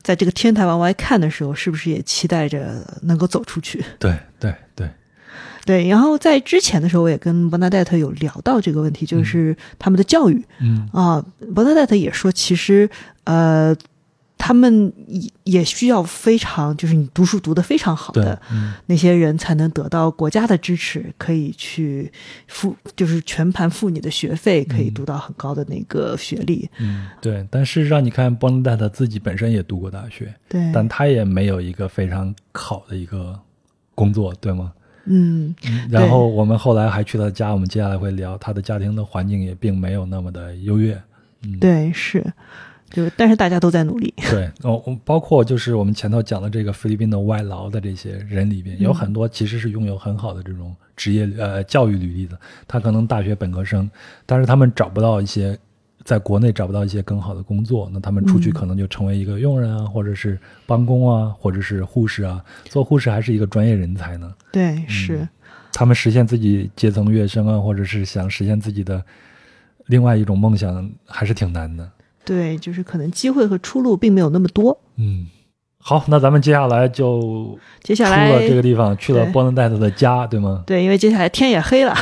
[0.02, 3.84] 在这个天台往外看的时候，是不是也期待着能够走出去？
[3.98, 4.90] 对 对对，对，
[5.66, 11.24] 然后在之前的时候，我也跟伯纳戴特有聊到这个问题，就是他们的教育嗯啊。
[11.54, 12.88] 伯纳戴特也说，其实
[13.24, 13.74] 呃，
[14.36, 22.10] 他们也也需要非常，就是你读书读得非常好的，嗯那些人才能得到国家的支持，可以去
[22.48, 26.68] 付，就是全盘付你的学费，可以读到很高的那个学历。
[26.80, 27.46] 嗯对。
[27.50, 33.38] 但事实上，你看邦德戴特自己本身也读过大学，对，但他也没有一个非常好的一个
[33.94, 34.72] 工作，对吗？
[35.04, 35.54] 嗯，
[35.90, 41.00] 然后我们后来还去他家，我们接下来会聊他的家庭的环境也并没有那么的优越。
[41.44, 42.24] 嗯，对，是，
[42.88, 44.14] 就但是大家都在努力。
[44.30, 52.38] 对，哦，包括就是我们前头讲的这个菲律宾的外劳的这些人里边，有很多其实是拥有很好的这种职业呃教育履历的，
[52.68, 53.90] 他可能大学本科生，
[54.24, 55.58] 但是他们找不到一些
[56.04, 64.34] 在国内找不到一些更好的工作，那他们出去可能就成为一个佣人啊，或者是帮工啊，或者是护士啊，做护士还是一个专业人才呢。
[64.50, 65.26] 对，是，
[65.72, 69.02] 他们实现自己阶层跃升啊，或者是想实现自己的
[69.86, 71.88] 另外一种梦想，还是挺难的。
[72.24, 74.78] 对，就是可能机会和出路并没有那么多。
[74.96, 75.26] 嗯，
[75.84, 80.62] 好，那咱们接下来就接下来了这个地方，去了波伦戴特的家，对吗？
[80.64, 81.92] 对，因为接下来天也黑了，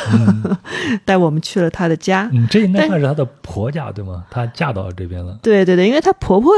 [1.07, 2.29] 带我们去了他的家。
[2.35, 4.25] 嗯，这应该算是她的婆家，对吗？
[4.31, 5.39] 她嫁到这边了。
[5.43, 6.53] 对对对，因为她婆婆，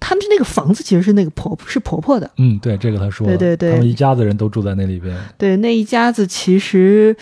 [0.00, 2.30] 他们那个房子其实是那个婆是婆婆的。
[2.38, 5.14] 嗯，对，这个她说了，对对对他们一家子人都住在那里边。
[5.36, 7.14] 对，那一家子其实，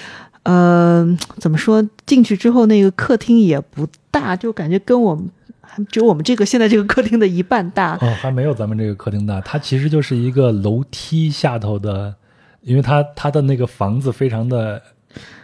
[0.45, 1.05] 呃，
[1.39, 1.85] 怎么说？
[2.07, 5.29] 进去之后，那个客厅也不大，就感觉跟我们
[5.75, 7.97] 还只有我们这个现在这个客厅的一半大。
[8.03, 12.15] 哦，还没有咱们这个客厅大，它其实就是一个楼梯下头的，
[12.61, 14.83] 因为它它的那个房子非常的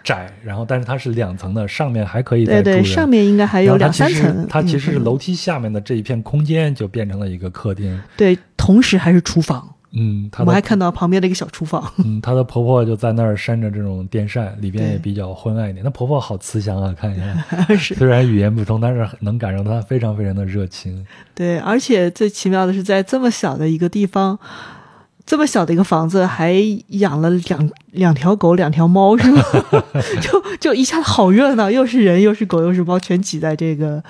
[0.05, 2.95] 窄，然后但是它是两层的，上面还可以再对对，住人。
[2.95, 4.27] 上面应该还有两三层。
[4.29, 7.99] 嗯它其实是楼梯下面的这一片空间就变成了一个客厅。
[8.15, 9.77] 对，同时还是厨房。
[9.91, 11.91] 嗯，我们还看到旁边的一个小厨房。
[12.05, 15.83] 嗯，她的婆婆就在那儿扇着这种电扇，里边也比较昏暗一点。
[15.83, 21.07] 那婆婆好慈祥啊， 看一下，是虽然语言不通，但是能感受到她非常非常的热情。
[21.35, 24.39] 对，而且最奇妙的是，在这么小的一个地方，
[25.25, 26.53] 这么小的一个房子，还
[26.89, 29.43] 养了两两条狗、两条猫，是吗？
[30.21, 34.03] 就就一下子好热闹，又是人，又是狗，又是猫，全挤在这个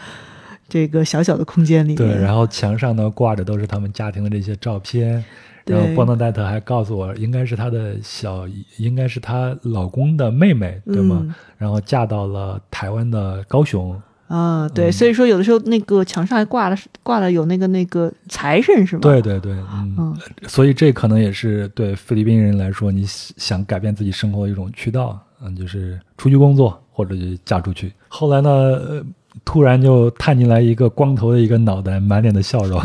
[0.68, 1.96] 这个小小的空间里面。
[1.96, 5.24] 对，然后墙上呢挂着都是他们家庭的这些照片。
[5.68, 8.46] 然后对波诺戴特还告诉我，应该是她的小，
[8.78, 11.18] 应该是她老公的妹妹，对吗？
[11.22, 19.00] 嗯然后嫁到了台湾的高雄，啊，对，嗯所以说有的时候那个墙上还挂了挂了有那个那个财神是吗？
[19.02, 20.16] 对对对，嗯，嗯
[20.46, 27.92] 所以这可能也是对菲律宾人来说，你想改变自己生活的一种渠道，嗯，就是出去工作或者就嫁出去。
[28.06, 29.04] 后来呢，呃
[29.44, 32.80] 突然就探进来一个光头的一个脑袋，满脸的笑容，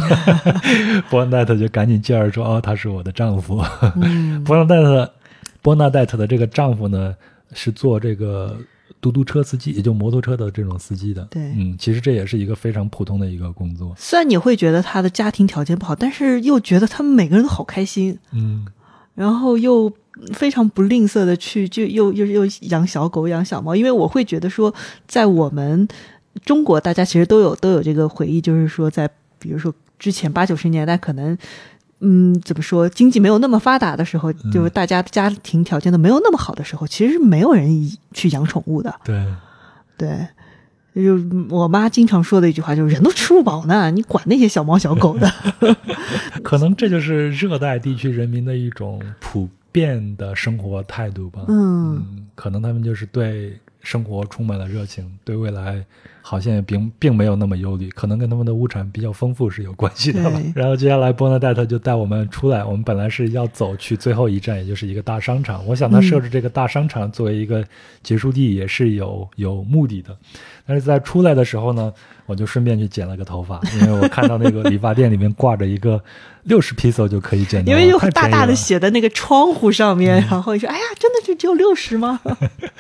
[1.09, 3.63] 波纳戴特就赶紧介绍说：“哦，他是我的丈夫。
[3.95, 5.11] 嗯， 波纳戴特，
[5.61, 7.15] 波纳戴特的这个丈夫呢，
[7.53, 8.57] 是做这个
[9.01, 11.23] 嘟嘟车司机，也就摩托车的这种司机的。
[11.31, 13.93] 对嗯，其实这也是一个非常普通的一个工作。
[13.97, 18.65] 虽然你会觉得他的家庭条件不好，但是又觉得他们每个人都好开心，嗯，
[19.15, 19.91] 然后又
[20.33, 24.73] 非常不吝啬的去，就又又又养小狗、养小猫，因为我会觉得说，
[25.07, 25.87] 在我们
[26.45, 31.37] 中国，大家其实都有都有这个回忆，就是说在比如说之前八九十年代，可能。
[32.05, 32.89] 嗯，怎么说？
[32.89, 37.69] 经济没有那么发达的时候，就是大家家庭条件都没有那么好的时候，其实是没有人
[38.11, 38.93] 去养宠物的。
[39.05, 39.25] 对。
[39.97, 40.27] 对，
[40.95, 41.17] 就
[41.49, 45.31] 我妈经常说的一句话，就是“人都吃不饱呢，你管那些小猫小狗的。
[46.43, 51.45] 可能这就是热带地区人民的一种普遍的生活态度吧。
[51.47, 55.85] 嗯嗯，可能他们就是对生活充满了热情，对未来
[56.21, 60.41] 好像也并并没有那么忧虑，可能跟他们的物产比较丰富是有关系的吧。
[60.55, 65.65] 然后接下来波纳戴特就带我们出来，我们本来是要走去最后一站，也就是一个大商场。
[65.67, 67.63] 我想他设置这个大商场作为一个
[68.01, 70.17] 结束地也是有有目的的。
[70.65, 71.93] 但是在出来的时候呢，
[72.25, 76.01] 我就顺便去剪了个头发，因为我看到那个理发店里面挂着一个
[76.43, 82.19] 六十 peso 就可以剪头，因为就太便宜大大的写的那个窗户上面，然后你说：“哎呀，真的就只有六十吗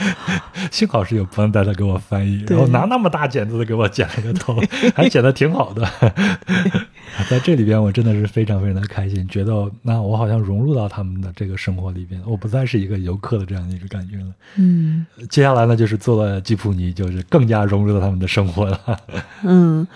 [0.71, 4.57] 幸好是有朋友带他给我翻译，对然后拿那么大剪子给我剪了个头，
[4.95, 5.87] 还剪的挺好的。
[7.29, 18.79] 在这里边，我真的是非常非常的开心，觉得那我好像融入到他们的这个生活里边，我不再是一个游客的这样的一个感觉了。？”嗯接下来呢，就是做了吉普尼，就是更加融入到他们的生活了。
[19.43, 19.87] 嗯，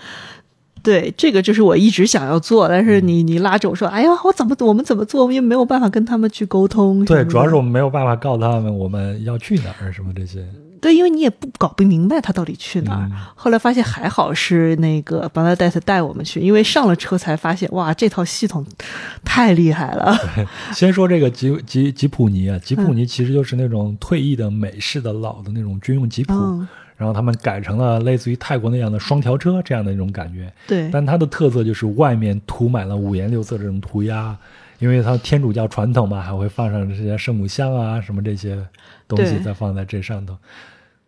[0.88, 5.20] 对，这个就是我一直想要做，但嗯是你你拉着我说：“哎呀，我怎么我们怎么做？
[5.20, 10.42] 我们也没有办法跟他们去沟通。”对，主要是我们没有办法告诉他们我们要去哪儿什么这些。
[10.80, 13.08] 对，因为你也不搞不明白他到底去哪儿。
[13.10, 18.64] 嗯后来发现还好是那个巴拉戴特带我们去，因为上了车才发现，哇，这套系统
[19.24, 20.16] 太厉害了。
[20.72, 26.32] 先说这个吉吉吉普尼啊，吉普尼其实就是那种退役的美式的老的那种军用吉普。
[26.34, 34.36] 嗯，然后他们改成了类似于泰国那样的双条车这样的一种感觉，对，但它的特色就是外面涂满了五颜六色的这种涂鸦，
[34.80, 38.58] 因为它天主教传统嘛，还会放上这些圣母像啊什么这些
[39.06, 40.36] 东西再放在这上头。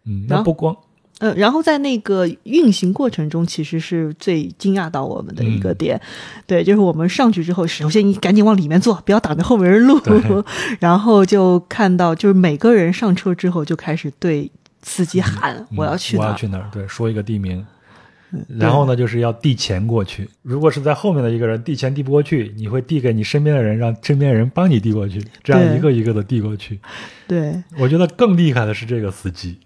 [0.05, 0.75] 嗯，那不光
[1.19, 5.75] 呃，然后在那个运行过程中，其实是最惊讶到我们的一个嗯。
[5.75, 6.01] 点，
[6.47, 10.01] 对，就是我们上去之后，首先你赶紧往里面坐，不要挡着后面人路，
[10.81, 14.51] 然后就看到就是每个人上车之后就开始对
[14.83, 16.69] 司机喊、嗯我要去哪儿，我要去哪儿？
[16.73, 17.67] 对，说一个地名。
[18.61, 20.31] 然后呢，就是要递钱过去。
[20.43, 26.79] 如果是在后面的一个人递钱递不过去，你会递给你身边的人，让身边的人帮你递过去，这样一个一个的递过去。
[27.27, 29.59] 对我觉得更厉害的是这个司机，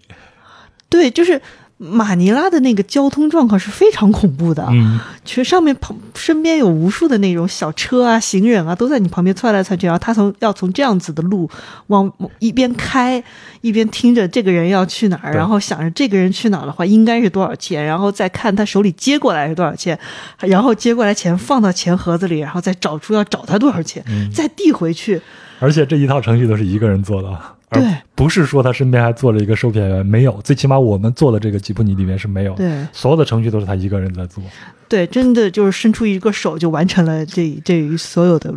[0.89, 1.39] 对，就是
[1.77, 11.49] 马尼拉的那个交通状况是非常恐怖的，嗯，其实上面旁身边有无数的那种小车啊、行人啊，都在你旁边窜来窜去，然后他从要从这样子的路
[11.87, 13.21] 往一边开，
[13.59, 19.99] 一边听着这个人要去哪儿，然后想着这个人去哪儿的话应该是多少钱，然后再看他手里接过来是多少钱，
[20.39, 24.31] 然后接过来钱放到钱盒子里，然后再找出要找他多少钱，嗯。
[24.31, 25.21] 再递回去。
[25.59, 34.43] 而且这一套程序都是一个人做的，而对不是说他身边还坐着一个售票员，没有，最起码我们做的这个吉普尼里面是没有，对所有的程序都是他一个人在做。
[34.87, 38.53] 对，真的就是伸出一个手就完成了这这所有的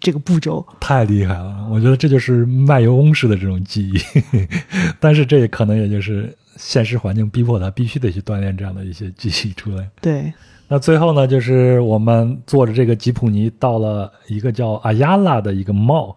[0.00, 0.66] 这个步骤。
[0.80, 1.68] 太厉害了！
[1.70, 4.00] 我觉得这就是卖油翁式的这种技艺，
[4.98, 9.88] 但是这也可能也就是现实环境逼迫他必须得去锻炼这样的一些技艺出来。
[10.00, 10.32] 对，
[10.66, 16.16] 那最后呢，就是我们坐着这个吉普尼到了一个叫阿亚拉的一个 mall。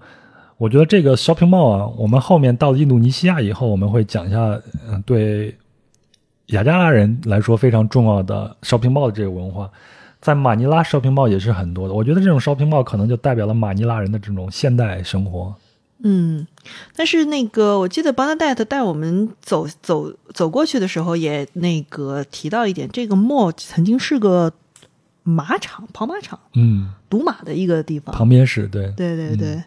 [0.58, 4.38] 我觉得这个 shopping mall 啊，我们后面到了印度尼西亚以后，我们会讲一下，
[4.88, 5.56] 嗯，对
[6.48, 9.70] 雅加拉人来说非常重要的 shopping mall 的这个文化。
[10.22, 11.94] 在马尼拉 shopping mall 也是很多的。
[11.94, 15.54] 我觉得这种 shopping mall 可能就代表了马尼拉人的这种现代生活。
[16.06, 16.46] 嗯，
[16.96, 24.52] 但是那个我记得 Bernadette 带我们走走走过去的时候，也那个提到一点，这个 mall 曾经是个
[25.24, 28.14] 马场、跑马场、嗯，赌马的一个地方。
[28.14, 29.64] 旁边是对，对对对，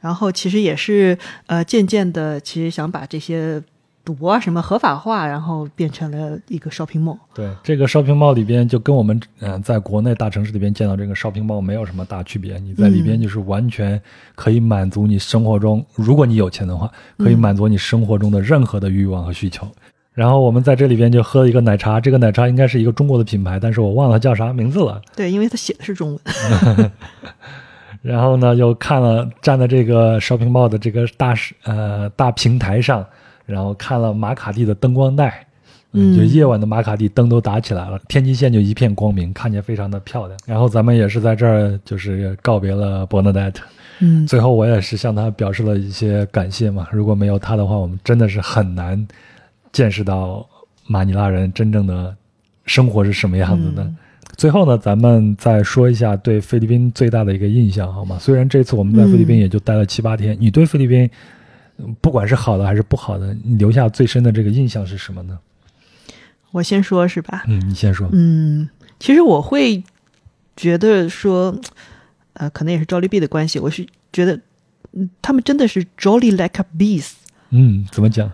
[0.00, 1.16] 然后其实也是
[1.46, 3.62] 呃，渐渐的，其实想把这些
[4.02, 7.18] 赌博啊什么合法化，然后变成了一个 shopping mall。
[7.34, 12.58] 对，这个 shopping mall 里边就跟我们嗯、呃在国内大城市里边见到这个 shopping mall 没有什么大区别。
[12.58, 14.00] 你在里边就是完全
[14.34, 19.68] 可以满足你生活中，如果你有钱的话，可以满足你生活中的任何的欲望和需求。
[20.12, 25.00] 然后我们在这里边就喝了一个奶茶，这个奶茶应该是一个中国的品牌，但是我忘了叫啥名字了。
[25.14, 26.20] 对，因为它写的是中文。
[28.02, 33.04] 然后呢，又看了站在这个 shopping mall 的这个大视呃大平台上，
[33.44, 35.46] 然后看了马卡蒂的灯光带，
[35.92, 40.38] 嗯就夜晚的马卡蒂灯都打起来了，天际线就一片光明，看起来非常的漂亮。
[40.46, 43.56] 然后咱们也是在这儿就是告别了 Bernadette，
[43.98, 49.06] 嗯，最后我也是向他表示了一些感谢嘛，如果没有他的话，我们真的是很难
[49.72, 50.48] 见识到
[50.86, 52.16] 马尼拉人真正的
[52.64, 53.82] 生活是什么样子的。
[53.82, 53.96] 嗯
[54.40, 58.18] 最后呢，咱们再说一下对菲律宾最大的一个印象，好吗？
[58.18, 61.10] 虽然这次我们在菲律宾也就待了七八天，你对菲律宾，
[61.76, 65.38] 嗯不管是好的还是不好的，你留下最深的这个印象是什么呢？
[66.52, 67.44] 我先说是吧？
[67.48, 68.08] 嗯，你先说。
[68.12, 68.66] 嗯，
[68.98, 69.84] 其实我会
[70.56, 71.54] 觉得说，
[72.32, 74.40] 呃，可能也是 Jollibee 的关系，我是觉得，
[74.92, 77.12] 嗯，他们真的是 Jolly like a beast
[77.50, 78.32] 嗯，怎么讲？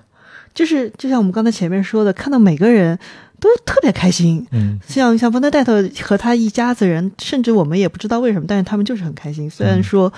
[0.55, 2.97] 就是就像我们刚才前面说的，看到每个人
[3.41, 4.47] 都特别开心。
[4.51, 9.49] 嗯像像 Bernadette 和他一家子人，甚至我们也不知道为什么，但是他们就是很开心。
[9.49, 10.13] 虽然说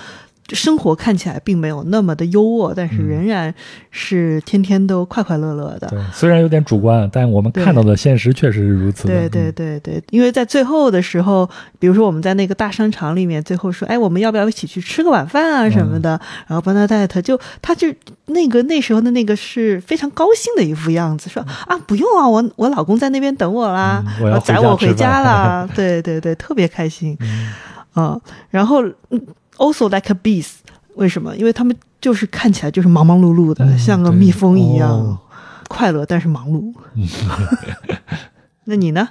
[0.55, 3.53] 生活看起来并没有那么的优渥，但是仍然
[3.91, 5.87] 是天天都快快乐乐的。
[5.87, 9.13] 对，虽然有点主观，但我们看到的现实确实是如此的。
[9.13, 16.19] 对对对对，因为在最后的时候，比如说我们在那个大商场里面，最后说，哎，我们要不要一起去吃个晚饭啊什么的？
[16.47, 17.87] 然后班纳戴特就他就
[18.27, 27.17] 那个那时候的那个是非常高兴的一副样子，说啊不用啊，我我老公在那边等我啦，嗯我要载我回家啦， 对对对，特别开心。
[27.21, 27.51] 嗯
[27.93, 29.19] 啊，然后嗯
[29.59, 30.47] also like a bees，
[30.95, 31.35] 为什么？
[31.37, 35.19] 因为他们就是看起来就是忙忙碌碌的，嗯像个蜜蜂一样，哦
[35.67, 36.73] 快乐但是忙碌。
[38.65, 39.07] 那你呢？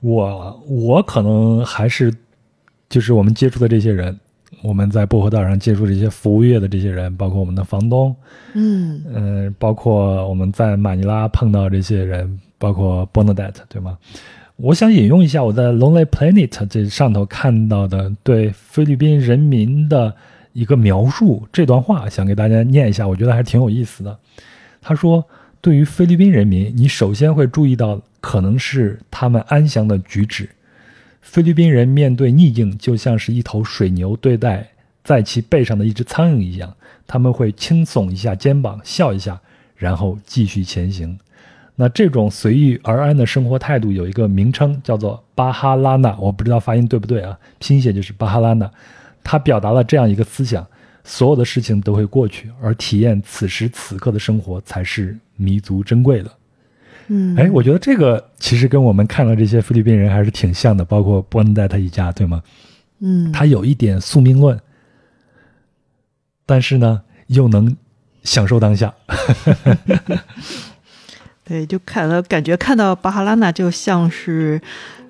[0.00, 2.12] 我我可能还是
[2.88, 4.18] 就是我们接触的这些人，
[4.62, 8.14] 我们在薄荷岛上接触这些服务业的这些人，包括我们的房东，
[8.54, 13.96] 嗯嗯、包括我们在马尼拉碰到这些人，包括 Bernadette，对吗？
[14.62, 20.14] 我想引用一下我在 Lonely Planet 这上头看到的对菲律宾人民的
[20.52, 24.16] 一个描述，这段话想给大家念一下，我觉得还挺有意思的。
[24.80, 25.24] 他说
[25.60, 30.48] ：“对于菲律宾人民，你首先会注意到可能是他们安详的举止。
[31.20, 34.68] 菲律宾人面对逆境，就像是一头水牛对待
[35.02, 36.72] 在其背上的一只苍蝇一样，
[37.08, 39.40] 他们会轻耸一下肩膀，笑一下，
[39.74, 41.18] 然后继续前行。
[41.74, 48.70] 那这种随遇而安的生活态度有一个名称，叫做巴哈拉纳，我不知道发音对不对啊，拼写就是巴哈拉纳。
[49.24, 50.66] 他表达了这样一个思想：
[51.02, 56.30] 所有的事情都会过去，而体验此时此刻的生活才是弥足珍贵的。
[57.08, 62.42] 嗯，哎，我觉得这个其实跟我们看到这些菲律宾人还是挺像的，包括波恩戴他一家，对吗？
[63.00, 64.60] 嗯，他有一点宿命论，
[66.44, 67.76] 但是呢，又能
[68.22, 68.94] 享受当下。
[71.52, 74.58] 对，就看了，感觉看到巴哈拉纳就像是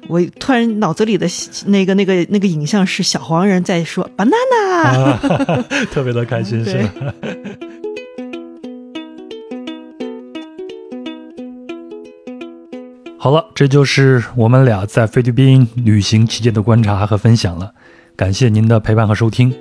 [0.09, 1.25] 我突然脑子里的
[1.67, 5.21] 那个那个那个影像是小黄人在说 banana，、啊，
[5.93, 6.91] 特别的开心，是吧？
[13.17, 17.71] 好了，这就是我们俩在菲律宾旅行期间的观察和分享了。
[18.17, 19.55] 感谢您的陪伴和收听。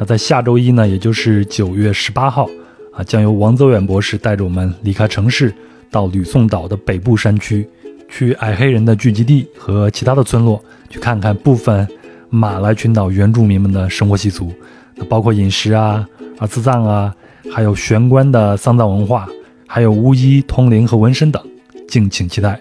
[0.00, 2.48] 那在下周一呢，也就是九月十八号
[2.92, 5.54] 啊，将由王泽远博士带着我们离开城市，
[5.96, 7.66] 到吕宋岛的北部山区，
[8.06, 11.88] 去矮黑人的聚集地和其他的村落，去看看部分
[12.28, 14.52] 马来群岛原住民们的生活习俗，
[14.94, 16.06] 那包括饮食啊、
[16.36, 17.16] 阿兹藏啊，
[17.50, 19.26] 还有玄关的丧葬文化，
[19.66, 21.42] 还有巫医、通灵和纹身等，
[21.88, 22.60] 敬请期待。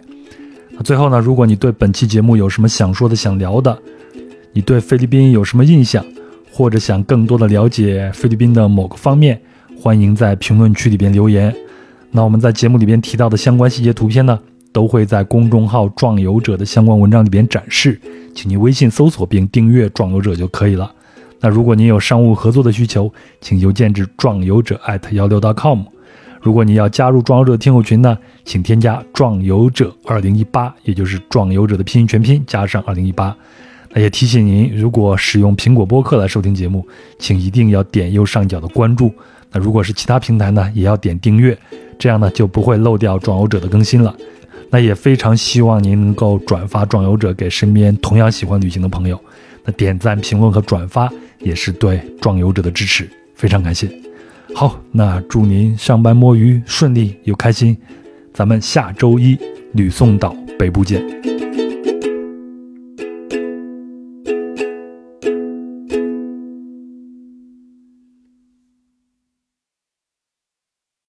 [0.72, 3.78] 那最后呢，如果你对本期节目有什么想说的、想聊的，
[4.53, 6.06] 你对菲律宾有什么印象，
[6.49, 9.38] 或者想更多的了解菲律宾的某个方面，
[9.78, 11.53] 欢迎在评论区里边留言。
[12.15, 14.39] 那我们在节目里边提到的相关细节图片呢，
[14.71, 17.99] 都会在公众号“壮游者”的相关文章里边展示，
[18.33, 20.89] 请您微信搜索并订阅“壮游者”就可以了。
[21.41, 23.11] 那如果您有商务合作的需求，
[23.41, 24.79] 请邮件至壮游者
[25.11, 25.81] 幺六 .com。
[26.41, 33.35] 如果你要加入壮游者听友群呢，请添加壮游者二零一八，也就是壮游者的拼音全拼加上二零一八。
[33.91, 36.87] 那也提醒您，如果使用苹果播客来收听节目，
[37.19, 39.11] 请一定要点右上角的关注。
[39.51, 41.57] 那如果是其他平台呢，也要点订阅，
[41.97, 44.15] 这样呢就不会漏掉壮游者的更新了。
[44.69, 49.19] 那也非常希望您能够转发壮游者给身边同样喜欢旅行的朋友。
[49.63, 51.09] 那点赞、评论和转发
[51.39, 53.89] 也是对壮游者的支持，非常感谢。
[54.53, 57.77] 好，那祝您上班摸鱼顺利又开心，
[58.34, 59.38] 咱们下周一
[59.73, 61.03] 吕宋岛北部见。